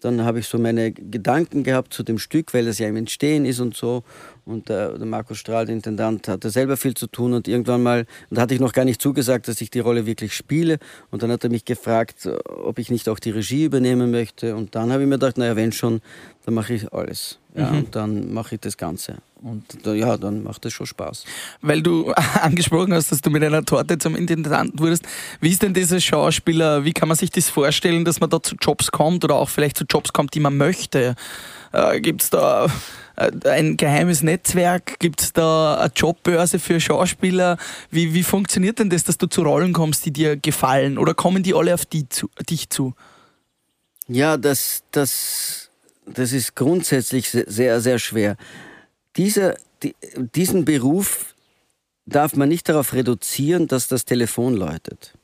dann 0.00 0.24
habe 0.24 0.40
ich 0.40 0.48
so 0.48 0.58
meine 0.58 0.90
Gedanken 0.90 1.62
gehabt 1.62 1.94
zu 1.94 2.02
dem 2.02 2.18
Stück, 2.18 2.54
weil 2.54 2.64
das 2.64 2.78
ja 2.78 2.88
im 2.88 2.96
Entstehen 2.96 3.44
ist 3.44 3.60
und 3.60 3.76
so. 3.76 4.02
Und 4.44 4.68
der, 4.68 4.98
der 4.98 5.06
Markus 5.06 5.38
Strahl, 5.38 5.66
der 5.66 5.74
Intendant, 5.74 6.26
hatte 6.26 6.50
selber 6.50 6.76
viel 6.76 6.94
zu 6.94 7.06
tun 7.06 7.32
und 7.32 7.46
irgendwann 7.46 7.82
mal, 7.82 8.06
und 8.28 8.36
da 8.36 8.42
hatte 8.42 8.54
ich 8.54 8.60
noch 8.60 8.72
gar 8.72 8.84
nicht 8.84 9.00
zugesagt, 9.00 9.46
dass 9.46 9.60
ich 9.60 9.70
die 9.70 9.78
Rolle 9.78 10.04
wirklich 10.04 10.34
spiele. 10.34 10.78
Und 11.10 11.22
dann 11.22 11.30
hat 11.30 11.44
er 11.44 11.50
mich 11.50 11.64
gefragt, 11.64 12.28
ob 12.46 12.78
ich 12.78 12.90
nicht 12.90 13.08
auch 13.08 13.20
die 13.20 13.30
Regie 13.30 13.64
übernehmen 13.64 14.10
möchte. 14.10 14.56
Und 14.56 14.74
dann 14.74 14.90
habe 14.90 15.02
ich 15.02 15.08
mir 15.08 15.16
gedacht, 15.16 15.38
naja, 15.38 15.54
wenn 15.54 15.70
schon, 15.70 16.00
dann 16.44 16.54
mache 16.54 16.74
ich 16.74 16.92
alles. 16.92 17.38
Ja, 17.54 17.68
Und 17.68 17.94
dann 17.94 18.32
mache 18.32 18.56
ich 18.56 18.60
das 18.60 18.76
Ganze. 18.76 19.16
Und 19.42 19.64
da, 19.86 19.92
ja, 19.92 20.16
dann 20.16 20.42
macht 20.42 20.64
es 20.64 20.72
schon 20.72 20.86
Spaß. 20.86 21.24
Weil 21.60 21.82
du 21.82 22.12
angesprochen 22.42 22.94
hast, 22.94 23.12
dass 23.12 23.20
du 23.20 23.30
mit 23.30 23.42
einer 23.44 23.64
Torte 23.64 23.98
zum 23.98 24.16
Intendanten 24.16 24.78
wurdest. 24.78 25.04
Wie 25.40 25.50
ist 25.50 25.62
denn 25.62 25.74
dieser 25.74 26.00
Schauspieler, 26.00 26.84
wie 26.84 26.92
kann 26.92 27.08
man 27.08 27.16
sich 27.16 27.30
das 27.30 27.48
vorstellen, 27.48 28.04
dass 28.04 28.20
man 28.20 28.30
da 28.30 28.42
zu 28.42 28.56
Jobs 28.56 28.90
kommt 28.90 29.24
oder 29.24 29.36
auch 29.36 29.48
vielleicht 29.48 29.76
zu 29.76 29.84
Jobs 29.84 30.12
kommt, 30.12 30.34
die 30.34 30.40
man 30.40 30.56
möchte? 30.56 31.14
Äh, 31.72 32.00
Gibt 32.00 32.22
es 32.22 32.30
da 32.30 32.66
äh, 33.16 33.30
ein 33.48 33.76
geheimes 33.76 34.22
Netzwerk? 34.22 34.98
Gibt 34.98 35.20
es 35.20 35.32
da 35.32 35.76
eine 35.78 35.92
Jobbörse 35.94 36.58
für 36.58 36.80
Schauspieler? 36.80 37.58
Wie, 37.90 38.14
wie 38.14 38.22
funktioniert 38.22 38.78
denn 38.78 38.90
das, 38.90 39.04
dass 39.04 39.18
du 39.18 39.26
zu 39.26 39.42
Rollen 39.42 39.72
kommst, 39.72 40.06
die 40.06 40.12
dir 40.12 40.36
gefallen? 40.36 40.98
Oder 40.98 41.14
kommen 41.14 41.42
die 41.42 41.54
alle 41.54 41.74
auf 41.74 41.86
die 41.86 42.08
zu, 42.08 42.30
dich 42.48 42.70
zu? 42.70 42.94
Ja, 44.08 44.36
das, 44.36 44.82
das, 44.90 45.70
das 46.06 46.32
ist 46.32 46.54
grundsätzlich 46.56 47.30
se- 47.30 47.44
sehr, 47.46 47.80
sehr 47.80 47.98
schwer. 47.98 48.36
Dieser, 49.16 49.56
die, 49.82 49.94
diesen 50.34 50.64
Beruf 50.64 51.34
darf 52.06 52.34
man 52.34 52.48
nicht 52.48 52.68
darauf 52.68 52.92
reduzieren, 52.94 53.68
dass 53.68 53.88
das 53.88 54.04
Telefon 54.04 54.54
läutet. 54.54 55.14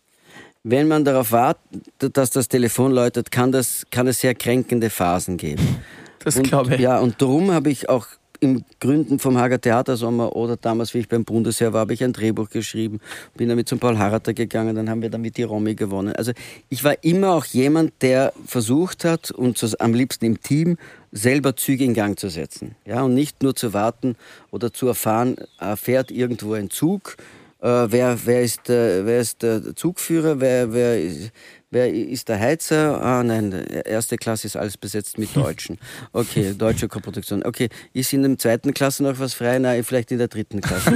Wenn 0.62 0.88
man 0.88 1.05
darauf 1.05 1.33
wartet, 1.33 2.17
dass 2.17 2.31
das 2.31 2.49
Telefon 2.49 2.93
läutet, 2.93 3.31
kann, 3.31 3.53
das, 3.53 3.87
kann 3.91 4.07
es 4.07 4.21
sehr 4.21 4.35
kränkende 4.35 4.91
Phasen 4.91 5.37
geben. 5.37 5.79
Das 6.25 6.37
Und- 6.37 6.43
glaube 6.45 6.75
ich. 6.75 6.81
Ja, 6.81 6.99
und 6.99 7.21
darum 7.23 7.51
habe 7.53 7.71
ich 7.71 7.88
auch 7.88 8.07
im 8.40 8.64
Gründen 8.81 9.18
vom 9.18 9.38
Hager 9.38 9.61
Theatersommer 9.61 10.35
oder 10.37 10.57
damals, 10.57 10.94
wie 10.94 10.98
ich 10.98 11.09
beim 11.09 11.24
Bundesheer 11.24 11.72
war, 11.72 11.81
habe 11.81 11.94
ich 11.94 12.05
ein 12.05 12.12
Drehbuch 12.12 12.51
geschrieben, 12.51 13.01
bin 13.37 13.48
damit 13.48 13.68
zum 13.68 13.79
Paul 13.79 13.98
Harrater 13.98 14.35
gegangen, 14.35 14.77
dann 14.77 14.88
haben 14.88 15.03
wir 15.03 15.11
damit 15.11 15.37
die 15.37 15.42
Romy 15.42 15.74
gewonnen. 15.74 16.14
Also 16.14 16.33
ich 16.68 16.85
war 16.85 17.03
immer 17.03 17.33
auch 17.35 17.44
jemand, 17.46 17.92
der 18.03 18.33
versucht 18.46 19.05
hat 19.05 19.31
und 19.31 19.62
am 19.81 19.94
liebsten 19.94 20.24
im 20.24 20.40
Team 20.40 20.77
selber 21.12 21.57
Züge 21.57 21.85
in 21.85 21.94
Gang 21.94 22.18
zu 22.18 22.29
setzen. 22.29 22.74
Ja, 22.85 23.03
und 23.03 23.14
nicht 23.14 23.42
nur 23.42 23.55
zu 23.55 23.72
warten 23.72 24.16
oder 24.51 24.72
zu 24.72 24.87
erfahren, 24.87 25.37
äh, 25.61 25.77
fährt 25.77 26.11
irgendwo 26.11 26.53
ein 26.53 26.70
Zug, 26.70 27.16
äh, 27.61 27.87
wer, 27.88 28.18
wer, 28.24 28.42
ist, 28.42 28.70
äh, 28.70 29.05
wer 29.05 29.20
ist 29.20 29.42
der 29.42 29.74
Zugführer, 29.74 30.40
wer, 30.40 30.72
wer, 30.72 31.03
ist- 31.03 31.33
Wer 31.71 31.93
ist 31.93 32.31
der 32.31 32.41
Heizer? 32.41 32.99
Ah, 33.03 33.23
nein, 33.23 33.53
erste 33.85 34.17
Klasse 34.17 34.47
ist 34.47 34.57
alles 34.57 34.79
besetzt 34.79 35.19
mit 35.19 35.29
Deutschen. 35.37 35.79
Okay, 36.15 36.55
deutsche 36.57 36.89
Koproduktion. 36.89 37.43
Okay, 37.43 37.69
ist 37.93 38.11
in 38.15 38.23
der 38.23 38.39
zweiten 38.39 38.73
Klasse 38.73 39.03
noch 39.03 39.19
was 39.19 39.35
frei? 39.35 39.59
Nein, 39.59 39.85
vielleicht 39.85 40.11
in 40.11 40.17
der 40.17 40.29
dritten 40.29 40.63
Klasse. 40.63 40.93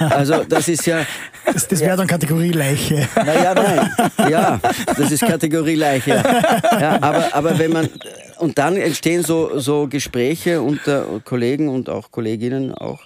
also, 0.10 0.44
das 0.44 0.68
ist 0.68 0.86
ja. 0.86 1.04
Das, 1.44 1.66
das 1.66 1.80
wäre 1.80 1.96
dann 1.96 2.06
Kategorie 2.06 2.52
Leiche. 2.52 3.08
Naja, 3.16 3.54
nein. 3.54 4.30
Ja, 4.30 4.60
das 4.86 5.10
ist 5.10 5.26
Kategorie 5.26 5.74
Leiche. 5.74 6.10
Ja, 6.10 7.02
aber, 7.02 7.34
aber 7.34 7.58
wenn 7.58 7.72
man. 7.72 7.88
Und 8.38 8.56
dann 8.56 8.76
entstehen 8.76 9.24
so, 9.24 9.58
so 9.58 9.88
Gespräche 9.88 10.62
unter 10.62 11.20
Kollegen 11.24 11.68
und 11.68 11.88
auch 11.88 12.12
Kolleginnen 12.12 12.72
auch. 12.72 13.00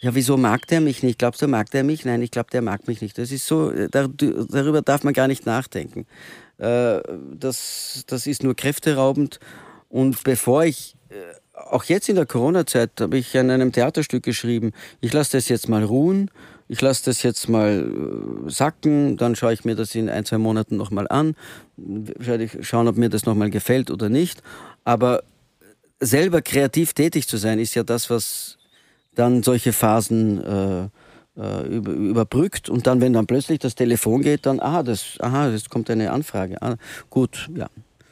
Ja, 0.00 0.14
wieso 0.14 0.36
mag 0.36 0.66
der 0.68 0.80
mich 0.80 1.02
nicht? 1.02 1.18
Glaubst 1.18 1.42
du, 1.42 1.48
mag 1.48 1.70
der 1.70 1.82
mich? 1.82 2.04
Nein, 2.04 2.22
ich 2.22 2.30
glaube, 2.30 2.50
der 2.50 2.62
mag 2.62 2.86
mich 2.86 3.00
nicht. 3.02 3.18
Das 3.18 3.32
ist 3.32 3.46
so, 3.46 3.72
darüber 3.88 4.82
darf 4.82 5.02
man 5.02 5.12
gar 5.12 5.26
nicht 5.26 5.44
nachdenken. 5.44 6.06
Äh, 6.58 7.00
das, 7.34 8.04
das 8.06 8.26
ist 8.26 8.44
nur 8.44 8.54
kräfteraubend. 8.54 9.40
Und 9.88 10.22
bevor 10.22 10.64
ich, 10.64 10.94
äh, 11.08 11.14
auch 11.52 11.84
jetzt 11.84 12.08
in 12.08 12.14
der 12.14 12.26
Corona-Zeit, 12.26 12.92
habe 13.00 13.18
ich 13.18 13.36
an 13.36 13.50
einem 13.50 13.72
Theaterstück 13.72 14.22
geschrieben, 14.22 14.72
ich 15.00 15.12
lasse 15.12 15.36
das 15.36 15.48
jetzt 15.48 15.68
mal 15.68 15.82
ruhen, 15.82 16.30
ich 16.68 16.80
lasse 16.80 17.06
das 17.06 17.24
jetzt 17.24 17.48
mal 17.48 18.46
äh, 18.46 18.50
sacken, 18.50 19.16
dann 19.16 19.34
schaue 19.34 19.52
ich 19.52 19.64
mir 19.64 19.74
das 19.74 19.96
in 19.96 20.08
ein, 20.08 20.24
zwei 20.24 20.38
Monaten 20.38 20.76
nochmal 20.76 21.08
an, 21.08 21.34
schauen, 22.60 22.86
ob 22.86 22.96
mir 22.96 23.08
das 23.08 23.24
nochmal 23.26 23.50
gefällt 23.50 23.90
oder 23.90 24.08
nicht. 24.08 24.42
Aber 24.84 25.24
selber 25.98 26.40
kreativ 26.42 26.92
tätig 26.92 27.26
zu 27.26 27.36
sein, 27.36 27.58
ist 27.58 27.74
ja 27.74 27.82
das, 27.82 28.10
was 28.10 28.57
dann 29.18 29.42
solche 29.42 29.72
Phasen 29.72 30.42
äh, 30.44 30.88
äh, 31.40 31.66
über, 31.68 31.92
überbrückt 31.92 32.68
und 32.68 32.86
dann, 32.86 33.00
wenn 33.00 33.12
dann 33.12 33.26
plötzlich 33.26 33.58
das 33.58 33.74
Telefon 33.74 34.22
geht, 34.22 34.46
dann, 34.46 34.60
aha, 34.60 34.82
das, 34.82 35.18
aha, 35.20 35.50
das 35.50 35.68
kommt 35.68 35.90
eine 35.90 36.12
Anfrage. 36.12 36.60
Ah, 36.62 36.76
gut, 37.10 37.48
ja. 37.54 37.68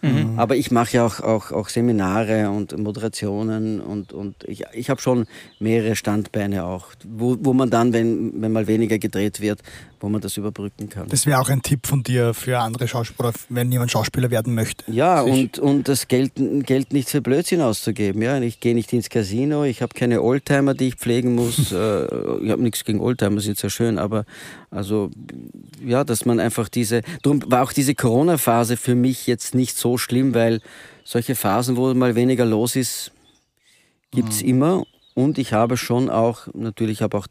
Mhm. 0.07 0.39
Aber 0.39 0.57
ich 0.57 0.71
mache 0.71 0.97
ja 0.97 1.07
auch, 1.07 1.21
auch, 1.21 1.53
auch 1.53 1.69
Seminare 1.69 2.51
und 2.51 2.77
Moderationen 2.79 3.81
und, 3.81 4.13
und 4.13 4.45
ich, 4.45 4.65
ich 4.73 4.91
habe 4.91 5.01
schon 5.01 5.27
mehrere 5.59 5.97
Standbeine 5.97 6.65
auch, 6.65 6.89
wo, 7.05 7.37
wo 7.41 7.53
man 7.53 7.71
dann, 7.71 7.93
wenn, 7.93 8.41
wenn 8.41 8.53
mal 8.53 8.67
weniger 8.67 8.99
gedreht 8.99 9.41
wird, 9.41 9.63
wo 10.01 10.09
man 10.09 10.21
das 10.21 10.37
überbrücken 10.37 10.89
kann. 10.89 11.09
Das 11.09 11.27
wäre 11.27 11.41
auch 11.41 11.49
ein 11.49 11.63
Tipp 11.63 11.87
von 11.87 12.03
dir 12.03 12.35
für 12.35 12.59
andere 12.59 12.87
Schauspieler, 12.87 13.33
wenn 13.49 13.73
jemand 13.73 13.91
Schauspieler 13.91 14.31
werden 14.31 14.55
möchte. 14.55 14.91
Ja, 14.91 15.23
und, 15.23 15.59
und 15.59 15.89
das 15.89 16.09
Geld, 16.09 16.33
Geld 16.37 16.93
nicht 16.93 17.09
für 17.09 17.21
Blödsinn 17.21 17.61
auszugeben. 17.61 18.23
Ja? 18.23 18.39
Ich 18.41 18.61
gehe 18.61 18.75
nicht 18.75 18.93
ins 18.93 19.09
Casino, 19.09 19.65
ich 19.65 19.83
habe 19.83 19.95
keine 19.95 20.23
Oldtimer, 20.23 20.75
die 20.75 20.89
ich 20.89 20.95
pflegen 20.97 21.35
muss. 21.35 21.57
Äh, 21.77 22.07
ich 22.43 22.51
habe 22.51 22.63
nichts 22.63 22.85
gegen 22.85 23.01
Oldtimer, 23.01 23.41
sind 23.41 23.59
sehr 23.59 23.71
schön, 23.71 23.99
aber 23.99 24.25
also 24.77 25.11
ja, 25.85 26.05
dass 26.05 26.25
man 26.25 26.39
einfach 26.39 26.69
diese, 26.69 27.03
darum 27.23 27.43
war 27.47 27.63
auch 27.63 27.73
diese 27.73 27.95
Corona-Phase 27.95 28.77
für 28.77 28.95
mich 28.95 29.27
jetzt 29.27 29.55
nicht 29.55 29.77
so 29.77 29.99
schlimm, 29.99 30.35
weil 30.35 30.61
solche 31.05 31.35
Phasen, 31.35 31.77
wo 31.77 31.93
mal 31.95 32.15
weniger 32.15 32.45
los 32.45 32.77
ist, 32.77 33.13
gibt 34.11 34.31
es 34.31 34.43
mhm. 34.43 34.49
immer. 34.49 34.83
Und 35.15 35.39
ich 35.39 35.55
habe 35.55 35.77
schon 35.77 36.11
auch, 36.11 36.49
natürlich 36.53 37.01
habe 37.01 37.17
auch 37.17 37.27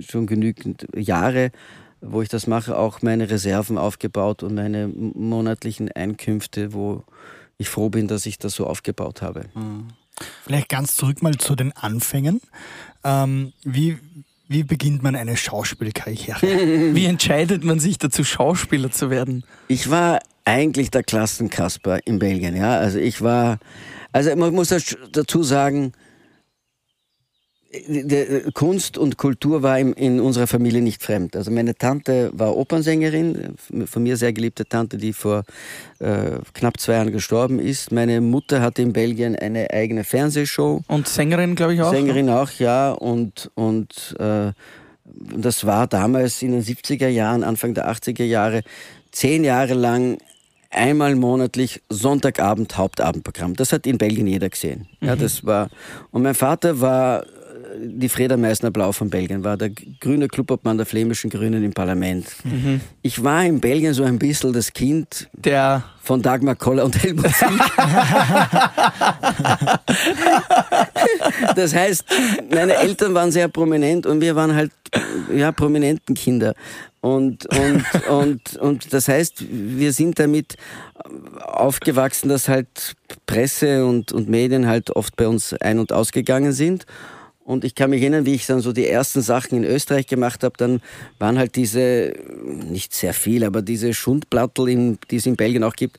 schon 0.00 0.26
genügend 0.26 0.86
Jahre, 0.94 1.52
wo 2.00 2.20
ich 2.22 2.28
das 2.28 2.46
mache, 2.46 2.76
auch 2.76 3.02
meine 3.02 3.30
Reserven 3.30 3.78
aufgebaut 3.78 4.42
und 4.42 4.54
meine 4.54 4.88
monatlichen 4.88 5.90
Einkünfte, 5.90 6.74
wo 6.74 7.02
ich 7.56 7.68
froh 7.68 7.88
bin, 7.88 8.08
dass 8.08 8.26
ich 8.26 8.38
das 8.38 8.54
so 8.54 8.66
aufgebaut 8.66 9.22
habe. 9.22 9.46
Mhm. 9.54 9.88
Vielleicht 10.44 10.68
ganz 10.68 10.96
zurück 10.96 11.22
mal 11.22 11.36
zu 11.36 11.54
den 11.54 11.72
Anfängen. 11.72 12.40
Ähm, 13.04 13.52
wie, 13.64 13.98
wie 14.48 14.64
beginnt 14.64 15.02
man 15.02 15.14
eine 15.14 15.36
Schauspielkarriere? 15.36 16.40
Wie 16.94 17.04
entscheidet 17.04 17.64
man 17.64 17.78
sich 17.80 17.98
dazu, 17.98 18.24
Schauspieler 18.24 18.90
zu 18.90 19.10
werden? 19.10 19.44
Ich 19.68 19.90
war 19.90 20.20
eigentlich 20.46 20.90
der 20.90 21.02
Klassenkasper 21.02 21.98
in 22.06 22.18
Belgien, 22.18 22.56
ja. 22.56 22.78
Also 22.78 22.98
ich 22.98 23.20
war, 23.20 23.58
also 24.12 24.34
man 24.36 24.54
muss 24.54 24.74
dazu 25.12 25.42
sagen, 25.42 25.92
Kunst 28.54 28.96
und 28.96 29.18
Kultur 29.18 29.62
war 29.62 29.78
in, 29.78 30.20
unserer 30.20 30.46
Familie 30.46 30.80
nicht 30.80 31.02
fremd. 31.02 31.36
Also 31.36 31.50
meine 31.50 31.74
Tante 31.74 32.30
war 32.32 32.56
Opernsängerin, 32.56 33.56
von 33.84 34.02
mir 34.02 34.16
sehr 34.16 34.32
geliebte 34.32 34.66
Tante, 34.66 34.96
die 34.96 35.12
vor 35.12 35.44
äh, 35.98 36.38
knapp 36.54 36.80
zwei 36.80 36.94
Jahren 36.94 37.12
gestorben 37.12 37.58
ist. 37.58 37.92
Meine 37.92 38.22
Mutter 38.22 38.62
hatte 38.62 38.80
in 38.80 38.94
Belgien 38.94 39.36
eine 39.36 39.70
eigene 39.70 40.04
Fernsehshow. 40.04 40.82
Und 40.88 41.08
Sängerin, 41.08 41.56
glaube 41.56 41.74
ich, 41.74 41.82
auch? 41.82 41.90
Sängerin 41.90 42.30
auch, 42.30 42.50
ja. 42.52 42.90
Und, 42.92 43.50
und 43.54 44.16
äh, 44.18 44.52
das 45.04 45.66
war 45.66 45.86
damals 45.86 46.40
in 46.40 46.52
den 46.52 46.62
70er 46.62 47.08
Jahren, 47.08 47.44
Anfang 47.44 47.74
der 47.74 47.90
80er 47.90 48.24
Jahre, 48.24 48.62
zehn 49.12 49.44
Jahre 49.44 49.74
lang 49.74 50.16
einmal 50.70 51.16
monatlich 51.16 51.82
Sonntagabend 51.90 52.76
Hauptabendprogramm. 52.78 53.56
Das 53.56 53.72
hat 53.72 53.86
in 53.86 53.98
Belgien 53.98 54.26
jeder 54.26 54.48
gesehen. 54.48 54.86
Ja, 55.00 55.16
mhm. 55.16 55.20
das 55.20 55.44
war 55.44 55.70
und 56.10 56.22
mein 56.22 56.34
Vater 56.34 56.80
war 56.80 57.24
die 57.76 58.08
Freda 58.08 58.36
Meissner 58.36 58.70
Blau 58.70 58.92
von 58.92 59.10
Belgien 59.10 59.44
war 59.44 59.56
der 59.56 59.70
grüne 60.00 60.28
Clubobmann 60.28 60.76
der 60.76 60.86
flämischen 60.86 61.30
Grünen 61.30 61.64
im 61.64 61.72
Parlament. 61.72 62.26
Mhm. 62.44 62.80
Ich 63.02 63.22
war 63.22 63.44
in 63.44 63.60
Belgien 63.60 63.94
so 63.94 64.04
ein 64.04 64.18
bisschen 64.18 64.52
das 64.52 64.72
Kind 64.72 65.28
der 65.32 65.84
von 66.02 66.22
Dagmar 66.22 66.56
Koller 66.56 66.84
und 66.84 67.02
Helmut 67.02 67.26
Das 71.54 71.74
heißt, 71.74 72.04
meine 72.50 72.74
Eltern 72.74 73.14
waren 73.14 73.30
sehr 73.30 73.48
prominent 73.48 74.06
und 74.06 74.20
wir 74.20 74.34
waren 74.34 74.54
halt 74.54 74.72
ja 75.34 75.52
prominenten 75.52 76.14
Kinder. 76.14 76.54
Und, 77.00 77.46
und, 77.46 77.84
und, 78.08 78.56
und 78.56 78.92
das 78.92 79.08
heißt, 79.08 79.44
wir 79.48 79.92
sind 79.92 80.18
damit 80.18 80.56
aufgewachsen, 81.42 82.28
dass 82.28 82.48
halt 82.48 82.96
Presse 83.26 83.86
und, 83.86 84.12
und 84.12 84.28
Medien 84.28 84.66
halt 84.66 84.90
oft 84.90 85.14
bei 85.16 85.28
uns 85.28 85.52
ein- 85.54 85.78
und 85.78 85.92
ausgegangen 85.92 86.52
sind. 86.52 86.86
Und 87.48 87.64
ich 87.64 87.74
kann 87.74 87.88
mich 87.88 88.02
erinnern, 88.02 88.26
wie 88.26 88.34
ich 88.34 88.44
dann 88.44 88.60
so 88.60 88.74
die 88.74 88.86
ersten 88.86 89.22
Sachen 89.22 89.56
in 89.56 89.64
Österreich 89.64 90.06
gemacht 90.06 90.44
habe, 90.44 90.52
dann 90.58 90.82
waren 91.18 91.38
halt 91.38 91.56
diese, 91.56 92.12
nicht 92.44 92.92
sehr 92.92 93.14
viel, 93.14 93.42
aber 93.42 93.62
diese 93.62 93.94
Schundplattel, 93.94 94.98
die 95.10 95.16
es 95.16 95.24
in 95.24 95.36
Belgien 95.36 95.64
auch 95.64 95.74
gibt, 95.74 95.96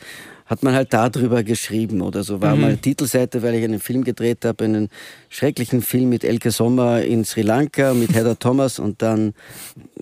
hat 0.49 0.63
man 0.63 0.73
halt 0.73 0.93
darüber 0.93 1.43
geschrieben 1.43 2.01
oder 2.01 2.23
so. 2.23 2.41
War 2.41 2.55
mhm. 2.55 2.61
mal 2.61 2.77
Titelseite, 2.77 3.43
weil 3.43 3.53
ich 3.53 3.63
einen 3.63 3.79
Film 3.79 4.03
gedreht 4.03 4.43
habe, 4.45 4.65
einen 4.65 4.89
schrecklichen 5.29 5.83
Film 5.83 6.09
mit 6.09 6.23
Elke 6.23 6.49
Sommer 6.49 7.03
in 7.03 7.23
Sri 7.23 7.43
Lanka 7.43 7.93
mit 7.93 8.15
Heather 8.15 8.37
Thomas 8.39 8.79
und 8.79 9.03
dann 9.03 9.33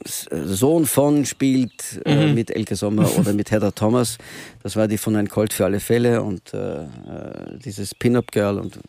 Sohn 0.06 0.86
von 0.86 1.26
spielt 1.26 2.02
äh, 2.06 2.28
mhm. 2.28 2.34
mit 2.34 2.50
Elke 2.50 2.78
Sommer 2.78 3.10
oder 3.18 3.34
mit 3.34 3.52
Heather 3.52 3.76
Thomas. 3.76 4.18
Das 4.64 4.78
war 4.78 4.88
die 4.88 4.98
von 4.98 5.18
Ein 5.18 5.28
Colt 5.28 5.52
für 5.52 5.66
alle 5.66 5.82
Fälle 5.82 6.24
und 6.24 6.54
äh, 6.54 6.84
äh 6.84 6.88
dieses 7.66 7.94
Pin-Up 7.94 8.32
Girl 8.32 8.58
und 8.58 8.78
äh, 8.78 8.80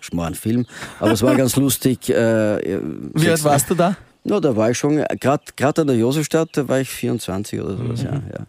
schmoren 0.00 0.34
Film. 0.34 0.66
Aber 1.00 1.12
es 1.12 1.22
war 1.22 1.34
ganz 1.36 1.56
lustig. 1.56 2.10
Äh, 2.10 2.80
Wie 3.14 3.30
alt 3.30 3.42
warst 3.44 3.70
du 3.70 3.74
da? 3.74 3.96
No, 4.24 4.40
da 4.40 4.56
war 4.56 4.70
ich 4.70 4.78
schon, 4.78 5.04
gerade 5.20 5.82
an 5.82 5.86
der 5.86 5.96
Josefstadt, 5.96 6.48
da 6.52 6.66
war 6.66 6.80
ich 6.80 6.88
24 6.88 7.60
oder 7.60 7.76
sowas, 7.76 8.02
mhm. 8.02 8.06
ja, 8.06 8.12
ja. 8.14 8.46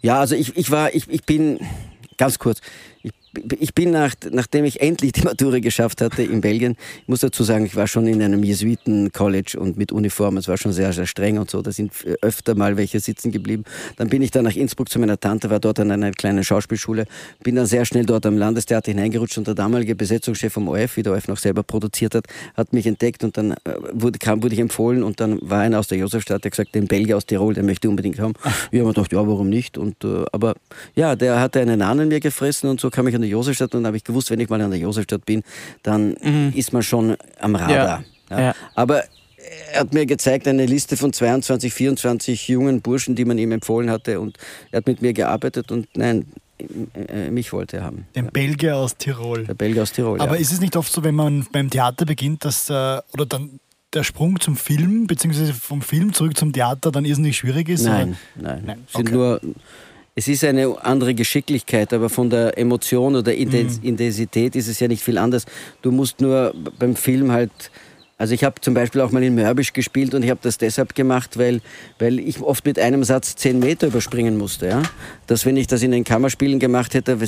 Ja, 0.00 0.20
also 0.20 0.34
ich, 0.34 0.56
ich 0.56 0.70
war, 0.70 0.94
ich, 0.94 1.08
ich 1.08 1.24
bin, 1.24 1.60
ganz 2.16 2.38
kurz, 2.38 2.60
ich 3.02 3.12
ich 3.58 3.74
bin 3.74 3.90
nach, 3.90 4.14
nachdem 4.30 4.64
ich 4.64 4.80
endlich 4.80 5.12
die 5.12 5.22
Matura 5.22 5.58
geschafft 5.58 6.00
hatte 6.00 6.22
in 6.22 6.40
Belgien, 6.40 6.76
ich 7.02 7.08
muss 7.08 7.20
dazu 7.20 7.44
sagen, 7.44 7.66
ich 7.66 7.76
war 7.76 7.86
schon 7.86 8.06
in 8.06 8.22
einem 8.22 8.42
Jesuiten-College 8.42 9.58
und 9.58 9.76
mit 9.76 9.92
Uniform, 9.92 10.36
es 10.36 10.48
war 10.48 10.56
schon 10.56 10.72
sehr, 10.72 10.92
sehr 10.92 11.06
streng 11.06 11.38
und 11.38 11.50
so, 11.50 11.62
da 11.62 11.72
sind 11.72 11.92
öfter 12.20 12.54
mal 12.54 12.76
welche 12.76 13.00
sitzen 13.00 13.30
geblieben. 13.30 13.64
Dann 13.96 14.08
bin 14.08 14.22
ich 14.22 14.30
dann 14.30 14.44
nach 14.44 14.56
Innsbruck 14.56 14.88
zu 14.88 14.98
meiner 14.98 15.18
Tante, 15.18 15.50
war 15.50 15.60
dort 15.60 15.80
an 15.80 15.90
einer 15.90 16.10
kleinen 16.10 16.44
Schauspielschule, 16.44 17.06
bin 17.42 17.56
dann 17.56 17.66
sehr 17.66 17.84
schnell 17.84 18.04
dort 18.04 18.26
am 18.26 18.36
Landestheater 18.36 18.90
hineingerutscht 18.90 19.38
und 19.38 19.46
der 19.46 19.54
damalige 19.54 19.94
Besetzungschef 19.94 20.52
vom 20.52 20.68
OF, 20.68 20.96
wie 20.96 21.02
der 21.02 21.14
OF 21.14 21.28
noch 21.28 21.38
selber 21.38 21.62
produziert 21.62 22.14
hat, 22.14 22.26
hat 22.54 22.72
mich 22.72 22.86
entdeckt 22.86 23.24
und 23.24 23.36
dann 23.36 23.52
äh, 23.52 23.74
wurde, 23.92 24.18
kam, 24.18 24.42
wurde 24.42 24.54
ich 24.54 24.60
empfohlen 24.60 25.02
und 25.02 25.20
dann 25.20 25.38
war 25.42 25.60
einer 25.60 25.78
aus 25.78 25.88
der 25.88 25.98
Josefstadt, 25.98 26.44
der 26.44 26.50
gesagt, 26.50 26.74
den 26.74 26.86
Belgier 26.86 27.16
aus 27.16 27.26
Tirol, 27.26 27.54
der 27.54 27.64
möchte 27.64 27.88
unbedingt 27.88 28.18
haben. 28.20 28.34
Ich 28.70 28.78
habe 28.78 28.88
mir 28.88 28.94
gedacht, 28.94 29.12
ja, 29.12 29.26
warum 29.26 29.48
nicht? 29.48 29.78
Und, 29.78 30.04
äh, 30.04 30.24
aber 30.32 30.54
ja, 30.94 31.16
der 31.16 31.40
hatte 31.40 31.60
einen 31.60 31.82
Ahnen 31.82 32.08
mir 32.08 32.20
gefressen 32.20 32.68
und 32.68 32.80
so 32.80 32.90
kam 32.90 33.06
ich 33.08 33.14
an 33.14 33.21
der 33.22 33.30
Josefstadt 33.30 33.74
und 33.74 33.86
habe 33.86 33.96
ich 33.96 34.04
gewusst, 34.04 34.30
wenn 34.30 34.40
ich 34.40 34.48
mal 34.48 34.60
an 34.60 34.70
der 34.70 34.80
Josefstadt 34.80 35.24
bin, 35.24 35.42
dann 35.82 36.14
mhm. 36.22 36.52
ist 36.54 36.72
man 36.72 36.82
schon 36.82 37.16
am 37.40 37.54
Radar. 37.54 38.04
Ja. 38.30 38.40
Ja. 38.40 38.54
Aber 38.74 39.04
er 39.72 39.80
hat 39.80 39.92
mir 39.92 40.06
gezeigt 40.06 40.46
eine 40.48 40.66
Liste 40.66 40.96
von 40.96 41.12
22, 41.12 41.72
24 41.72 42.48
jungen 42.48 42.80
Burschen, 42.80 43.14
die 43.14 43.24
man 43.24 43.38
ihm 43.38 43.52
empfohlen 43.52 43.90
hatte 43.90 44.20
und 44.20 44.38
er 44.70 44.78
hat 44.78 44.86
mit 44.86 45.02
mir 45.02 45.12
gearbeitet 45.12 45.72
und 45.72 45.88
nein, 45.94 46.26
äh, 46.94 47.30
mich 47.30 47.52
wollte 47.52 47.78
er 47.78 47.84
haben. 47.84 48.06
Den 48.14 48.26
ja. 48.26 48.30
Belgier 48.30 48.76
aus 48.76 48.96
Tirol. 48.96 49.44
Der 49.44 49.54
Belgier 49.54 49.82
aus 49.82 49.92
Tirol. 49.92 50.20
Aber 50.20 50.34
ja. 50.34 50.40
ist 50.40 50.52
es 50.52 50.60
nicht 50.60 50.76
oft 50.76 50.92
so, 50.92 51.02
wenn 51.02 51.14
man 51.14 51.46
beim 51.52 51.70
Theater 51.70 52.06
beginnt, 52.06 52.44
dass 52.44 52.70
äh, 52.70 53.00
oder 53.12 53.26
dann 53.26 53.60
der 53.92 54.04
Sprung 54.04 54.40
zum 54.40 54.56
Film, 54.56 55.06
beziehungsweise 55.06 55.52
vom 55.52 55.82
Film 55.82 56.12
zurück 56.12 56.36
zum 56.36 56.52
Theater 56.52 56.90
dann 56.92 57.04
irrsinnig 57.04 57.36
schwierig 57.36 57.68
ist? 57.68 57.84
Nein, 57.84 58.16
oder? 58.38 58.48
nein. 58.54 58.62
nein. 58.64 58.84
Sind 58.88 59.08
okay. 59.08 59.14
nur 59.14 59.40
es 60.14 60.28
ist 60.28 60.44
eine 60.44 60.76
andere 60.84 61.14
Geschicklichkeit, 61.14 61.92
aber 61.92 62.10
von 62.10 62.28
der 62.28 62.58
Emotion 62.58 63.16
oder 63.16 63.32
mhm. 63.32 63.78
Intensität 63.82 64.54
ist 64.56 64.68
es 64.68 64.78
ja 64.80 64.88
nicht 64.88 65.02
viel 65.02 65.16
anders. 65.16 65.46
Du 65.80 65.90
musst 65.90 66.20
nur 66.20 66.54
beim 66.78 66.96
Film 66.96 67.32
halt 67.32 67.50
Also 68.22 68.34
ich 68.34 68.44
habe 68.44 68.60
zum 68.60 68.72
Beispiel 68.72 69.00
auch 69.00 69.10
mal 69.10 69.20
in 69.24 69.34
Mörbisch 69.34 69.72
gespielt 69.72 70.14
und 70.14 70.22
ich 70.22 70.30
habe 70.30 70.38
das 70.44 70.56
deshalb 70.56 70.94
gemacht, 70.94 71.40
weil, 71.40 71.60
weil 71.98 72.20
ich 72.20 72.40
oft 72.40 72.64
mit 72.64 72.78
einem 72.78 73.02
Satz 73.02 73.34
zehn 73.34 73.58
Meter 73.58 73.88
überspringen 73.88 74.38
musste. 74.38 74.68
Ja? 74.68 74.82
Dass 75.26 75.44
wenn 75.44 75.56
ich 75.56 75.66
das 75.66 75.82
in 75.82 75.90
den 75.90 76.04
Kammerspielen 76.04 76.60
gemacht 76.60 76.94
hätte, 76.94 77.18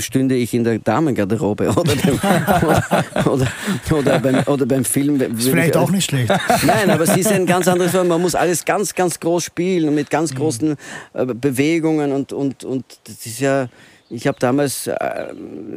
stünde 0.00 0.34
ich 0.34 0.54
in 0.54 0.64
der 0.64 0.80
Damengarderobe 0.80 1.68
oder, 1.76 1.94
beim, 1.94 2.18
oder, 2.18 3.06
oder, 3.26 3.46
oder, 3.92 4.18
beim, 4.18 4.42
oder 4.46 4.66
beim 4.66 4.84
Film. 4.84 5.20
Ist 5.20 5.50
vielleicht 5.50 5.76
ich, 5.76 5.76
auch 5.76 5.92
nicht 5.92 6.10
schlecht. 6.10 6.32
Nein, 6.66 6.90
aber 6.90 7.04
es 7.04 7.16
ist 7.16 7.30
ein 7.30 7.46
ganz 7.46 7.68
anderes, 7.68 7.92
man 7.92 8.20
muss 8.20 8.34
alles 8.34 8.64
ganz, 8.64 8.96
ganz 8.96 9.20
groß 9.20 9.44
spielen 9.44 9.88
und 9.88 9.94
mit 9.94 10.10
ganz 10.10 10.34
großen 10.34 10.74
äh, 11.14 11.26
Bewegungen 11.26 12.10
und, 12.10 12.32
und, 12.32 12.64
und 12.64 12.84
das 13.04 13.24
ist 13.24 13.38
ja 13.38 13.68
ich 14.10 14.26
habe 14.26 14.38
damals, 14.38 14.86
äh, 14.86 14.94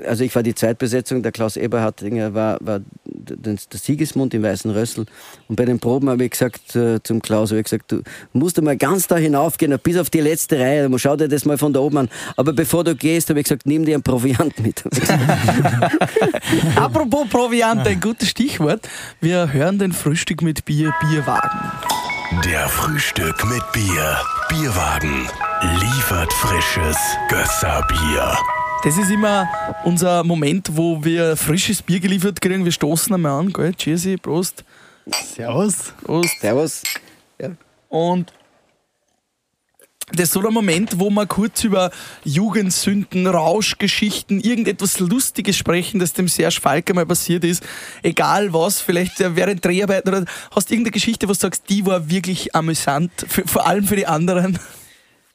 also 0.07 0.23
ich 0.23 0.33
war 0.35 0.43
die 0.43 0.55
Zweitbesetzung, 0.55 1.21
der 1.21 1.31
Klaus 1.31 1.57
Eberhardinger 1.57 2.33
war, 2.33 2.57
war 2.61 2.79
der 3.03 3.57
Siegesmund 3.73 4.33
im 4.33 4.43
Weißen 4.43 4.71
Rössel. 4.71 5.05
Und 5.47 5.55
bei 5.55 5.65
den 5.65 5.79
Proben 5.79 6.09
habe 6.09 6.23
ich 6.23 6.31
gesagt 6.31 6.75
äh, 6.75 7.01
zum 7.03 7.21
Klaus, 7.21 7.51
ich 7.51 7.63
gesagt, 7.63 7.91
du 7.91 8.01
musst 8.33 8.61
mal 8.61 8.77
ganz 8.77 9.07
da 9.07 9.17
hinaufgehen, 9.17 9.77
bis 9.83 9.97
auf 9.97 10.09
die 10.09 10.21
letzte 10.21 10.59
Reihe. 10.59 10.89
Schau 10.97 11.15
dir 11.15 11.27
das 11.27 11.45
mal 11.45 11.57
von 11.57 11.73
da 11.73 11.79
oben 11.79 11.97
an. 11.97 12.09
Aber 12.37 12.53
bevor 12.53 12.83
du 12.83 12.95
gehst, 12.95 13.29
habe 13.29 13.39
ich 13.39 13.45
gesagt, 13.45 13.65
nimm 13.65 13.85
dir 13.85 13.95
einen 13.95 14.03
Proviant 14.03 14.59
mit. 14.59 14.83
Apropos 16.75 17.27
Proviant, 17.29 17.87
ein 17.87 17.99
gutes 17.99 18.29
Stichwort. 18.29 18.87
Wir 19.19 19.51
hören 19.51 19.79
den 19.79 19.91
Frühstück 19.91 20.41
mit 20.41 20.65
Bier, 20.65 20.93
Bierwagen. 21.01 22.00
Der 22.31 22.65
Frühstück 22.69 23.45
mit 23.49 23.61
Bier, 23.73 24.17
Bierwagen 24.47 25.27
liefert 25.81 26.31
frisches 26.31 26.95
Gösserbier. 27.27 28.37
Das 28.85 28.97
ist 28.97 29.11
immer 29.11 29.49
unser 29.83 30.23
Moment, 30.23 30.69
wo 30.77 31.03
wir 31.03 31.35
frisches 31.35 31.81
Bier 31.81 31.99
geliefert 31.99 32.39
kriegen. 32.39 32.63
Wir 32.63 32.71
stoßen 32.71 33.13
einmal 33.13 33.37
an, 33.37 33.51
gell? 33.51 33.73
Cheersy, 33.73 34.15
Prost. 34.15 34.63
Servus. 35.35 35.93
Prost. 36.05 36.39
Servus. 36.39 36.83
Ja. 37.37 37.49
Und 37.89 38.31
das 40.13 40.27
ist 40.27 40.33
so 40.33 40.41
der 40.41 40.51
Moment, 40.51 40.99
wo 40.99 41.09
wir 41.09 41.25
kurz 41.25 41.63
über 41.63 41.91
Jugendsünden, 42.23 43.27
Rauschgeschichten, 43.27 44.39
irgendetwas 44.39 44.99
Lustiges 44.99 45.57
sprechen, 45.57 45.99
das 45.99 46.13
dem 46.13 46.27
Serge 46.27 46.59
Falke 46.61 46.93
mal 46.93 47.05
passiert 47.05 47.43
ist. 47.43 47.63
Egal 48.03 48.53
was, 48.53 48.81
vielleicht 48.81 49.19
während 49.19 49.63
Dreharbeiten 49.63 50.09
oder 50.09 50.25
hast 50.53 50.69
du 50.69 50.73
irgendeine 50.73 50.91
Geschichte, 50.91 51.27
wo 51.27 51.33
du 51.33 51.39
sagst, 51.39 51.63
die 51.69 51.85
war 51.85 52.09
wirklich 52.09 52.55
amüsant, 52.55 53.11
für, 53.27 53.47
vor 53.47 53.67
allem 53.67 53.85
für 53.85 53.95
die 53.95 54.07
anderen? 54.07 54.59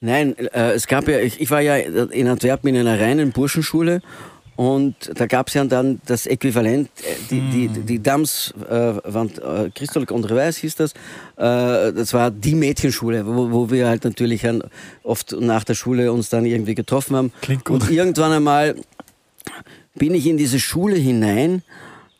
Nein, 0.01 0.37
äh, 0.37 0.73
es 0.73 0.87
gab 0.87 1.09
ja, 1.09 1.19
ich, 1.21 1.41
ich 1.41 1.51
war 1.51 1.61
ja 1.61 1.77
in 1.77 2.29
Antwerpen 2.29 2.69
in 2.69 2.77
einer 2.77 3.01
reinen 3.01 3.33
Burschenschule 3.33 4.03
und 4.57 4.95
da 5.15 5.27
gab 5.27 5.49
es 5.49 5.55
ja 5.55 5.65
dann 5.65 6.01
das 6.07 6.27
Äquivalent, 6.27 6.89
äh, 7.03 7.15
die, 7.31 7.41
die, 7.41 7.69
die, 7.69 7.81
die 7.81 8.03
Dams, 8.03 8.55
äh, 8.69 8.97
äh, 8.97 9.71
Christol 9.75 10.07
Condrevais 10.07 10.57
hieß 10.57 10.77
das, 10.77 10.93
äh, 11.37 11.93
das 11.93 12.15
war 12.15 12.31
die 12.31 12.55
Mädchenschule, 12.55 13.27
wo, 13.27 13.51
wo 13.53 13.71
wir 13.71 13.87
halt 13.87 14.05
natürlich 14.05 14.47
oft 15.03 15.33
nach 15.39 15.65
der 15.65 15.75
Schule 15.75 16.13
uns 16.13 16.31
dann 16.31 16.47
irgendwie 16.47 16.75
getroffen 16.75 17.17
haben. 17.17 17.33
Klingt 17.43 17.65
gut. 17.65 17.83
Und 17.83 17.91
irgendwann 17.91 18.33
einmal 18.33 18.77
bin 19.95 20.15
ich 20.15 20.27
in 20.27 20.39
diese 20.39 20.59
Schule 20.59 20.97
hinein 20.97 21.63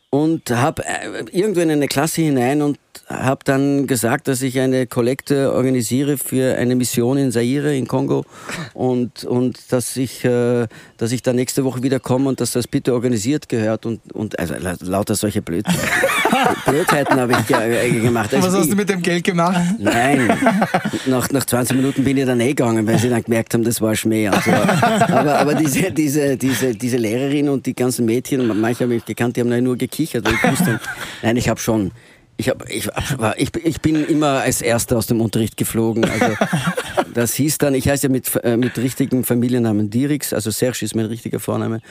und 0.09 0.49
habe 0.51 0.83
äh, 0.85 1.25
irgendwo 1.31 1.61
in 1.61 1.71
eine 1.71 1.87
Klasse 1.87 2.21
hinein 2.21 2.61
und 2.61 2.77
habe 3.07 3.41
dann 3.45 3.87
gesagt, 3.87 4.27
dass 4.27 4.41
ich 4.41 4.59
eine 4.59 4.87
Kollekte 4.87 5.53
organisiere 5.53 6.17
für 6.17 6.57
eine 6.57 6.75
Mission 6.75 7.17
in 7.17 7.31
Zaire, 7.31 7.75
in 7.75 7.87
Kongo 7.87 8.25
und, 8.73 9.23
und 9.23 9.71
dass, 9.71 9.97
ich, 9.97 10.23
äh, 10.25 10.67
dass 10.97 11.11
ich 11.11 11.21
da 11.21 11.33
nächste 11.33 11.63
Woche 11.63 11.83
wieder 11.83 11.99
komme 11.99 12.29
und 12.29 12.41
dass 12.41 12.51
das 12.51 12.67
bitte 12.67 12.93
organisiert 12.93 13.49
gehört 13.49 13.85
und, 13.85 14.13
und 14.13 14.37
also 14.39 14.55
lauter 14.81 15.15
solche 15.15 15.41
Blöd 15.41 15.65
Blödheiten 16.65 17.19
habe 17.19 17.33
ich 17.33 17.47
ge 17.47 18.01
gemacht. 18.01 18.33
Also 18.33 18.47
Was 18.47 18.55
hast 18.55 18.65
ich, 18.65 18.71
du 18.71 18.75
mit 18.75 18.89
dem 18.89 19.01
Geld 19.01 19.23
gemacht? 19.23 19.59
Nein, 19.79 20.29
nach, 21.05 21.29
nach 21.31 21.45
20 21.45 21.75
Minuten 21.77 22.03
bin 22.03 22.17
ich 22.17 22.25
dann 22.25 22.39
eh 22.39 22.49
gegangen, 22.49 22.85
weil 22.85 22.99
sie 22.99 23.09
dann 23.09 23.23
gemerkt 23.23 23.53
haben, 23.53 23.63
das 23.63 23.81
war 23.81 23.95
Schmäh. 23.95 24.27
Also, 24.27 24.51
aber 24.51 25.39
aber 25.39 25.55
diese, 25.55 25.91
diese, 25.91 26.37
diese, 26.37 26.73
diese 26.73 26.97
Lehrerin 26.97 27.49
und 27.49 27.65
die 27.65 27.73
ganzen 27.73 28.05
Mädchen, 28.05 28.45
manche 28.59 28.83
habe 28.83 28.95
ich 28.95 29.05
gekannt, 29.05 29.37
die 29.37 29.41
haben 29.41 29.63
nur 29.63 29.77
gekichert. 29.77 30.25
Weil 30.25 30.33
ich 30.33 30.43
wusste, 30.43 30.79
nein, 31.21 31.37
ich 31.37 31.49
habe 31.49 31.59
schon 31.59 31.91
ich, 32.37 32.49
hab, 32.49 32.69
ich, 32.69 32.87
ich, 33.37 33.65
ich 33.65 33.81
bin 33.81 34.05
immer 34.05 34.41
als 34.41 34.61
Erster 34.61 34.97
aus 34.97 35.07
dem 35.07 35.21
Unterricht 35.21 35.57
geflogen. 35.57 36.05
Also, 36.05 36.35
das 37.13 37.33
hieß 37.33 37.57
dann, 37.57 37.73
ich 37.73 37.89
heiße 37.89 38.07
ja 38.07 38.11
mit, 38.11 38.33
äh, 38.43 38.57
mit 38.57 38.77
richtigen 38.77 39.23
Familiennamen 39.23 39.89
Dirix, 39.89 40.33
also 40.33 40.51
Serge 40.51 40.85
ist 40.85 40.95
mein 40.95 41.05
richtiger 41.05 41.39
Vorname. 41.39 41.81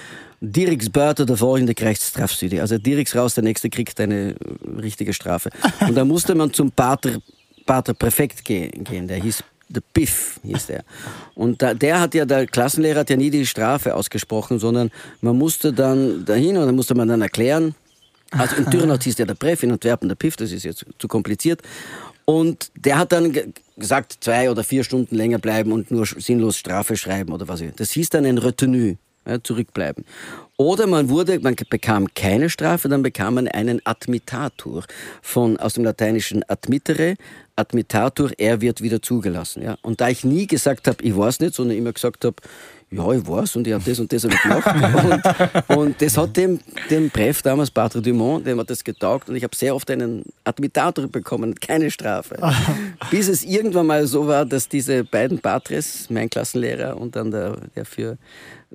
Dirix 0.41 0.89
Börter, 0.89 1.27
der 1.27 1.37
vorhin 1.37 1.73
krijgt 1.75 2.01
Strafstudie. 2.01 2.61
Also 2.61 2.79
Dirix 2.79 3.17
raus, 3.17 3.35
der 3.35 3.45
nächste 3.45 3.71
kriegt 3.71 4.01
eine 4.01 4.37
richtige 4.81 5.13
Strafe. 5.13 5.51
Und 5.81 5.97
da 5.97 6.05
musste 6.05 6.35
man 6.35 6.53
zum 6.53 6.71
Pater, 6.71 7.19
Pater 7.65 7.95
Präfekt 7.95 8.45
gehen, 8.45 9.09
der 9.09 9.17
hieß 9.17 9.43
der 9.69 9.83
Biff 9.93 10.39
hieß 10.45 10.67
der. 10.67 10.85
Und 11.35 11.61
da, 11.61 11.75
der 11.75 12.01
hat 12.01 12.15
ja, 12.15 12.25
der 12.25 12.47
Klassenlehrer 12.47 13.01
hat 13.01 13.11
ja 13.11 13.17
nie 13.17 13.31
die 13.31 13.47
Strafe 13.47 13.97
ausgesprochen, 13.97 14.61
sondern 14.61 14.93
man 15.21 15.37
musste 15.37 15.73
dann 15.73 16.25
dahin 16.25 16.57
und 16.57 16.67
dann 16.67 16.77
musste 16.77 16.95
man 16.95 17.09
dann 17.09 17.21
erklären, 17.21 17.75
also 18.31 18.57
in 18.57 18.71
Turnhout 18.71 19.03
hieß 19.03 19.17
der 19.17 19.27
der 19.27 19.35
Pref, 19.35 19.63
in 19.63 19.73
Antwerpen 19.73 20.09
der 20.09 20.17
Piff, 20.17 20.37
das 20.37 20.53
ist 20.53 20.65
jetzt 20.65 20.85
zu 20.99 21.09
kompliziert. 21.09 21.63
Und 22.25 22.73
der 22.75 22.99
hat 22.99 23.13
dann 23.13 23.33
gesagt, 23.77 24.19
zwei 24.21 24.51
oder 24.51 24.65
vier 24.65 24.83
Stunden 24.83 25.15
länger 25.15 25.39
bleiben 25.39 25.73
und 25.73 25.91
nur 25.91 26.07
sinnlos 26.07 26.59
Strafe 26.59 26.97
schreiben 26.97 27.33
oder 27.33 27.47
was. 27.47 27.63
Das 27.77 27.93
hieß 27.93 28.11
dann 28.11 28.27
ein 28.27 28.39
Retenue, 28.39 28.97
ja, 29.27 29.43
zurückbleiben. 29.43 30.05
Oder 30.57 30.89
man 30.89 31.09
wurde, 31.09 31.39
man 31.39 31.55
bekam 31.71 32.13
keine 32.15 32.51
Strafe, 32.51 32.89
dann 32.89 33.03
bekam 33.03 33.35
man 33.35 33.47
einen 33.47 33.81
Admitatur 33.85 34.85
von, 35.23 35.57
aus 35.59 35.75
dem 35.75 35.85
lateinischen 35.85 36.43
admittere, 36.49 37.15
Admitatur, 37.55 38.33
er 38.39 38.61
wird 38.61 38.83
wieder 38.83 39.01
zugelassen. 39.01 39.63
Ja. 39.63 39.77
Und 39.83 40.01
da 40.01 40.09
ich 40.09 40.25
nie 40.25 40.47
gesagt 40.47 40.89
habe, 40.89 41.03
ich 41.03 41.17
weiß 41.17 41.41
nicht, 41.41 41.55
sondern 41.55 41.77
immer 41.77 41.93
gesagt 41.93 42.25
habe, 42.25 42.37
ja, 42.91 43.13
ich 43.13 43.27
weiß 43.27 43.57
und 43.57 43.67
ich 43.67 43.73
habe 43.73 43.83
das 43.85 43.99
und 43.99 44.13
das 44.13 44.25
hab 44.25 44.33
ich 44.33 44.43
gemacht. 44.43 45.69
und, 45.69 45.77
und 45.77 46.03
das 46.03 46.17
hat 46.17 46.37
dem, 46.37 46.61
dem 46.89 47.11
Bref 47.11 47.43
damals, 47.43 47.71
Patrick 47.71 48.05
Dumont, 48.05 48.47
dem 48.47 48.61
hat 48.61 48.71
das 48.71 48.85
getaugt 48.85 49.29
und 49.29 49.35
ich 49.35 49.43
habe 49.43 49.57
sehr 49.57 49.75
oft 49.75 49.91
einen 49.91 50.25
Admitator 50.45 51.09
bekommen, 51.09 51.55
keine 51.57 51.91
Strafe. 51.91 52.37
Bis 53.11 53.27
es 53.29 53.43
irgendwann 53.43 53.87
mal 53.87 54.07
so 54.07 54.29
war, 54.29 54.45
dass 54.45 54.69
diese 54.69 55.03
beiden 55.03 55.41
Patres, 55.41 56.09
mein 56.11 56.31
Klassenlehrer 56.31 56.97
und 56.97 57.17
dann 57.17 57.33
der, 57.33 57.57
der 57.75 57.85
für 57.85 58.19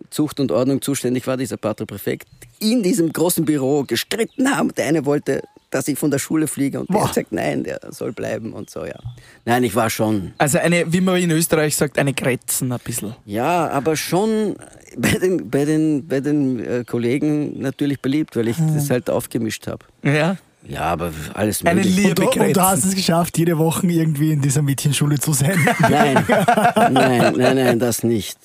Zucht 0.10 0.40
und 0.42 0.52
Ordnung 0.52 0.82
zuständig 0.82 1.26
war, 1.28 1.38
dieser 1.38 1.58
Paterpräfekt, 1.58 2.28
in 2.60 2.84
diesem 2.84 3.14
großen 3.14 3.46
Büro 3.46 3.84
gestritten 3.84 4.56
haben. 4.56 4.74
Der 4.76 4.88
eine 4.88 5.06
wollte 5.06 5.42
dass 5.72 5.88
ich 5.88 5.98
von 5.98 6.12
der 6.12 6.20
Schule 6.20 6.48
fliege 6.48 6.80
und 6.80 6.88
Boah. 6.88 6.94
der 6.94 7.02
hat 7.02 7.10
gesagt, 7.10 7.32
nein, 7.32 7.64
der 7.64 7.80
soll 7.90 8.12
bleiben 8.12 8.54
und 8.54 8.70
so, 8.70 8.86
ja. 8.86 9.00
Nein, 9.46 9.64
ich 9.64 9.74
war 9.74 9.90
schon. 9.90 10.34
Also 10.38 10.60
eine, 10.60 10.92
wie 10.94 11.02
man 11.02 11.18
in 11.18 11.32
Österreich 11.32 11.76
sagt, 11.76 11.98
eine 11.98 12.14
Grätzen 12.14 12.72
ein 12.72 12.80
bisschen. 12.84 13.16
Ja, 13.26 13.70
aber 13.70 13.96
schon 13.96 14.56
bei 14.98 15.12
den, 15.12 15.50
bei 15.50 15.66
den, 15.66 16.08
bei 16.08 16.20
den 16.20 16.60
äh, 16.60 16.84
Kollegen 16.86 17.60
natürlich 17.60 18.02
beliebt, 18.02 18.36
weil 18.36 18.50
ich 18.50 18.58
hm. 18.58 18.76
das 18.76 18.90
halt 18.90 19.10
aufgemischt 19.10 19.68
habe. 19.68 19.86
Ja. 20.04 20.38
Ja, 20.68 20.82
aber 20.82 21.12
alles 21.34 21.64
möglich. 21.64 21.86
Eine 21.86 21.96
Liebe 21.96 22.22
und, 22.24 22.38
und 22.38 22.56
du 22.56 22.62
hast 22.62 22.86
es 22.86 22.94
geschafft, 22.94 23.36
jede 23.40 23.58
Woche 23.58 23.88
irgendwie 23.88 24.32
in 24.32 24.42
dieser 24.42 24.62
Mädchenschule 24.62 25.18
zu 25.20 25.34
sein. 25.34 25.58
Nein, 25.80 26.24
nein, 26.28 27.34
nein, 27.36 27.56
nein, 27.56 27.80
das 27.80 28.04
nicht. 28.04 28.38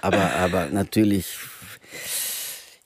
Aber, 0.00 0.30
aber 0.34 0.66
natürlich 0.70 1.36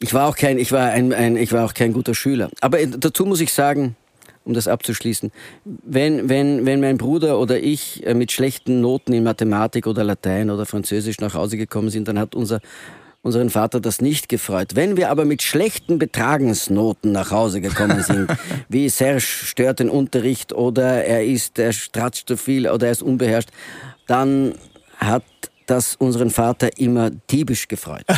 ich 0.00 0.14
war 0.14 0.28
auch 0.28 0.36
kein, 0.36 0.58
ich 0.58 0.72
war 0.72 0.90
ein, 0.90 1.12
ein, 1.12 1.36
ich 1.36 1.52
war 1.52 1.64
auch 1.64 1.74
kein 1.74 1.92
guter 1.92 2.14
Schüler. 2.14 2.50
Aber 2.60 2.84
dazu 2.86 3.26
muss 3.26 3.40
ich 3.40 3.52
sagen, 3.52 3.96
um 4.44 4.54
das 4.54 4.68
abzuschließen, 4.68 5.30
wenn, 5.64 6.28
wenn, 6.28 6.64
wenn 6.64 6.80
mein 6.80 6.98
Bruder 6.98 7.38
oder 7.38 7.60
ich 7.60 8.06
äh, 8.06 8.14
mit 8.14 8.32
schlechten 8.32 8.80
Noten 8.80 9.12
in 9.12 9.24
Mathematik 9.24 9.86
oder 9.86 10.04
Latein 10.04 10.50
oder 10.50 10.66
Französisch 10.66 11.18
nach 11.20 11.34
Hause 11.34 11.56
gekommen 11.56 11.90
sind, 11.90 12.08
dann 12.08 12.18
hat 12.18 12.34
unser 12.34 12.60
unseren 13.20 13.50
Vater 13.50 13.80
das 13.80 14.00
nicht 14.00 14.28
gefreut. 14.28 14.70
Wenn 14.74 14.96
wir 14.96 15.10
aber 15.10 15.24
mit 15.24 15.42
schlechten 15.42 15.98
Betragensnoten 15.98 17.12
nach 17.12 17.30
Hause 17.30 17.60
gekommen 17.60 18.02
sind, 18.02 18.30
wie 18.68 18.88
Serge 18.88 19.20
stört 19.20 19.80
den 19.80 19.90
Unterricht 19.90 20.52
oder 20.52 21.04
er 21.04 21.24
ist, 21.24 21.58
er 21.58 21.72
stratscht 21.72 22.28
zu 22.28 22.36
viel 22.36 22.68
oder 22.68 22.86
er 22.86 22.92
ist 22.92 23.02
unbeherrscht, 23.02 23.50
dann 24.06 24.54
hat 24.96 25.24
das 25.70 25.96
unseren 25.96 26.30
Vater 26.30 26.78
immer 26.78 27.10
diebisch 27.10 27.68
gefreut. 27.68 28.04
Weil 28.08 28.16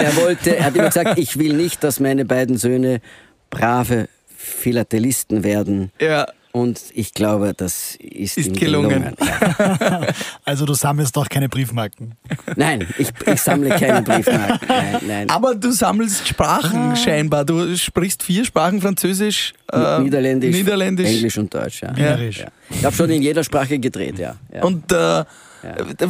er 0.00 0.16
wollte, 0.16 0.56
er 0.56 0.64
hat 0.64 0.74
immer 0.74 0.86
gesagt, 0.86 1.18
ich 1.18 1.38
will 1.38 1.52
nicht, 1.52 1.84
dass 1.84 2.00
meine 2.00 2.24
beiden 2.24 2.56
Söhne 2.56 3.02
brave 3.50 4.08
Philatelisten 4.36 5.44
werden. 5.44 5.92
Ja. 6.00 6.26
Und 6.56 6.80
ich 6.94 7.12
glaube, 7.12 7.52
das 7.54 7.96
ist, 7.96 8.38
ist 8.38 8.58
gelungen. 8.58 8.88
gelungen. 8.88 9.16
Ja. 9.20 10.06
Also 10.46 10.64
du 10.64 10.72
sammelst 10.72 11.14
doch 11.14 11.28
keine 11.28 11.50
Briefmarken. 11.50 12.14
Nein, 12.54 12.86
ich, 12.96 13.08
ich 13.26 13.42
sammle 13.42 13.68
keine 13.70 14.00
Briefmarken. 14.00 14.66
Nein, 14.66 15.00
nein. 15.06 15.28
Aber 15.28 15.54
du 15.54 15.70
sammelst 15.70 16.26
Sprachen 16.26 16.92
ah. 16.92 16.96
scheinbar. 16.96 17.44
Du 17.44 17.76
sprichst 17.76 18.22
vier 18.22 18.46
Sprachen, 18.46 18.80
Französisch, 18.80 19.52
Äh, 19.70 20.00
Niederländisch, 20.00 20.56
Niederländisch. 20.56 21.08
Englisch 21.08 21.36
und 21.36 21.52
Deutsch. 21.52 21.82
Ja. 21.82 21.94
Wienerisch. 21.94 22.38
Ja. 22.38 22.46
Ich 22.70 22.84
habe 22.86 22.96
schon 22.96 23.10
in 23.10 23.20
jeder 23.20 23.44
Sprache 23.44 23.78
gedreht, 23.78 24.18
ja. 24.18 24.36
ja. 24.50 24.62
Und 24.62 24.90
äh, 24.92 25.24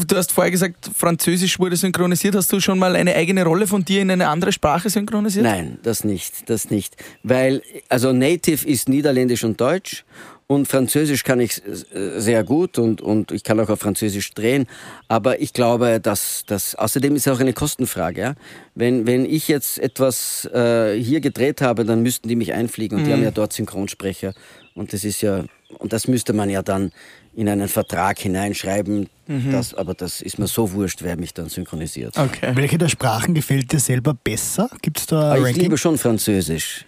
du 0.07 0.17
hast 0.17 0.33
vorher 0.33 0.51
gesagt, 0.51 0.91
Französisch 0.95 1.59
wurde 1.59 1.77
synchronisiert. 1.77 2.35
Hast 2.37 2.53
du 2.53 2.61
schon 2.61 2.79
mal 2.79 2.95
eine 2.95 3.15
eigene 3.15 3.45
Rolle 3.45 3.67
von 3.67 3.85
dir 3.85 4.03
in 4.03 4.11
eine 4.11 4.29
andere 4.29 4.53
Sprache 4.53 4.91
synchronisiert? 4.91 5.45
Nein, 5.45 5.79
das 5.83 6.05
nicht, 6.05 6.49
das 6.49 6.71
nicht. 6.71 6.97
Weil, 7.23 7.63
also 7.89 8.13
Native 8.13 8.67
ist 8.67 8.89
Niederländisch 8.89 9.45
und 9.45 9.61
Deutsch 9.61 10.05
und 10.49 10.69
Französisch 10.69 11.25
kann 11.25 11.41
ich 11.41 11.61
sehr 11.93 12.45
gut 12.45 12.79
und, 12.79 13.01
und 13.01 13.33
ich 13.33 13.43
kann 13.43 13.59
auch 13.59 13.69
auf 13.69 13.81
Französisch 13.81 14.33
drehen. 14.33 14.67
Aber 15.09 15.41
ich 15.41 15.53
glaube, 15.53 16.01
dass 16.01 16.45
das, 16.47 16.77
außerdem 16.77 17.17
ist 17.17 17.27
es 17.27 17.33
auch 17.33 17.41
eine 17.41 17.53
Kostenfrage. 17.53 18.21
Ja? 18.21 18.35
Wenn, 18.75 19.07
wenn 19.07 19.27
ich 19.27 19.49
jetzt 19.49 19.79
etwas 19.79 20.45
äh, 20.47 20.95
hier 21.01 21.21
gedreht 21.21 21.63
habe, 21.63 21.85
dann 21.85 22.03
müssten 22.03 22.29
die 22.29 22.37
mich 22.37 22.53
einfliegen 22.53 22.99
und 22.99 23.05
die 23.07 23.13
haben 23.13 23.25
ja 23.25 23.33
dort 23.33 23.53
Synchronsprecher. 23.53 24.35
Und 24.75 24.93
das 24.93 25.03
ist 25.05 25.21
ja, 25.21 25.45
und 25.79 25.93
das 25.93 26.07
müsste 26.07 26.33
man 26.33 26.49
ja 26.49 26.63
dann 26.63 26.93
in 27.35 27.49
einen 27.49 27.69
Vertrag 27.69 28.19
hineinschreiben. 28.19 29.09
Das, 29.51 29.75
aber 29.75 29.95
das 29.95 30.21
ist 30.23 30.39
mir 30.39 30.47
so 30.47 30.73
wurscht, 30.73 31.03
wer 31.03 31.17
mich 31.17 31.35
dann 31.35 31.49
synchronisiert. 31.49 32.17
Okay. 32.17 32.53
Welche 32.55 32.79
der 32.79 32.89
Sprachen 32.89 33.35
gefällt 33.35 33.73
dir 33.73 33.81
selber 33.81 34.15
besser? 34.15 34.71
Gibt 34.83 35.01
es 35.01 35.07
da 35.07 35.19
ein 35.19 35.25
Aber 35.25 35.39
ich 35.41 35.47
Ranking? 35.47 35.63
liebe 35.65 35.79
schon 35.79 35.99
Französisch. 35.99 36.86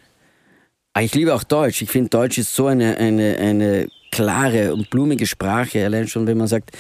Aber 0.93 1.05
ich 1.05 1.15
liebe 1.15 1.35
auch 1.35 1.45
Deutsch. 1.45 1.83
Ich 1.83 1.91
finde, 1.91 2.11
Deutsch 2.11 2.39
ist 2.39 2.55
so 2.55 2.67
eine, 2.67 2.97
eine, 2.97 3.37
eine 3.39 3.89
klare 4.11 4.73
und 4.73 4.91
blumige 4.91 5.27
Sprache. 5.27 5.85
Allein 5.85 6.09
schon, 6.09 6.27
wenn 6.27 6.39
man 6.39 6.49
sagt, 6.49 6.71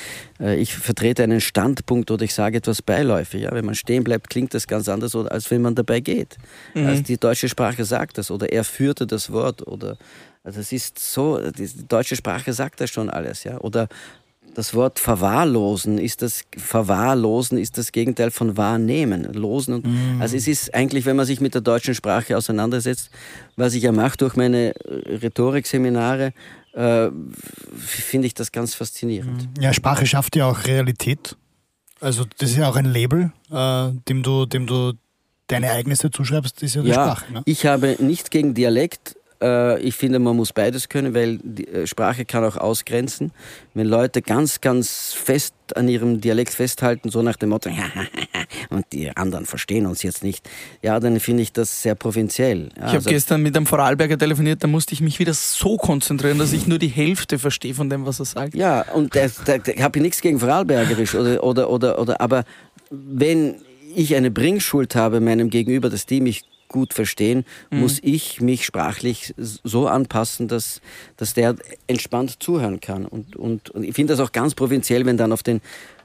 äh, 0.40 0.56
ich 0.56 0.74
vertrete 0.74 1.22
einen 1.22 1.40
Standpunkt 1.40 2.10
oder 2.10 2.24
ich 2.24 2.34
sage 2.34 2.58
etwas 2.58 2.82
beiläufig. 2.82 3.42
Ja? 3.42 3.52
Wenn 3.52 3.64
man 3.64 3.74
stehen 3.74 4.04
bleibt, 4.04 4.30
klingt 4.30 4.54
das 4.54 4.66
ganz 4.66 4.88
anders, 4.88 5.14
als 5.14 5.50
wenn 5.50 5.62
man 5.62 5.74
dabei 5.74 6.00
geht. 6.00 6.36
Also 6.74 7.02
die 7.02 7.18
deutsche 7.18 7.48
Sprache 7.48 7.84
sagt 7.84 8.18
das 8.18 8.30
oder 8.30 8.50
er 8.52 8.64
führte 8.64 9.06
das 9.06 9.30
Wort 9.30 9.66
oder 9.66 9.96
also 10.44 10.60
es 10.60 10.72
ist 10.72 10.98
so, 10.98 11.38
die 11.50 11.68
deutsche 11.86 12.16
Sprache 12.16 12.52
sagt 12.52 12.80
das 12.80 12.90
schon 12.90 13.10
alles. 13.10 13.44
Ja? 13.44 13.58
Oder 13.58 13.88
das 14.58 14.74
Wort 14.74 14.98
verwahrlosen 14.98 15.98
ist 15.98 16.20
das 16.20 16.42
verwahrlosen 16.56 17.58
ist 17.58 17.78
das 17.78 17.92
Gegenteil 17.92 18.32
von 18.32 18.56
wahrnehmen, 18.56 19.22
losen 19.32 19.72
und 19.74 19.86
also 20.18 20.36
es 20.36 20.48
ist 20.48 20.74
eigentlich, 20.74 21.06
wenn 21.06 21.14
man 21.14 21.26
sich 21.26 21.40
mit 21.40 21.54
der 21.54 21.60
deutschen 21.60 21.94
Sprache 21.94 22.36
auseinandersetzt, 22.36 23.10
was 23.54 23.74
ich 23.74 23.84
ja 23.84 23.92
mache 23.92 24.16
durch 24.16 24.34
meine 24.34 24.74
äh, 24.74 25.16
Rhetorikseminare, 25.18 26.32
äh, 26.72 27.08
finde 27.78 28.26
ich 28.26 28.34
das 28.34 28.50
ganz 28.50 28.74
faszinierend. 28.74 29.48
Ja, 29.60 29.72
Sprache 29.72 30.06
schafft 30.06 30.34
ja 30.34 30.46
auch 30.46 30.64
Realität. 30.64 31.36
Also 32.00 32.24
das 32.38 32.50
ist 32.50 32.56
ja 32.56 32.68
auch 32.68 32.74
ein 32.74 32.86
Label, 32.86 33.30
äh, 33.52 33.90
dem, 34.08 34.24
du, 34.24 34.44
dem 34.44 34.66
du 34.66 34.94
deine 35.46 35.66
Ereignisse 35.66 36.10
zuschreibst, 36.10 36.64
ist 36.64 36.74
ja 36.74 36.82
die 36.82 36.88
Ja, 36.88 36.94
Sprache. 36.94 37.32
Ne? 37.32 37.42
ich 37.44 37.64
habe 37.64 37.94
nichts 38.00 38.28
gegen 38.30 38.54
Dialekt. 38.54 39.17
Äh, 39.42 39.80
Ich 39.80 39.94
finde, 39.94 40.18
man 40.18 40.36
muss 40.36 40.52
beides 40.52 40.88
können, 40.88 41.14
weil 41.14 41.38
äh, 41.72 41.86
Sprache 41.86 42.24
kann 42.24 42.44
auch 42.44 42.56
ausgrenzen. 42.56 43.32
Wenn 43.74 43.86
Leute 43.86 44.22
ganz, 44.22 44.60
ganz 44.60 45.12
fest 45.12 45.54
an 45.76 45.88
ihrem 45.88 46.20
Dialekt 46.20 46.52
festhalten, 46.54 47.10
so 47.10 47.22
nach 47.22 47.36
dem 47.36 47.50
Motto, 47.50 47.70
und 48.70 48.86
die 48.92 49.14
anderen 49.16 49.44
verstehen 49.46 49.86
uns 49.86 50.02
jetzt 50.02 50.24
nicht, 50.24 50.48
ja, 50.82 50.98
dann 50.98 51.20
finde 51.20 51.42
ich 51.42 51.52
das 51.52 51.82
sehr 51.82 51.94
provinziell. 51.94 52.70
Ja, 52.76 52.76
Ich 52.76 52.82
habe 52.82 52.96
also- 52.96 53.10
gestern 53.10 53.42
mit 53.42 53.56
einem 53.56 53.66
Vorarlberger 53.66 54.18
telefoniert, 54.18 54.64
da 54.64 54.66
musste 54.66 54.94
ich 54.94 55.00
mich 55.00 55.18
wieder 55.18 55.34
so 55.34 55.76
konzentrieren, 55.76 56.38
dass 56.38 56.52
ich 56.52 56.66
nur 56.66 56.78
die 56.78 56.88
Hälfte 56.88 57.38
verstehe 57.38 57.74
von 57.74 57.90
dem, 57.90 58.06
was 58.06 58.18
er 58.20 58.24
sagt. 58.24 58.54
Ja, 58.54 58.82
und 58.94 59.14
da, 59.14 59.26
da, 59.44 59.58
da 59.58 59.82
habe 59.82 59.98
ich 59.98 60.02
nichts 60.02 60.20
gegen 60.20 60.38
Vorarlbergerisch 60.40 61.14
oder, 61.14 61.44
oder, 61.44 61.70
oder, 61.70 61.98
oder, 62.00 62.20
aber 62.20 62.44
wenn 62.90 63.56
ich 63.94 64.14
eine 64.16 64.30
Bringschuld 64.30 64.94
habe 64.94 65.20
meinem 65.20 65.50
Gegenüber, 65.50 65.90
dass 65.90 66.06
die 66.06 66.20
mich 66.20 66.44
gut 66.68 66.94
verstehen, 66.94 67.44
muss 67.70 67.98
ich 68.02 68.40
mich 68.40 68.64
sprachlich 68.64 69.34
so 69.36 69.88
anpassen, 69.88 70.48
dass, 70.48 70.80
dass 71.16 71.34
der 71.34 71.56
entspannt 71.86 72.42
zuhören 72.42 72.80
kann. 72.80 73.06
Und, 73.06 73.36
und, 73.36 73.70
und 73.70 73.84
ich 73.84 73.94
finde 73.94 74.12
das 74.12 74.20
auch 74.20 74.32
ganz 74.32 74.54
provinziell, 74.54 75.06
wenn 75.06 75.16
dann 75.16 75.32
auf 75.32 75.42
den 75.42 75.60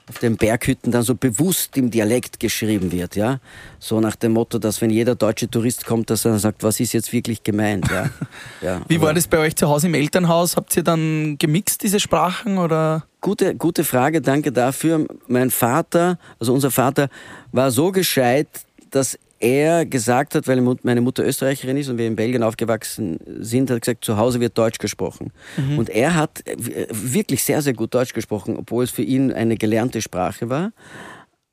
auf 0.09 0.19
den 0.19 0.35
Berghütten 0.35 0.91
dann 0.91 1.03
so 1.03 1.15
bewusst 1.15 1.77
im 1.77 1.89
Dialekt 1.89 2.39
geschrieben 2.39 2.91
wird, 2.91 3.15
ja. 3.15 3.39
So 3.79 4.01
nach 4.01 4.15
dem 4.15 4.33
Motto, 4.33 4.59
dass 4.59 4.81
wenn 4.81 4.89
jeder 4.89 5.15
deutsche 5.15 5.49
Tourist 5.49 5.85
kommt, 5.85 6.09
dass 6.09 6.25
er 6.25 6.31
dann 6.31 6.39
sagt, 6.39 6.63
was 6.63 6.79
ist 6.79 6.93
jetzt 6.93 7.13
wirklich 7.13 7.43
gemeint, 7.43 7.89
ja. 7.89 8.09
ja 8.61 8.81
Wie 8.87 8.99
war 8.99 9.13
das 9.13 9.27
bei 9.27 9.37
euch 9.37 9.55
zu 9.55 9.69
Hause 9.69 9.87
im 9.87 9.93
Elternhaus? 9.93 10.57
Habt 10.57 10.75
ihr 10.75 10.83
dann 10.83 11.37
gemixt, 11.37 11.83
diese 11.83 11.99
Sprachen? 11.99 12.57
Oder? 12.57 13.05
Gute, 13.21 13.55
gute 13.55 13.85
Frage, 13.85 14.21
danke 14.21 14.51
dafür. 14.51 15.05
Mein 15.27 15.49
Vater, 15.49 16.19
also 16.37 16.53
unser 16.53 16.71
Vater, 16.71 17.07
war 17.53 17.71
so 17.71 17.91
gescheit, 17.91 18.47
dass 18.91 19.17
er 19.43 19.85
gesagt 19.85 20.35
hat, 20.35 20.47
weil 20.47 20.61
meine 20.83 21.01
Mutter 21.01 21.25
Österreicherin 21.25 21.75
ist 21.75 21.89
und 21.89 21.97
wir 21.97 22.07
in 22.07 22.15
Belgien 22.15 22.43
aufgewachsen 22.43 23.19
sind, 23.39 23.69
hat 23.69 23.81
gesagt, 23.81 24.05
zu 24.05 24.17
Hause 24.17 24.39
wird 24.39 24.57
Deutsch 24.57 24.79
gesprochen. 24.79 25.33
Und 25.77 25.89
er 25.89 26.15
hat 26.15 26.47
äh, 26.47 26.87
wirklich 26.89 27.43
sehr, 27.43 27.61
sehr 27.61 27.73
gut 27.73 27.93
Deutsch 27.93 28.13
gesprochen, 28.13 28.55
obwohl 28.57 28.85
es 28.85 28.91
für 28.91 29.01
ihn 29.01 29.33
eine 29.33 29.57
gelernte 29.57 30.01
Sprache 30.01 30.49
war. 30.49 30.71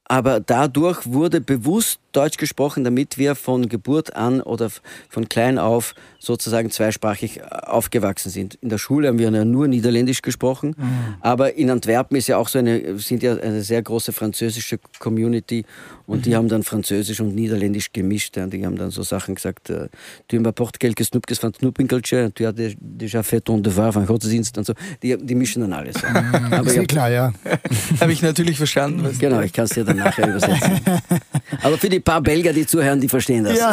Aber 0.05 0.41
dadurch 0.41 1.07
wurde 1.07 1.41
bewusst 1.41 2.01
Deutsch 2.13 2.37
gesprochen, 2.39 2.85
damit 2.85 3.19
wir 3.19 3.35
von 3.35 3.69
Geburt 3.69 4.17
an 4.17 4.41
oder 4.41 4.71
von 5.09 5.29
klein 5.29 5.59
auf 5.59 5.95
sozusagen 6.19 6.71
zweisprachig 6.71 7.39
äh, 7.39 7.43
aufgewachsen 7.43 8.31
sind. 8.31 8.55
In 8.61 8.69
der 8.69 8.79
Schule 8.79 9.09
haben 9.09 9.19
wir 9.19 9.31
ja 9.31 9.45
nur 9.45 9.69
Niederländisch 9.69 10.23
gesprochen, 10.23 10.75
aber 11.21 11.55
in 11.55 11.71
Antwerpen 11.71 12.17
ist 12.17 12.27
ja 12.29 12.37
auch 12.37 12.49
so 12.49 12.59
eine, 12.59 12.99
sind 12.99 13.23
ja 13.23 13.37
eine 13.37 13.63
sehr 13.63 13.83
große 13.83 14.13
französische 14.13 14.79
Community 14.99 15.65
und 16.07 16.27
die 16.27 16.35
haben 16.37 16.49
dann 16.49 16.63
Französisch 16.63 17.21
und 17.21 17.35
Niederländisch 17.35 17.93
gemischt. 17.93 18.37
Ja. 18.37 18.47
Die 18.47 18.67
haben 18.67 18.77
dann 18.77 18.91
so 18.91 19.03
Sachen 19.03 19.37
gesagt, 19.37 19.71
äh, 19.71 19.89
tu 20.29 20.37
m'apportes 20.39 20.79
quelques 20.81 21.07
snoepjes 21.09 21.41
van 21.43 21.55
Snoepinkeltje, 21.55 22.33
tu 22.35 22.45
as 22.47 22.53
dé- 22.55 22.77
déjà 22.81 23.23
fait 23.23 23.41
ton 23.45 23.63
devoir 23.63 23.95
van 23.95 24.05
Gottesdienst 24.07 24.59
und 24.59 24.67
so. 24.67 24.75
Die, 25.03 25.17
die 25.17 25.35
mischen 25.35 25.61
dann 25.63 25.73
alles. 25.73 25.95
Ja. 26.03 26.09
Aber 26.51 26.67
Ist 26.67 26.73
ich 26.73 26.77
eh 26.77 26.81
hab- 26.81 26.89
klar, 26.89 27.11
ja. 27.11 27.33
Habe 28.01 28.13
ich 28.13 28.23
natürlich 28.23 28.57
verstanden. 28.57 29.05
Was 29.05 29.19
Genau, 29.19 29.41
ich 29.41 29.53
kann 29.53 29.65
es 29.67 29.71
dir 29.71 29.85
dann 29.85 29.97
nachher 29.99 30.29
übersetzen. 30.29 30.81
Aber 31.63 31.79
für 31.79 31.89
die 31.89 32.00
paar 32.01 32.21
Belgier, 32.21 32.53
die 32.53 32.67
zuhören, 32.67 33.01
die 33.01 33.09
verstehen 33.09 33.45
das. 33.45 33.59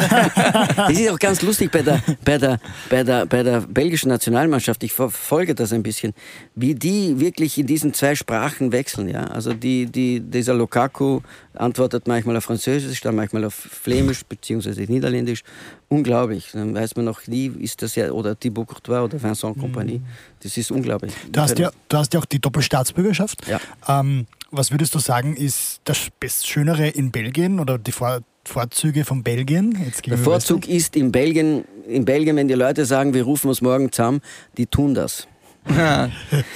Das 0.76 0.92
ist 0.92 1.10
auch 1.10 1.20
ganz 1.20 1.42
lustig 1.42 1.72
bei 1.72 1.82
der, 1.82 2.02
bei 2.24 2.38
der, 2.38 2.60
bei 2.90 3.04
der, 3.04 3.26
bei 3.26 3.44
der 3.44 3.62
belgischen 3.62 4.10
Nationalmannschaft. 4.10 4.84
Ich 4.84 4.94
verfolge 4.94 5.56
das 5.56 5.74
ein 5.74 5.84
bisschen, 5.84 6.14
wie 6.56 6.76
die 6.76 7.20
wirklich 7.20 7.58
in 7.58 7.68
diesen 7.68 7.94
zwei 7.94 8.16
Sprachen 8.16 8.72
wechseln. 8.72 9.10
Ja? 9.10 9.26
Also 9.26 9.54
die, 9.54 9.86
die, 9.86 10.20
dieser 10.20 10.54
Lukaku 10.54 11.22
antwortet 11.54 12.08
manchmal 12.08 12.38
auf 12.38 12.46
Französisch, 12.46 13.02
dann 13.02 13.16
manchmal 13.16 13.46
auf 13.46 13.54
Flämisch 13.54 14.24
beziehungsweise 14.24 14.82
Niederländisch. 14.82 15.44
Unglaublich. 15.90 16.50
Dann 16.54 16.76
weiß 16.76 16.96
man 16.96 17.06
noch 17.06 17.26
nie, 17.28 17.48
ist 17.60 17.82
das 17.82 17.96
ja, 17.96 18.12
oder 18.12 18.38
Thibaut 18.38 18.68
Courtois 18.68 19.02
oder 19.02 19.22
Vincent 19.22 19.58
Compagnie. 19.58 20.02
Das 20.42 20.56
ist 20.58 20.72
unglaublich. 20.72 21.14
Du 21.32 21.42
hast 21.42 21.58
ja, 21.58 21.72
du 21.90 21.98
hast 21.98 22.14
ja 22.14 22.20
auch 22.20 22.26
die 22.26 22.40
Doppelstaatsbürgerschaft. 22.40 23.48
Ja. 23.48 23.60
Ähm, 23.88 24.28
was 24.52 24.72
würdest 24.72 24.96
du 24.96 25.00
sagen, 25.00 25.36
ist 25.36 25.82
das 25.84 26.08
Best 26.20 26.48
Schönere 26.48 26.88
in 26.88 27.12
Belgien 27.12 27.60
oder 27.60 27.78
die 27.78 27.92
Vor 27.92 28.22
Vorzüge 28.46 29.04
von 29.04 29.24
Belgien? 29.24 29.78
Der 30.06 30.18
Vorzug 30.18 30.70
ist 30.70 30.96
in 30.96 31.12
Belgien, 31.12 31.66
in 31.86 32.06
Belgien, 32.06 32.38
wenn 32.38 32.48
die 32.48 32.54
Leute 32.54 32.86
sagen, 32.86 33.14
wir 33.14 33.24
rufen 33.24 33.50
uns 33.50 33.62
morgen 33.62 33.92
zusammen, 33.92 34.22
die 34.58 34.68
tun 34.68 34.94
das. 34.94 35.28
Ja. 35.76 36.10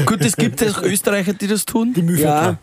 Gut, 0.05 0.21
es 0.21 0.35
gibt 0.35 0.63
auch 0.63 0.81
Österreicher, 0.83 1.33
die 1.33 1.47
das 1.47 1.65
tun. 1.65 1.93
Die 1.93 2.01
Mühlviertler. 2.01 2.59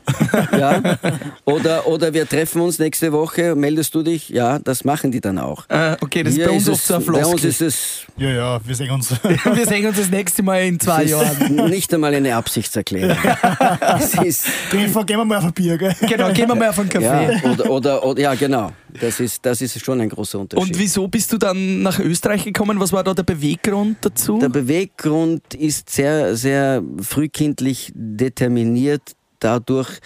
Ja, 0.53 0.59
ja. 0.59 0.99
Oder, 1.45 1.87
oder 1.87 2.13
wir 2.13 2.29
treffen 2.29 2.61
uns 2.61 2.79
nächste 2.79 3.13
Woche, 3.13 3.55
meldest 3.55 3.95
du 3.95 4.03
dich? 4.03 4.29
Ja, 4.29 4.59
das 4.59 4.85
machen 4.85 5.11
die 5.11 5.21
dann 5.21 5.39
auch. 5.39 5.69
Äh, 5.69 5.97
okay, 6.01 6.23
das 6.23 6.33
ist 6.33 6.37
Hier 6.39 6.47
bei 6.47 6.53
uns 6.53 6.63
ist 6.63 6.69
oft 6.69 6.87
so 6.87 6.95
ein 6.95 7.01
es, 7.01 7.07
bei 7.07 7.27
uns 7.27 7.45
ist 7.45 7.63
es 7.63 8.07
Ja, 8.17 8.31
ja, 8.31 8.61
wir 8.65 8.75
sehen 8.75 8.91
uns. 8.91 9.11
Wir 9.59 9.67
sehen 9.67 9.87
uns 9.87 9.97
das 9.97 10.11
nächste 10.11 10.43
Mal 10.43 10.63
in 10.63 10.79
zwei 10.79 11.05
Jahren. 11.05 11.59
ist 11.59 11.71
nicht 11.71 11.95
einmal 11.95 12.15
eine 12.15 12.35
Absichtserklärung. 12.37 13.17
es 13.99 14.15
ist, 14.15 14.47
Treffen, 14.71 15.07
gehen 15.07 15.19
wir 15.19 15.25
mal 15.25 15.39
auf 15.39 15.45
ein 15.45 15.53
Bier, 15.53 15.77
gell? 15.79 15.95
Genau, 16.01 16.33
gehen 16.33 16.49
wir 16.49 16.55
mal 16.55 16.69
auf 16.69 16.79
einen 16.79 16.89
Kaffee. 16.89 17.05
ja, 17.05 17.51
oder, 17.51 17.71
oder, 17.71 18.05
oder, 18.05 18.21
ja, 18.21 18.35
genau. 18.35 18.73
Das 19.01 19.21
ist, 19.21 19.45
das 19.45 19.61
ist 19.61 19.85
schon 19.85 20.01
ein 20.01 20.09
großer 20.09 20.39
Unterschied. 20.39 20.73
Und 20.73 20.79
wieso 20.79 21.09
bist 21.09 21.33
du 21.33 21.39
dann 21.39 21.83
nach 21.83 21.99
Österreich 21.99 22.45
gekommen? 22.45 22.81
Was 22.81 22.93
war 22.93 23.05
da 23.05 23.15
der 23.15 23.23
Beweggrund 23.23 23.99
dazu? 24.01 24.39
Der 24.39 24.49
Beweggrund 24.49 25.55
ist 25.55 25.91
sehr, 25.91 26.37
sehr 26.39 26.83
frühkindlich 27.01 27.93
determiniert 27.95 29.15
dadurch, 29.41 30.01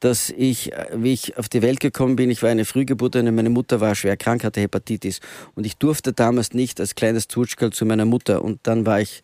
dass 0.00 0.30
ich, 0.30 0.72
wie 0.94 1.12
ich 1.14 1.38
auf 1.38 1.48
die 1.48 1.62
Welt 1.62 1.80
gekommen 1.80 2.16
bin, 2.16 2.30
ich 2.30 2.42
war 2.42 2.50
eine 2.50 2.64
Frühgeburtene, 2.64 3.32
meine 3.32 3.50
Mutter 3.50 3.80
war 3.80 3.94
schwer 3.94 4.16
krank, 4.16 4.44
hatte 4.44 4.60
Hepatitis. 4.60 5.20
Und 5.54 5.64
ich 5.64 5.78
durfte 5.78 6.12
damals 6.12 6.52
nicht 6.52 6.80
als 6.80 6.94
kleines 6.94 7.28
Tutschkerl 7.28 7.72
zu 7.72 7.86
meiner 7.86 8.04
Mutter. 8.04 8.44
Und 8.44 8.60
dann 8.64 8.84
war 8.84 9.00
ich 9.00 9.22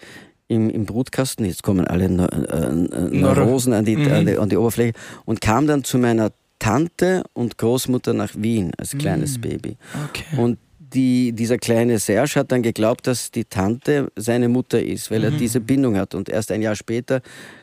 im, 0.49 0.71
im 0.71 0.87
Brutkasten, 0.87 1.45
jetzt 1.45 1.63
kommen 1.63 1.87
alle 1.87 2.07
äh, 2.07 3.09
Neurosen 3.15 3.75
an 3.75 3.85
die, 3.85 3.97
an, 3.97 4.27
die, 4.27 4.39
an 4.39 4.49
die 4.49 4.57
Oberfläche, 4.57 4.93
und 5.25 5.41
kam 5.41 5.67
dann 5.67 5.85
zu 5.85 5.99
meiner 5.99 6.33
Tante 6.59 7.25
und 7.33 7.59
Großmutter 7.59 8.15
nach 8.15 8.31
Wien 8.37 8.73
als 8.79 8.97
kleines 8.97 9.41
Baby. 9.41 9.77
Okay. 10.09 10.37
Und 10.37 10.59
die, 10.95 11.33
dieser 11.33 11.59
kleine 11.59 11.99
Serge 11.99 12.33
hat 12.37 12.53
dann 12.53 12.63
geglaubt, 12.63 13.07
dass 13.07 13.31
die 13.31 13.45
Tante 13.45 14.11
seine 14.17 14.49
Mutter 14.49 14.83
ist, 14.83 15.11
weil 15.11 15.25
er 15.25 15.31
Mhm. 15.31 15.39
diese 15.39 15.61
Bindung 15.61 15.97
hat. 15.97 16.15
Und 16.15 16.29
erst 16.29 16.51
ein 16.53 16.63
Jahr 16.63 16.77
später 16.77 17.23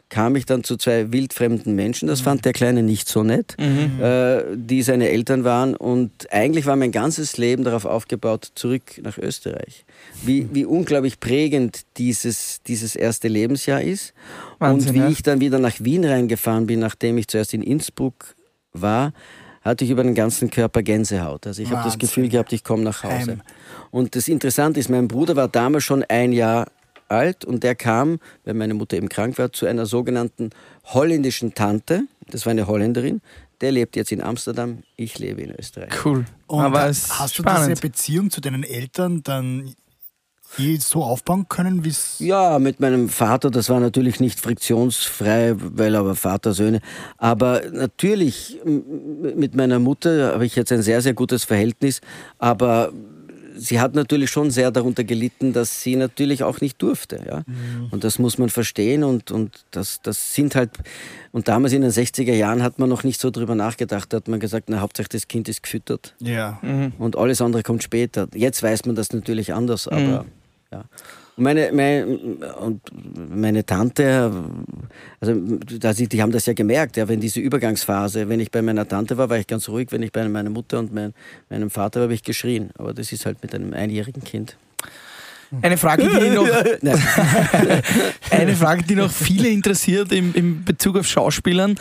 kam 0.09 0.35
ich 0.35 0.45
dann 0.45 0.63
zu 0.63 0.75
zwei 0.77 1.11
wildfremden 1.11 1.75
Menschen. 1.75 2.07
Das 2.07 2.21
fand 2.21 2.43
der 2.43 2.53
Kleine 2.53 2.81
nicht 2.81 3.07
so 3.07 3.23
nett, 3.23 3.55
Mhm. 3.59 4.01
äh, 4.01 4.41
die 4.55 4.81
seine 4.81 5.09
Eltern 5.09 5.43
waren. 5.43 5.75
Und 5.75 6.11
eigentlich 6.31 6.65
war 6.65 6.75
mein 6.75 6.91
ganzes 6.91 7.37
Leben 7.37 7.63
darauf 7.63 7.85
aufgebaut, 7.85 8.51
zurück 8.55 8.99
nach 9.03 9.17
Österreich. 9.19 9.85
Wie, 10.23 10.47
wie 10.51 10.65
unglaublich 10.65 11.19
prägend 11.19 11.81
dieses, 11.97 12.61
dieses 12.65 12.95
erste 12.95 13.27
Lebensjahr 13.27 13.81
ist. 13.81 14.13
Wahnsinn, 14.57 14.89
und 14.89 14.95
wie 14.95 14.99
ja. 14.99 15.09
ich 15.09 15.21
dann 15.21 15.39
wieder 15.41 15.59
nach 15.59 15.75
Wien 15.79 16.03
reingefahren 16.05 16.65
bin, 16.65 16.79
nachdem 16.79 17.17
ich 17.19 17.27
zuerst 17.27 17.53
in 17.53 17.61
Innsbruck 17.61 18.35
war, 18.73 19.13
hatte 19.61 19.85
ich 19.85 19.91
über 19.91 20.03
den 20.03 20.15
ganzen 20.15 20.49
Körper 20.49 20.83
Gänsehaut. 20.83 21.47
Also 21.47 21.61
ich 21.61 21.71
habe 21.71 21.83
das. 21.83 21.97
Gefühl 21.97 22.29
gehabt, 22.29 22.53
ich 22.53 22.63
komme 22.63 22.83
nach 22.83 23.03
Hause. 23.03 23.31
Heim. 23.31 23.41
Und 23.91 24.15
das 24.15 24.27
Interessante 24.27 24.79
ist, 24.79 24.89
mein 24.89 25.07
Bruder 25.07 25.35
war 25.35 25.47
damals 25.47 25.83
schon 25.83 26.03
ein 26.03 26.31
Jahr 26.31 26.67
alt 27.09 27.43
und 27.43 27.63
der 27.63 27.75
kam, 27.75 28.19
weil 28.45 28.53
meine 28.53 28.73
Mutter 28.73 28.95
eben 28.97 29.09
krank 29.09 29.37
war, 29.37 29.51
zu 29.51 29.65
einer 29.65 29.85
sogenannten 29.85 30.51
holländischen 30.85 31.53
Tante. 31.53 32.03
Das 32.29 32.45
war 32.45 32.51
eine 32.51 32.67
Holländerin. 32.67 33.21
Der 33.61 33.71
lebt 33.71 33.95
jetzt 33.95 34.11
in 34.11 34.21
Amsterdam, 34.21 34.83
ich 34.95 35.19
lebe 35.19 35.41
in 35.41 35.51
Österreich. 35.51 35.89
Cool. 36.05 36.25
Und 36.47 36.61
Aber 36.61 36.81
hast 36.83 37.09
du 37.37 37.43
spannend. 37.43 37.71
diese 37.71 37.81
Beziehung 37.81 38.29
zu 38.29 38.39
deinen 38.39 38.63
Eltern 38.63 39.21
dann 39.23 39.75
je 40.57 40.77
so 40.77 41.03
aufbauen 41.03 41.47
können, 41.47 41.83
wie 41.83 41.89
es. 41.89 42.17
Ja, 42.19 42.59
mit 42.59 42.79
meinem 42.79 43.09
Vater, 43.09 43.51
das 43.51 43.69
war 43.69 43.79
natürlich 43.79 44.19
nicht 44.19 44.39
friktionsfrei, 44.39 45.55
weil 45.57 45.95
aber 45.95 46.15
Vater, 46.15 46.53
Söhne. 46.53 46.81
Aber 47.17 47.61
natürlich 47.71 48.59
mit 48.65 49.55
meiner 49.55 49.79
Mutter 49.79 50.33
habe 50.33 50.45
ich 50.45 50.55
jetzt 50.55 50.71
ein 50.71 50.81
sehr, 50.81 51.01
sehr 51.01 51.13
gutes 51.13 51.43
Verhältnis. 51.43 52.01
Aber 52.37 52.91
sie 53.59 53.79
hat 53.79 53.93
natürlich 53.93 54.29
schon 54.29 54.51
sehr 54.51 54.71
darunter 54.71 55.03
gelitten, 55.03 55.53
dass 55.53 55.81
sie 55.81 55.95
natürlich 55.95 56.43
auch 56.43 56.61
nicht 56.61 56.81
durfte. 56.81 57.21
Ja? 57.27 57.43
Und 57.91 58.03
das 58.03 58.19
muss 58.19 58.37
man 58.37 58.49
verstehen. 58.49 59.03
Und, 59.03 59.31
und 59.31 59.65
das, 59.71 60.01
das 60.01 60.33
sind 60.33 60.55
halt. 60.55 60.71
Und 61.31 61.47
damals 61.47 61.73
in 61.73 61.81
den 61.81 61.91
60er 61.91 62.33
Jahren 62.33 62.63
hat 62.63 62.79
man 62.79 62.89
noch 62.89 63.03
nicht 63.03 63.21
so 63.21 63.29
drüber 63.29 63.55
nachgedacht. 63.55 64.11
Da 64.11 64.17
hat 64.17 64.27
man 64.27 64.39
gesagt, 64.39 64.69
na, 64.69 64.79
Hauptsache 64.79 65.09
das 65.09 65.27
Kind 65.27 65.47
ist 65.49 65.63
gefüttert. 65.63 66.15
Ja. 66.19 66.59
Mhm. 66.61 66.93
Und 66.97 67.17
alles 67.17 67.41
andere 67.41 67.63
kommt 67.63 67.83
später. 67.83 68.27
Jetzt 68.33 68.63
weiß 68.63 68.85
man 68.85 68.95
das 68.95 69.13
natürlich 69.13 69.53
anders, 69.53 69.87
aber 69.87 70.25
ja. 70.71 70.83
Und 71.35 71.43
meine, 71.43 71.71
meine, 71.71 72.05
und 72.59 72.81
meine 73.13 73.65
Tante, 73.65 74.31
also 75.21 75.33
die 75.33 76.21
haben 76.21 76.31
das 76.31 76.45
ja 76.45 76.53
gemerkt, 76.53 76.97
ja, 76.97 77.07
wenn 77.07 77.21
diese 77.21 77.39
Übergangsphase, 77.39 78.27
wenn 78.27 78.39
ich 78.39 78.51
bei 78.51 78.61
meiner 78.61 78.87
Tante 78.87 79.17
war, 79.17 79.29
war 79.29 79.37
ich 79.37 79.47
ganz 79.47 79.69
ruhig, 79.69 79.87
wenn 79.91 80.03
ich 80.03 80.11
bei 80.11 80.27
meiner 80.27 80.49
Mutter 80.49 80.79
und 80.79 80.93
mein, 80.93 81.13
meinem 81.49 81.69
Vater 81.69 82.01
war, 82.01 82.03
habe 82.05 82.13
ich 82.13 82.23
geschrien. 82.23 82.71
Aber 82.77 82.93
das 82.93 83.11
ist 83.13 83.25
halt 83.25 83.41
mit 83.41 83.55
einem 83.55 83.73
einjährigen 83.73 84.23
Kind. 84.23 84.57
Eine 85.61 85.77
Frage, 85.77 86.03
die 86.03 86.29
noch, 86.29 86.47
eine 88.31 88.55
Frage, 88.55 88.83
die 88.83 88.95
noch 88.95 89.11
viele 89.11 89.49
interessiert 89.49 90.11
im, 90.11 90.35
im 90.35 90.63
Bezug 90.63 90.97
auf 90.97 91.07
Schauspielern. 91.07 91.79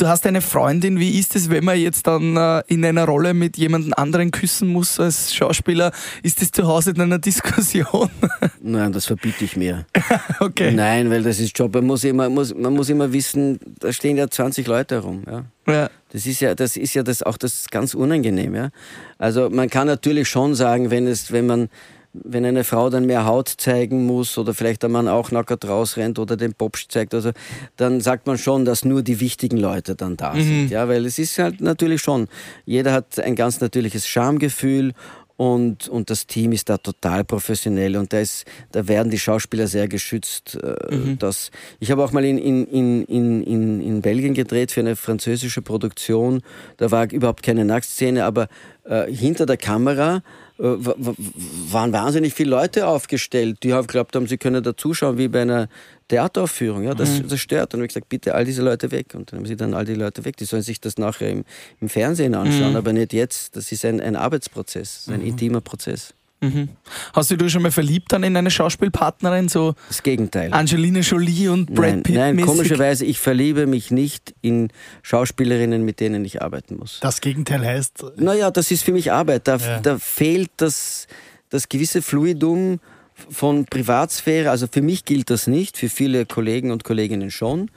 Du 0.00 0.08
hast 0.08 0.26
eine 0.26 0.40
Freundin, 0.40 0.98
wie 0.98 1.18
ist 1.18 1.36
es, 1.36 1.50
wenn 1.50 1.62
man 1.62 1.78
jetzt 1.78 2.06
dann 2.06 2.34
äh, 2.34 2.62
in 2.68 2.82
einer 2.86 3.04
Rolle 3.04 3.34
mit 3.34 3.58
jemandem 3.58 3.92
anderen 3.94 4.30
küssen 4.30 4.68
muss 4.68 4.98
als 4.98 5.34
Schauspieler? 5.34 5.92
Ist 6.22 6.40
das 6.40 6.52
zu 6.52 6.66
Hause 6.66 6.92
in 6.92 7.02
einer 7.02 7.18
Diskussion? 7.18 8.08
Nein, 8.62 8.92
das 8.92 9.04
verbiete 9.04 9.44
ich 9.44 9.58
mir. 9.58 9.84
okay. 10.40 10.72
Nein, 10.72 11.10
weil 11.10 11.22
das 11.22 11.38
ist 11.38 11.58
Job. 11.58 11.74
Man 11.74 11.84
muss 11.84 12.02
immer, 12.04 12.30
muss, 12.30 12.54
man 12.54 12.72
muss 12.72 12.88
immer 12.88 13.12
wissen, 13.12 13.60
da 13.78 13.92
stehen 13.92 14.16
ja 14.16 14.30
20 14.30 14.66
Leute 14.66 14.94
herum. 14.94 15.22
Ja. 15.26 15.44
Ja. 15.70 15.90
Das 16.12 16.24
ist 16.24 16.40
ja, 16.40 16.54
das 16.54 16.78
ist 16.78 16.94
ja 16.94 17.02
das 17.02 17.22
auch 17.22 17.36
das 17.36 17.68
ganz 17.70 17.92
unangenehm, 17.92 18.54
ja. 18.54 18.70
Also 19.18 19.50
man 19.50 19.68
kann 19.68 19.86
natürlich 19.86 20.30
schon 20.30 20.54
sagen, 20.54 20.90
wenn 20.90 21.06
es, 21.06 21.30
wenn 21.30 21.44
man, 21.44 21.68
wenn 22.12 22.44
eine 22.44 22.64
Frau 22.64 22.90
dann 22.90 23.06
mehr 23.06 23.24
Haut 23.24 23.48
zeigen 23.48 24.04
muss 24.04 24.36
oder 24.36 24.52
vielleicht 24.54 24.82
der 24.82 24.90
Mann 24.90 25.06
auch 25.06 25.30
nackert 25.30 25.66
rausrennt 25.66 26.18
oder 26.18 26.36
den 26.36 26.54
Popsch 26.54 26.88
zeigt, 26.88 27.14
also 27.14 27.30
dann 27.76 28.00
sagt 28.00 28.26
man 28.26 28.36
schon, 28.38 28.64
dass 28.64 28.84
nur 28.84 29.02
die 29.02 29.20
wichtigen 29.20 29.56
Leute 29.56 29.94
dann 29.94 30.16
da 30.16 30.34
sind, 30.34 30.70
ja, 30.70 30.88
weil 30.88 31.06
es 31.06 31.18
ist 31.18 31.38
halt 31.38 31.60
natürlich 31.60 32.02
schon, 32.02 32.28
jeder 32.64 32.92
hat 32.92 33.18
ein 33.20 33.36
ganz 33.36 33.60
natürliches 33.60 34.06
Schamgefühl 34.06 34.92
und, 35.40 35.88
und 35.88 36.10
das 36.10 36.26
Team 36.26 36.52
ist 36.52 36.68
da 36.68 36.76
total 36.76 37.24
professionell 37.24 37.96
und 37.96 38.12
da, 38.12 38.20
ist, 38.20 38.44
da 38.72 38.86
werden 38.86 39.10
die 39.10 39.18
Schauspieler 39.18 39.68
sehr 39.68 39.88
geschützt. 39.88 40.58
Äh, 40.62 41.16
dass, 41.16 41.50
ich 41.78 41.90
habe 41.90 42.04
auch 42.04 42.12
mal 42.12 42.26
in, 42.26 42.36
in, 42.36 42.66
in, 42.66 43.04
in, 43.06 43.80
in, 43.80 44.02
Belgien 44.02 44.34
gedreht 44.34 44.70
für 44.70 44.80
eine 44.80 44.96
französische 44.96 45.62
Produktion. 45.62 46.42
Da 46.76 46.90
war 46.90 47.10
überhaupt 47.10 47.42
keine 47.42 47.64
Nacktszene, 47.64 48.26
aber 48.26 48.48
äh, 48.84 49.10
hinter 49.10 49.46
der 49.46 49.56
Kamera 49.56 50.22
waren 50.60 51.92
wahnsinnig 51.92 52.34
viele 52.34 52.50
Leute 52.50 52.86
aufgestellt, 52.86 53.58
die 53.62 53.72
haben 53.72 53.86
geglaubt 53.86 54.14
haben, 54.14 54.26
sie 54.26 54.36
können 54.36 54.62
da 54.62 54.76
zuschauen 54.76 55.16
wie 55.16 55.28
bei 55.28 55.42
einer 55.42 55.68
Theateraufführung. 56.08 56.82
Ja, 56.82 56.94
das, 56.94 57.22
das 57.26 57.40
stört. 57.40 57.66
Und 57.66 57.74
dann 57.74 57.80
habe 57.80 57.86
ich 57.86 57.94
gesagt, 57.94 58.08
bitte 58.08 58.34
all 58.34 58.44
diese 58.44 58.62
Leute 58.62 58.90
weg. 58.90 59.14
Und 59.14 59.32
dann 59.32 59.38
haben 59.38 59.46
sie 59.46 59.56
dann 59.56 59.74
all 59.74 59.84
die 59.84 59.94
Leute 59.94 60.24
weg. 60.24 60.36
Die 60.36 60.44
sollen 60.44 60.62
sich 60.62 60.80
das 60.80 60.98
nachher 60.98 61.30
im, 61.30 61.44
im 61.80 61.88
Fernsehen 61.88 62.34
anschauen, 62.34 62.76
aber 62.76 62.92
nicht 62.92 63.12
jetzt. 63.12 63.56
Das 63.56 63.72
ist 63.72 63.84
ein, 63.84 64.00
ein 64.00 64.16
Arbeitsprozess, 64.16 65.08
ein 65.08 65.22
intimer 65.22 65.60
Prozess. 65.60 66.14
Mhm. 66.42 66.70
Hast 67.12 67.30
du 67.30 67.36
dich 67.36 67.52
schon 67.52 67.60
mal 67.62 67.70
verliebt 67.70 68.12
dann 68.12 68.22
in 68.22 68.34
eine 68.36 68.50
Schauspielpartnerin, 68.50 69.48
so 69.50 69.74
Das 69.88 70.02
Gegenteil. 70.02 70.52
Angelina 70.54 71.00
Jolie 71.00 71.48
und 71.50 71.66
Brad 71.74 71.86
Nein, 71.90 72.02
Pitt? 72.02 72.14
nein 72.16 72.36
mäßig? 72.36 72.48
komischerweise, 72.50 73.04
ich 73.04 73.18
verliebe 73.18 73.66
mich 73.66 73.90
nicht 73.90 74.34
in 74.40 74.68
Schauspielerinnen, 75.02 75.84
mit 75.84 76.00
denen 76.00 76.24
ich 76.24 76.40
arbeiten 76.40 76.76
muss. 76.78 76.98
Das 77.00 77.20
Gegenteil 77.20 77.64
heißt. 77.64 78.04
Naja, 78.16 78.50
das 78.50 78.70
ist 78.70 78.84
für 78.84 78.92
mich 78.92 79.12
Arbeit. 79.12 79.46
Da, 79.48 79.56
Ja. 79.56 79.80
da 79.80 79.98
fehlt 79.98 80.50
das, 80.56 81.06
das 81.50 81.68
gewisse 81.68 82.00
Fluidum 82.00 82.80
von 83.28 83.66
Privatsphäre. 83.66 84.48
Also 84.50 84.66
für 84.66 84.80
mich 84.80 85.04
gilt 85.04 85.28
das 85.28 85.46
nicht, 85.46 85.76
für 85.76 85.90
viele 85.90 86.24
Kollegen 86.24 86.70
und 86.70 86.84
Kolleginnen 86.84 87.30
schon. 87.30 87.70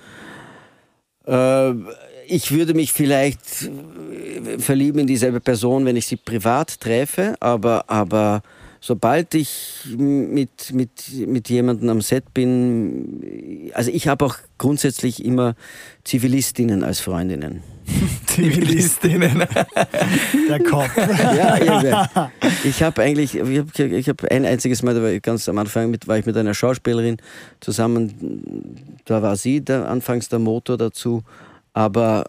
Äh, 1.27 1.71
ich 2.27 2.51
würde 2.51 2.73
mich 2.73 2.93
vielleicht 2.93 3.39
äh, 3.63 4.59
verlieben 4.59 4.99
in 4.99 5.07
dieselbe 5.07 5.39
Person, 5.39 5.85
wenn 5.85 5.95
ich 5.95 6.07
sie 6.07 6.17
privat 6.17 6.79
treffe, 6.79 7.35
aber, 7.39 7.85
aber 7.87 8.41
sobald 8.83 9.33
ich 9.33 9.85
mit, 9.97 10.73
mit, 10.73 11.09
mit 11.25 11.47
jemandem 11.47 11.87
am 11.87 12.01
Set 12.01 12.33
bin, 12.33 13.71
also 13.73 13.89
ich 13.89 14.09
habe 14.09 14.25
auch 14.25 14.35
grundsätzlich 14.57 15.23
immer 15.23 15.55
Zivilistinnen 16.03 16.83
als 16.83 16.99
Freundinnen. 16.99 17.63
Zivilistinnen. 18.25 19.45
Der 20.49 20.63
Kopf. 20.63 20.97
Ja, 20.97 21.57
irgendwie. 21.57 22.67
ich 22.67 22.83
habe 22.83 23.01
eigentlich, 23.01 23.35
ich 23.35 23.59
habe 23.59 23.85
ich 23.85 24.09
hab 24.09 24.25
ein 24.25 24.45
einziges 24.45 24.83
Mal, 24.83 24.93
da 24.93 25.01
war 25.01 25.11
ich 25.11 25.21
ganz 25.21 25.47
am 25.47 25.57
Anfang 25.59 25.89
mit, 25.89 26.09
war 26.09 26.17
ich 26.17 26.25
mit 26.25 26.35
einer 26.35 26.53
Schauspielerin 26.53 27.17
zusammen, 27.61 28.75
da 29.05 29.21
war 29.21 29.37
sie 29.37 29.61
der, 29.61 29.87
anfangs 29.87 30.27
der 30.27 30.39
Motor 30.39 30.77
dazu, 30.77 31.23
aber 31.71 32.25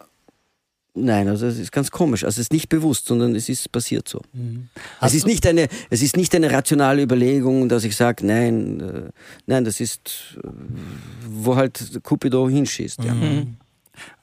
nein, 0.95 1.28
also 1.28 1.47
es 1.47 1.59
ist 1.59 1.72
ganz 1.72 1.90
komisch, 1.90 2.24
also 2.24 2.40
es 2.40 2.47
ist 2.47 2.53
nicht 2.53 2.68
bewusst, 2.68 3.07
sondern 3.07 3.34
es 3.34 3.49
ist 3.49 3.70
passiert 3.70 4.09
so. 4.09 4.20
Es 5.01 5.14
ist, 5.14 5.26
nicht 5.26 5.47
eine, 5.47 5.68
es 5.90 6.03
ist 6.03 6.16
nicht 6.16 6.34
eine 6.34 6.51
rationale 6.51 7.03
Überlegung, 7.03 7.68
dass 7.68 7.84
ich 7.84 7.97
sage, 7.97 8.26
nein, 8.26 8.80
äh, 8.80 9.11
nein, 9.47 9.64
das 9.64 9.80
ist, 9.80 10.38
äh, 10.42 10.49
wo 11.28 11.57
halt 11.57 12.01
Cupido 12.03 12.49
hinschießt. 12.49 13.05
Ja. 13.05 13.14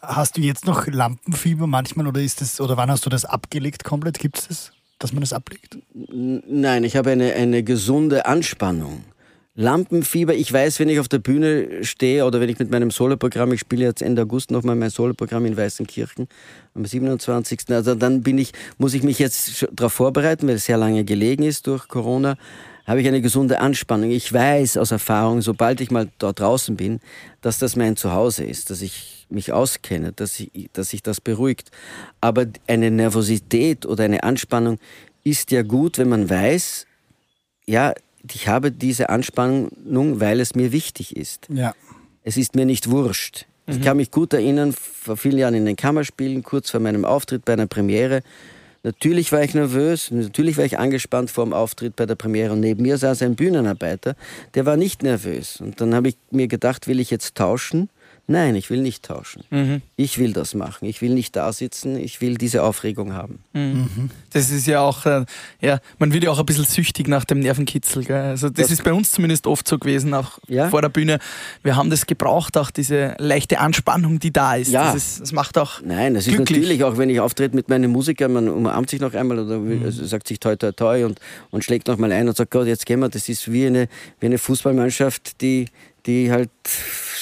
Hast 0.01 0.37
du 0.37 0.41
jetzt 0.41 0.65
noch 0.65 0.87
Lampenfieber 0.87 1.67
manchmal 1.67 2.07
oder 2.07 2.21
ist 2.21 2.41
das, 2.41 2.59
oder 2.59 2.77
wann 2.77 2.91
hast 2.91 3.05
du 3.05 3.09
das 3.09 3.25
abgelegt 3.25 3.83
komplett? 3.83 4.19
Gibt 4.19 4.39
es 4.39 4.47
das, 4.47 4.71
dass 4.99 5.13
man 5.13 5.21
das 5.21 5.33
ablegt? 5.33 5.77
Nein, 5.93 6.83
ich 6.83 6.95
habe 6.95 7.11
eine, 7.11 7.33
eine 7.33 7.63
gesunde 7.63 8.25
Anspannung. 8.25 9.03
Lampenfieber, 9.53 10.33
ich 10.33 10.51
weiß, 10.51 10.79
wenn 10.79 10.87
ich 10.87 10.99
auf 10.99 11.09
der 11.09 11.19
Bühne 11.19 11.83
stehe 11.83 12.25
oder 12.25 12.39
wenn 12.39 12.47
ich 12.47 12.57
mit 12.57 12.71
meinem 12.71 12.89
Soloprogramm, 12.89 13.51
ich 13.51 13.59
spiele 13.59 13.83
jetzt 13.83 14.01
Ende 14.01 14.21
August 14.21 14.49
nochmal 14.49 14.77
mein 14.77 14.89
Soloprogramm 14.89 15.45
in 15.45 15.57
Weißenkirchen 15.57 16.29
am 16.73 16.85
27. 16.85 17.59
Also 17.71 17.95
dann 17.95 18.21
bin 18.21 18.37
ich, 18.37 18.53
muss 18.77 18.93
ich 18.93 19.03
mich 19.03 19.19
jetzt 19.19 19.67
darauf 19.73 19.91
vorbereiten, 19.91 20.47
weil 20.47 20.55
es 20.55 20.65
sehr 20.65 20.77
lange 20.77 21.03
gelegen 21.03 21.43
ist 21.43 21.67
durch 21.67 21.89
Corona, 21.89 22.37
habe 22.87 23.01
ich 23.01 23.07
eine 23.09 23.19
gesunde 23.19 23.59
Anspannung. 23.59 24.11
Ich 24.11 24.31
weiß 24.31 24.77
aus 24.77 24.91
Erfahrung, 24.91 25.41
sobald 25.41 25.81
ich 25.81 25.91
mal 25.91 26.09
dort 26.17 26.39
draußen 26.39 26.77
bin, 26.77 27.01
dass 27.41 27.59
das 27.59 27.75
mein 27.75 27.97
Zuhause 27.97 28.45
ist, 28.45 28.69
dass 28.69 28.81
ich 28.81 29.27
mich 29.29 29.51
auskenne, 29.51 30.13
dass, 30.13 30.39
ich, 30.39 30.69
dass 30.71 30.91
sich 30.91 31.03
das 31.03 31.19
beruhigt. 31.19 31.71
Aber 32.21 32.45
eine 32.67 32.89
Nervosität 32.89 33.85
oder 33.85 34.05
eine 34.05 34.23
Anspannung 34.23 34.79
ist 35.25 35.51
ja 35.51 35.61
gut, 35.61 35.97
wenn 35.97 36.09
man 36.09 36.29
weiß, 36.29 36.85
ja, 37.65 37.93
ich 38.31 38.47
habe 38.47 38.71
diese 38.71 39.09
Anspannung, 39.09 40.19
weil 40.19 40.39
es 40.39 40.55
mir 40.55 40.71
wichtig 40.71 41.15
ist. 41.15 41.47
Ja. 41.49 41.73
Es 42.23 42.37
ist 42.37 42.55
mir 42.55 42.65
nicht 42.65 42.89
wurscht. 42.89 43.45
Ich 43.67 43.81
kann 43.81 43.97
mich 43.97 44.11
gut 44.11 44.33
erinnern, 44.33 44.73
vor 44.73 45.15
vielen 45.15 45.37
Jahren 45.37 45.53
in 45.53 45.65
den 45.65 45.75
Kammerspielen, 45.75 46.43
kurz 46.43 46.71
vor 46.71 46.79
meinem 46.81 47.05
Auftritt 47.05 47.45
bei 47.45 47.53
einer 47.53 47.67
Premiere. 47.67 48.21
Natürlich 48.83 49.31
war 49.31 49.43
ich 49.43 49.53
nervös, 49.53 50.09
natürlich 50.11 50.57
war 50.57 50.65
ich 50.65 50.79
angespannt 50.79 51.29
vor 51.29 51.45
dem 51.45 51.53
Auftritt 51.53 51.95
bei 51.95 52.05
der 52.05 52.15
Premiere 52.15 52.53
und 52.53 52.59
neben 52.59 52.81
mir 52.81 52.97
saß 52.97 53.21
ein 53.21 53.35
Bühnenarbeiter, 53.35 54.15
der 54.55 54.65
war 54.65 54.75
nicht 54.75 55.03
nervös. 55.03 55.61
Und 55.61 55.79
dann 55.79 55.93
habe 55.93 56.09
ich 56.09 56.17
mir 56.31 56.47
gedacht, 56.47 56.87
will 56.87 56.99
ich 56.99 57.11
jetzt 57.11 57.35
tauschen? 57.35 57.89
Nein, 58.31 58.55
ich 58.55 58.69
will 58.69 58.81
nicht 58.81 59.03
tauschen. 59.03 59.43
Mhm. 59.49 59.81
Ich 59.97 60.17
will 60.17 60.31
das 60.31 60.53
machen. 60.53 60.85
Ich 60.85 61.01
will 61.01 61.13
nicht 61.13 61.35
da 61.35 61.51
sitzen. 61.51 61.97
Ich 61.97 62.21
will 62.21 62.35
diese 62.35 62.63
Aufregung 62.63 63.13
haben. 63.13 63.39
Mhm. 63.53 64.09
Das 64.31 64.49
ist 64.49 64.67
ja 64.67 64.79
auch, 64.79 65.05
äh, 65.05 65.25
ja, 65.59 65.79
man 65.99 66.13
wird 66.13 66.23
ja 66.23 66.31
auch 66.31 66.39
ein 66.39 66.45
bisschen 66.45 66.63
süchtig 66.63 67.09
nach 67.09 67.25
dem 67.25 67.39
Nervenkitzel. 67.39 68.05
Gell? 68.05 68.21
Also 68.21 68.49
das, 68.49 68.67
das, 68.67 68.71
ist 68.71 68.83
bei 68.83 68.93
uns 68.93 69.11
zumindest 69.11 69.47
oft 69.47 69.67
so 69.67 69.77
gewesen, 69.77 70.13
auch 70.13 70.39
ja? 70.47 70.69
vor 70.69 70.81
der 70.81 70.89
Bühne. 70.89 71.19
Wir 71.61 71.75
haben 71.75 71.89
das 71.89 72.05
gebraucht, 72.05 72.57
auch 72.57 72.71
diese 72.71 73.15
leichte 73.17 73.59
Anspannung, 73.59 74.19
die 74.19 74.31
da 74.31 74.55
ist. 74.55 74.71
Ja. 74.71 74.85
Das, 74.85 74.95
ist, 74.95 75.21
das 75.21 75.31
macht 75.33 75.57
auch. 75.57 75.81
Nein, 75.83 76.15
es 76.15 76.27
ist 76.27 76.39
natürlich 76.39 76.83
auch, 76.85 76.97
wenn 76.97 77.09
ich 77.09 77.19
auftrete 77.19 77.55
mit 77.55 77.67
meinen 77.67 77.91
Musikern, 77.91 78.31
man 78.31 78.47
umarmt 78.47 78.89
sich 78.89 79.01
noch 79.01 79.13
einmal 79.13 79.39
oder 79.39 79.59
mhm. 79.59 79.83
also 79.83 80.05
sagt 80.05 80.27
sich 80.27 80.39
toi 80.39 80.55
toi 80.55 80.71
toi 80.71 81.05
und, 81.05 81.19
und 81.49 81.65
schlägt 81.65 81.87
noch 81.87 81.97
mal 81.97 82.11
ein 82.11 82.29
und 82.29 82.37
sagt, 82.37 82.51
Gott, 82.51 82.67
jetzt 82.67 82.85
gehen 82.85 83.01
wir. 83.01 83.09
Das 83.09 83.27
ist 83.27 83.51
wie 83.51 83.67
eine, 83.67 83.89
wie 84.21 84.27
eine 84.27 84.37
Fußballmannschaft, 84.37 85.41
die 85.41 85.67
die 86.05 86.31
halt 86.31 86.49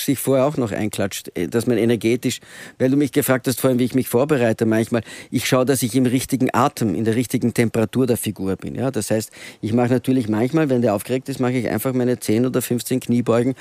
sich 0.09 0.19
vorher 0.19 0.45
auch 0.45 0.57
noch 0.57 0.71
einklatscht, 0.71 1.31
äh, 1.35 1.47
dass 1.47 1.67
man 1.67 1.77
energetisch, 1.77 2.39
weil 2.77 2.89
du 2.89 2.97
mich 2.97 3.11
gefragt 3.11 3.47
hast 3.47 3.61
vorhin, 3.61 3.79
wie 3.79 3.83
ich 3.83 3.95
mich 3.95 4.09
vorbereite 4.09 4.65
manchmal, 4.65 5.03
ich 5.31 5.47
schaue, 5.47 5.65
dass 5.65 5.83
ich 5.83 5.95
im 5.95 6.05
richtigen 6.05 6.49
Atem, 6.53 6.95
in 6.95 7.05
der 7.05 7.15
richtigen 7.15 7.53
Temperatur 7.53 8.07
der 8.07 8.17
Figur 8.17 8.55
bin. 8.55 8.75
Ja? 8.75 8.91
Das 8.91 9.11
heißt, 9.11 9.31
ich 9.61 9.73
mache 9.73 9.89
natürlich 9.89 10.27
manchmal, 10.27 10.69
wenn 10.69 10.81
der 10.81 10.93
aufgeregt 10.93 11.29
ist, 11.29 11.39
mache 11.39 11.53
ich 11.53 11.69
einfach 11.69 11.93
meine 11.93 12.19
10 12.19 12.45
oder 12.45 12.61
15 12.61 12.99
Kniebeugen, 12.99 13.55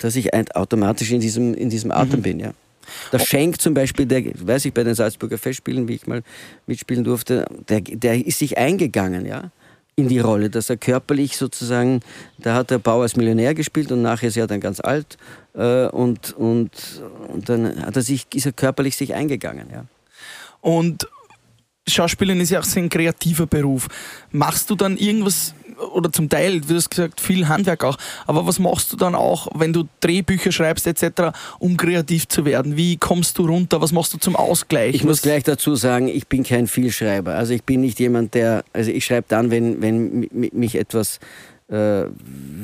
dass 0.00 0.16
ich 0.16 0.32
automatisch 0.54 1.10
in 1.10 1.20
diesem, 1.20 1.54
in 1.54 1.70
diesem 1.70 1.90
Atem 1.90 2.20
mhm. 2.20 2.22
bin. 2.22 2.40
Ja? 2.40 2.52
Der 3.12 3.18
Schenk 3.18 3.60
zum 3.60 3.74
Beispiel, 3.74 4.06
der, 4.06 4.24
weiß 4.34 4.64
ich 4.64 4.74
bei 4.74 4.82
den 4.82 4.94
Salzburger 4.94 5.38
Festspielen, 5.38 5.86
wie 5.88 5.94
ich 5.94 6.06
mal 6.06 6.22
mitspielen 6.66 7.04
durfte, 7.04 7.46
der, 7.68 7.80
der 7.82 8.26
ist 8.26 8.38
sich 8.38 8.58
eingegangen, 8.58 9.26
ja 9.26 9.50
in 9.96 10.08
die 10.08 10.18
Rolle, 10.18 10.50
dass 10.50 10.70
er 10.70 10.76
körperlich 10.76 11.36
sozusagen, 11.36 12.00
da 12.38 12.54
hat 12.54 12.70
der 12.70 12.78
Bauer 12.78 13.02
als 13.02 13.16
Millionär 13.16 13.54
gespielt 13.54 13.92
und 13.92 14.02
nachher 14.02 14.28
ist 14.28 14.36
er 14.36 14.46
dann 14.46 14.60
ganz 14.60 14.80
alt 14.80 15.18
äh, 15.54 15.86
und, 15.86 16.32
und, 16.32 17.02
und 17.28 17.48
dann 17.48 17.84
hat 17.84 17.96
er 17.96 18.02
sich, 18.02 18.26
ist 18.34 18.46
er 18.46 18.52
körperlich 18.52 18.96
sich 18.96 19.14
eingegangen. 19.14 19.68
Ja. 19.72 19.84
Und 20.60 21.06
Schauspielen 21.86 22.40
ist 22.40 22.50
ja 22.50 22.60
auch 22.60 22.64
so 22.64 22.78
ein 22.78 22.88
kreativer 22.88 23.46
Beruf. 23.46 23.88
Machst 24.30 24.70
du 24.70 24.76
dann 24.76 24.96
irgendwas 24.96 25.54
oder 25.92 26.12
zum 26.12 26.28
Teil, 26.28 26.60
du 26.60 26.74
hast 26.74 26.90
gesagt, 26.90 27.20
viel 27.20 27.48
Handwerk 27.48 27.84
auch, 27.84 27.96
aber 28.26 28.46
was 28.46 28.58
machst 28.58 28.92
du 28.92 28.96
dann 28.96 29.14
auch, 29.14 29.48
wenn 29.54 29.72
du 29.72 29.84
Drehbücher 30.00 30.52
schreibst 30.52 30.86
etc., 30.86 31.36
um 31.58 31.76
kreativ 31.76 32.28
zu 32.28 32.44
werden? 32.44 32.76
Wie 32.76 32.96
kommst 32.96 33.38
du 33.38 33.46
runter? 33.46 33.80
Was 33.80 33.92
machst 33.92 34.12
du 34.14 34.18
zum 34.18 34.36
Ausgleich? 34.36 34.94
Ich 34.94 35.02
was 35.02 35.08
muss 35.08 35.22
gleich 35.22 35.42
dazu 35.44 35.74
sagen, 35.74 36.08
ich 36.08 36.26
bin 36.26 36.42
kein 36.42 36.66
Vielschreiber. 36.66 37.34
Also 37.34 37.52
ich 37.52 37.64
bin 37.64 37.80
nicht 37.80 37.98
jemand, 38.00 38.34
der, 38.34 38.64
also 38.72 38.90
ich 38.90 39.04
schreibe 39.04 39.26
dann, 39.28 39.50
wenn, 39.50 39.80
wenn 39.82 40.28
mich 40.32 40.74
etwas 40.74 41.18
äh, 41.70 42.06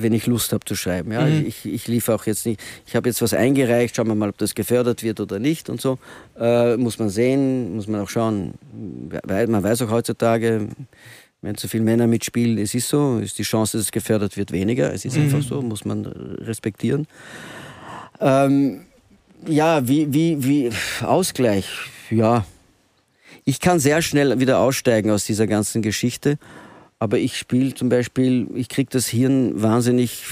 wenn 0.00 0.12
ich 0.12 0.26
Lust 0.26 0.52
habe 0.52 0.64
zu 0.64 0.74
schreiben. 0.74 1.12
Ja? 1.12 1.22
Mhm. 1.22 1.46
Ich, 1.46 1.64
ich 1.64 1.86
liefere 1.86 2.16
auch 2.16 2.26
jetzt 2.26 2.44
nicht, 2.44 2.60
ich 2.86 2.96
habe 2.96 3.08
jetzt 3.08 3.22
was 3.22 3.34
eingereicht, 3.34 3.94
schauen 3.94 4.08
wir 4.08 4.14
mal, 4.14 4.30
ob 4.30 4.38
das 4.38 4.54
gefördert 4.54 5.02
wird 5.02 5.20
oder 5.20 5.38
nicht 5.38 5.70
und 5.70 5.80
so. 5.80 5.98
Äh, 6.38 6.76
muss 6.76 6.98
man 6.98 7.08
sehen, 7.08 7.76
muss 7.76 7.86
man 7.86 8.00
auch 8.00 8.08
schauen. 8.08 8.54
Man 9.26 9.62
weiß 9.62 9.82
auch 9.82 9.90
heutzutage, 9.90 10.68
wenn 11.42 11.56
zu 11.56 11.68
viele 11.68 11.84
Männer 11.84 12.06
mitspielen, 12.06 12.58
es 12.58 12.74
ist 12.74 12.88
so, 12.88 13.18
ist 13.18 13.38
die 13.38 13.42
Chance, 13.42 13.76
dass 13.76 13.86
es 13.86 13.92
gefördert 13.92 14.36
wird, 14.36 14.52
weniger. 14.52 14.92
Es 14.92 15.04
ist 15.04 15.16
mhm. 15.16 15.24
einfach 15.24 15.42
so, 15.42 15.62
muss 15.62 15.84
man 15.84 16.06
respektieren. 16.06 17.06
Ähm, 18.20 18.82
ja, 19.46 19.86
wie, 19.86 20.12
wie, 20.12 20.42
wie, 20.42 20.70
Ausgleich, 21.02 21.68
ja. 22.10 22.44
Ich 23.44 23.60
kann 23.60 23.78
sehr 23.78 24.02
schnell 24.02 24.40
wieder 24.40 24.58
aussteigen 24.58 25.10
aus 25.10 25.24
dieser 25.24 25.46
ganzen 25.46 25.82
Geschichte, 25.82 26.38
aber 26.98 27.18
ich 27.18 27.36
spiele 27.36 27.74
zum 27.74 27.88
Beispiel, 27.88 28.48
ich 28.54 28.68
kriege 28.68 28.88
das 28.90 29.06
Hirn 29.06 29.62
wahnsinnig 29.62 30.24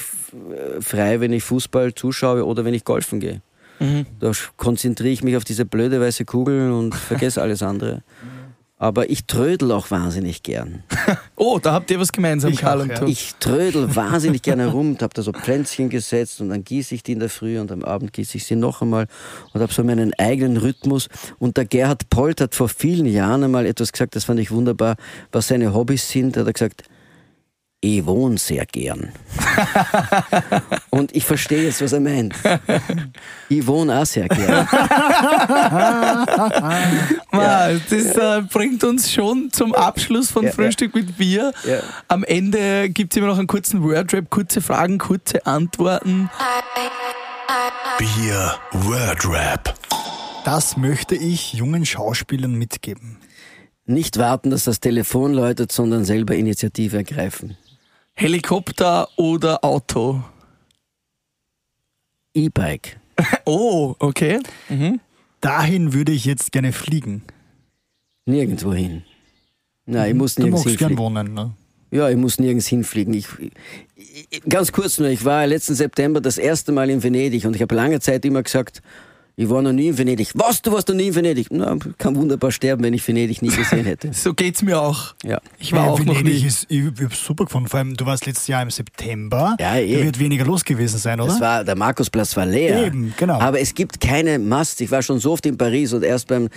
frei, 0.80 1.20
wenn 1.20 1.32
ich 1.32 1.44
Fußball 1.44 1.94
zuschaue 1.94 2.44
oder 2.44 2.64
wenn 2.64 2.74
ich 2.74 2.84
golfen 2.84 3.20
gehe. 3.20 3.40
Mhm. 3.78 4.06
Da 4.20 4.32
konzentriere 4.56 5.12
ich 5.12 5.22
mich 5.22 5.36
auf 5.36 5.44
diese 5.44 5.64
blöde 5.64 6.00
weiße 6.00 6.24
Kugel 6.24 6.72
und 6.72 6.94
vergesse 6.94 7.42
alles 7.42 7.62
andere. 7.62 8.02
Aber 8.84 9.08
ich 9.08 9.24
trödel 9.24 9.72
auch 9.72 9.90
wahnsinnig 9.90 10.42
gern. 10.42 10.82
oh, 11.36 11.58
da 11.58 11.72
habt 11.72 11.90
ihr 11.90 11.98
was 11.98 12.12
gemeinsam, 12.12 12.52
ich 12.52 12.58
Karl 12.58 12.80
auch, 12.80 12.82
und 12.82 12.90
ja. 12.90 13.06
Ich 13.06 13.34
trödel 13.40 13.96
wahnsinnig 13.96 14.42
gerne 14.42 14.64
herum 14.64 14.90
und 14.90 15.02
habe 15.02 15.14
da 15.14 15.22
so 15.22 15.32
Pflänzchen 15.32 15.88
gesetzt 15.88 16.42
und 16.42 16.50
dann 16.50 16.64
gieße 16.64 16.94
ich 16.94 17.02
die 17.02 17.12
in 17.12 17.18
der 17.18 17.30
Früh 17.30 17.58
und 17.58 17.72
am 17.72 17.82
Abend 17.82 18.12
gieße 18.12 18.36
ich 18.36 18.44
sie 18.44 18.56
noch 18.56 18.82
einmal 18.82 19.06
und 19.54 19.62
habe 19.62 19.72
so 19.72 19.82
meinen 19.82 20.12
eigenen 20.18 20.58
Rhythmus. 20.58 21.08
Und 21.38 21.56
der 21.56 21.64
Gerhard 21.64 22.10
Polt 22.10 22.42
hat 22.42 22.54
vor 22.54 22.68
vielen 22.68 23.06
Jahren 23.06 23.42
einmal 23.44 23.64
etwas 23.64 23.90
gesagt, 23.90 24.16
das 24.16 24.24
fand 24.24 24.38
ich 24.38 24.50
wunderbar, 24.50 24.96
was 25.32 25.48
seine 25.48 25.72
Hobbys 25.72 26.10
sind. 26.10 26.36
Da 26.36 26.40
hat 26.40 26.48
er 26.48 26.52
gesagt, 26.52 26.82
ich 27.84 28.06
wohne 28.06 28.38
sehr 28.38 28.64
gern. 28.64 29.12
Und 30.88 31.14
ich 31.14 31.24
verstehe 31.24 31.64
jetzt, 31.64 31.82
was 31.82 31.92
er 31.92 32.00
meint. 32.00 32.34
Ich 33.50 33.66
wohne 33.66 34.00
auch 34.00 34.06
sehr 34.06 34.26
gern. 34.26 34.66
ja. 37.32 37.72
Das 37.90 38.16
äh, 38.16 38.42
bringt 38.50 38.84
uns 38.84 39.12
schon 39.12 39.50
zum 39.52 39.74
Abschluss 39.74 40.30
von 40.30 40.44
ja, 40.44 40.52
Frühstück 40.52 40.94
ja. 40.94 41.02
mit 41.02 41.18
Bier. 41.18 41.52
Ja. 41.68 41.80
Am 42.08 42.24
Ende 42.24 42.88
gibt 42.88 43.12
es 43.12 43.18
immer 43.18 43.26
noch 43.26 43.36
einen 43.38 43.48
kurzen 43.48 43.82
Wordrap, 43.82 44.30
kurze 44.30 44.62
Fragen, 44.62 44.96
kurze 44.96 45.44
Antworten. 45.44 46.30
Bier 47.98 48.54
Wordrap. 48.72 49.74
Das 50.46 50.78
möchte 50.78 51.16
ich 51.16 51.52
jungen 51.52 51.84
Schauspielern 51.84 52.54
mitgeben. 52.54 53.18
Nicht 53.84 54.16
warten, 54.16 54.48
dass 54.48 54.64
das 54.64 54.80
Telefon 54.80 55.34
läutet, 55.34 55.70
sondern 55.70 56.06
selber 56.06 56.34
Initiative 56.34 56.96
ergreifen. 56.96 57.58
Helikopter 58.14 59.08
oder 59.16 59.64
Auto? 59.64 60.22
E-Bike. 62.32 62.98
oh, 63.44 63.94
okay. 63.98 64.40
Mhm. 64.68 65.00
Dahin 65.40 65.92
würde 65.92 66.12
ich 66.12 66.24
jetzt 66.24 66.52
gerne 66.52 66.72
fliegen. 66.72 67.22
Nirgendwo 68.26 68.72
hin. 68.72 69.02
Nein, 69.86 70.12
ich 70.12 70.16
muss 70.16 70.38
nirgends 70.38 70.62
du 70.62 70.70
hinfliegen. 70.70 70.96
gern 70.96 71.04
wohnen, 71.04 71.34
ne? 71.34 71.52
Ja, 71.90 72.08
ich 72.08 72.16
muss 72.16 72.38
nirgends 72.38 72.66
hinfliegen. 72.66 73.14
Ich, 73.14 73.28
ich, 73.94 74.42
ganz 74.48 74.72
kurz 74.72 74.98
nur, 74.98 75.08
ich 75.08 75.24
war 75.24 75.46
letzten 75.46 75.74
September 75.74 76.20
das 76.20 76.38
erste 76.38 76.72
Mal 76.72 76.90
in 76.90 77.02
Venedig 77.02 77.44
und 77.46 77.54
ich 77.54 77.62
habe 77.62 77.74
lange 77.74 78.00
Zeit 78.00 78.24
immer 78.24 78.42
gesagt, 78.42 78.80
ich 79.36 79.50
war 79.50 79.62
noch 79.62 79.72
nie 79.72 79.88
in 79.88 79.98
Venedig. 79.98 80.30
Was, 80.34 80.62
du 80.62 80.70
warst 80.70 80.86
noch 80.88 80.94
nie 80.94 81.08
in 81.08 81.14
Venedig? 81.14 81.48
Na, 81.50 81.76
kann 81.98 82.14
wunderbar 82.14 82.52
sterben, 82.52 82.84
wenn 82.84 82.94
ich 82.94 83.06
Venedig 83.06 83.42
nie 83.42 83.48
gesehen 83.48 83.84
hätte. 83.84 84.10
so 84.12 84.32
geht's 84.32 84.62
mir 84.62 84.80
auch. 84.80 85.14
Ja. 85.24 85.40
Ich 85.58 85.72
war 85.72 85.86
ja, 85.86 85.90
auch 85.90 85.98
Venedig 85.98 86.24
noch 86.24 86.30
nie. 86.30 86.46
Ist, 86.46 86.66
ich, 86.68 86.84
ich 86.84 87.02
hab's 87.02 87.24
super 87.24 87.46
gefunden. 87.46 87.68
Vor 87.68 87.78
allem, 87.78 87.96
du 87.96 88.06
warst 88.06 88.26
letztes 88.26 88.46
Jahr 88.46 88.62
im 88.62 88.70
September. 88.70 89.56
Ja, 89.58 89.76
eh. 89.76 89.98
Da 89.98 90.04
wird 90.04 90.20
weniger 90.20 90.44
los 90.44 90.64
gewesen 90.64 90.98
sein, 90.98 91.20
oder? 91.20 91.32
Das 91.32 91.40
war, 91.40 91.64
der 91.64 91.74
Markusplatz 91.74 92.36
war 92.36 92.46
leer. 92.46 92.86
Eben, 92.86 93.12
genau. 93.16 93.40
Aber 93.40 93.58
es 93.58 93.74
gibt 93.74 94.00
keine 94.00 94.38
Mast. 94.38 94.80
Ich 94.80 94.92
war 94.92 95.02
schon 95.02 95.18
so 95.18 95.32
oft 95.32 95.44
in 95.46 95.58
Paris 95.58 95.92
und 95.92 96.04
erst 96.04 96.28
beim, 96.28 96.48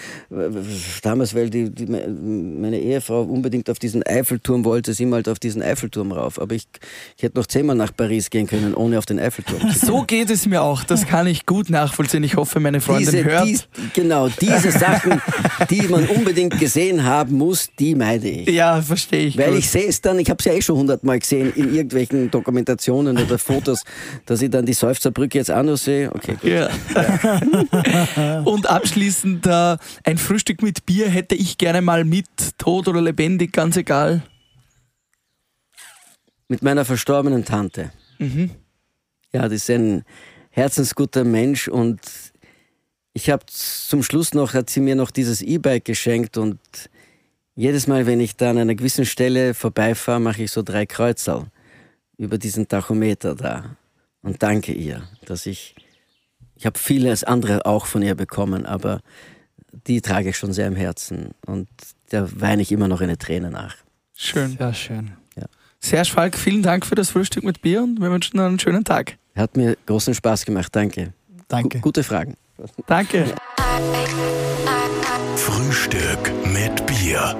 damals, 1.02 1.34
weil 1.34 1.50
die, 1.50 1.72
die 1.72 1.88
meine 1.88 2.80
Ehefrau 2.80 3.24
unbedingt 3.24 3.72
auf 3.72 3.80
diesen 3.80 4.06
Eiffelturm 4.06 4.66
wollte, 4.66 4.94
sind 4.94 5.10
wir 5.10 5.16
halt 5.16 5.30
auf 5.30 5.40
diesen 5.40 5.64
Eiffelturm 5.64 6.12
rauf. 6.12 6.40
Aber 6.40 6.54
ich, 6.54 6.68
ich 7.16 7.24
hätte 7.24 7.40
noch 7.40 7.48
zehnmal 7.48 7.76
nach 7.76 7.96
Paris 7.96 8.30
gehen 8.30 8.46
können, 8.46 8.76
ohne 8.76 9.00
auf 9.00 9.08
den 9.08 9.20
Eiffelturm 9.20 9.62
zu 9.62 9.68
gehen. 9.68 9.80
So 9.80 10.04
geht 10.04 10.30
es 10.30 10.46
mir 10.46 10.62
auch. 10.62 10.84
Das 10.84 11.08
kann 11.08 11.26
ich 11.26 11.48
gut 11.48 11.72
nachvollziehen. 11.72 12.24
Ich 12.24 12.36
hoffe, 12.36 12.60
meine 12.68 12.82
Freundin 12.82 13.12
Diese, 13.12 13.24
hört 13.24 13.48
dies, 13.48 13.68
genau, 13.94 14.28
diese 14.28 14.72
Sachen, 14.72 15.22
die 15.70 15.84
man 15.84 16.06
unbedingt 16.08 16.60
gesehen 16.60 17.06
haben 17.06 17.38
muss, 17.38 17.70
die 17.80 17.96
meide 17.96 18.28
ich. 18.28 18.50
Ja, 18.50 18.82
verstehe 18.82 19.28
ich. 19.28 19.38
Weil 19.38 19.52
gut. 19.52 19.60
ich 19.60 19.70
sehe 19.70 19.88
es 19.88 20.02
dann, 20.02 20.20
ich 20.20 20.30
habe 20.30 20.38
es 20.40 20.46
ja 20.46 20.52
eh 20.52 20.62
schon 20.62 20.76
hundertmal 20.76 21.20
gesehen 21.20 21.54
in 21.56 21.74
irgendwelchen 21.74 22.30
Dokumentationen 22.30 23.18
oder 23.18 23.38
Fotos, 23.38 23.84
dass 24.26 24.42
ich 24.42 24.50
dann 24.50 24.66
die 24.66 24.74
Seufzerbrücke 24.74 25.38
jetzt 25.38 25.50
auch 25.50 25.64
noch 25.64 25.78
sehe. 25.78 26.14
Okay, 26.14 26.34
gut. 26.42 26.50
Ja. 26.52 26.70
ja. 28.18 28.42
Und 28.46 28.70
abschließend, 28.70 29.48
äh, 29.48 29.78
ein 30.04 30.18
Frühstück 30.18 30.62
mit 30.62 30.86
Bier 30.86 31.08
hätte 31.08 31.36
ich 31.36 31.58
gerne 31.58 31.82
mal 31.82 32.04
mit, 32.04 32.28
tot 32.58 32.90
oder 32.90 33.02
lebendig, 33.02 33.54
ganz 33.54 33.78
egal. 33.78 34.24
Mit 36.50 36.62
meiner 36.64 36.84
verstorbenen 36.84 37.46
Tante. 37.46 37.92
Mhm. 38.20 38.52
Ja, 39.32 39.44
das 39.44 39.54
ist 39.54 39.70
ein 39.70 40.04
herzensguter 40.58 41.24
Mensch 41.24 41.68
und 41.68 42.02
ich 43.18 43.32
habe 43.32 43.44
zum 43.48 44.04
Schluss 44.04 44.36
noch, 44.36 44.54
hat 44.54 44.70
sie 44.70 44.80
mir 44.80 44.96
noch 44.96 45.10
dieses 45.10 45.42
E-Bike 45.42 45.86
geschenkt 45.86 46.38
und 46.38 46.60
jedes 47.56 47.88
Mal, 47.88 48.06
wenn 48.06 48.20
ich 48.20 48.36
da 48.36 48.52
an 48.52 48.60
einer 48.60 48.76
gewissen 48.76 49.08
Stelle 49.08 49.56
vorbeifahre, 49.56 50.20
mache 50.20 50.44
ich 50.44 50.52
so 50.52 50.62
drei 50.62 50.86
Kreuzel 50.86 51.48
über 52.20 52.38
diesen 52.38 52.68
Tachometer 52.68 53.34
da 53.34 53.76
und 54.22 54.44
danke 54.44 54.72
ihr, 54.72 55.02
dass 55.26 55.48
ich, 55.48 55.74
ich 56.56 56.68
habe 56.68 56.78
vieles 56.78 57.24
andere 57.24 57.66
auch 57.66 57.88
von 57.88 58.04
ihr 58.04 58.14
bekommen, 58.14 58.68
aber 58.68 59.02
die 59.88 60.00
trage 60.02 60.30
ich 60.30 60.38
schon 60.38 60.54
sehr 60.54 60.68
im 60.68 60.76
Herzen 60.76 61.32
und 61.48 61.68
da 62.10 62.28
weine 62.40 62.62
ich 62.62 62.72
immer 62.72 62.88
noch 62.88 63.02
eine 63.02 63.18
Träne 63.18 63.50
nach. 63.50 63.78
Schön. 64.14 64.58
Sehr 64.60 64.76
schön. 64.76 65.12
Ja. 65.36 65.46
Serge 65.80 66.12
Falk, 66.12 66.38
vielen 66.38 66.62
Dank 66.62 66.86
für 66.86 66.96
das 66.96 67.10
Frühstück 67.10 67.44
mit 67.44 67.64
Bier 67.64 67.82
und 67.82 68.00
wir 68.00 68.12
wünschen 68.12 68.40
einen 68.40 68.60
schönen 68.60 68.84
Tag. 68.84 69.18
Hat 69.36 69.58
mir 69.58 69.76
großen 69.88 70.14
Spaß 70.14 70.46
gemacht, 70.46 70.76
danke. 70.76 71.14
Danke. 71.48 71.78
G 71.78 71.80
gute 71.80 72.04
Fragen. 72.04 72.38
Danke. 72.86 73.26
Frühstück 75.36 76.32
mit 76.46 76.86
Bier. 76.86 77.36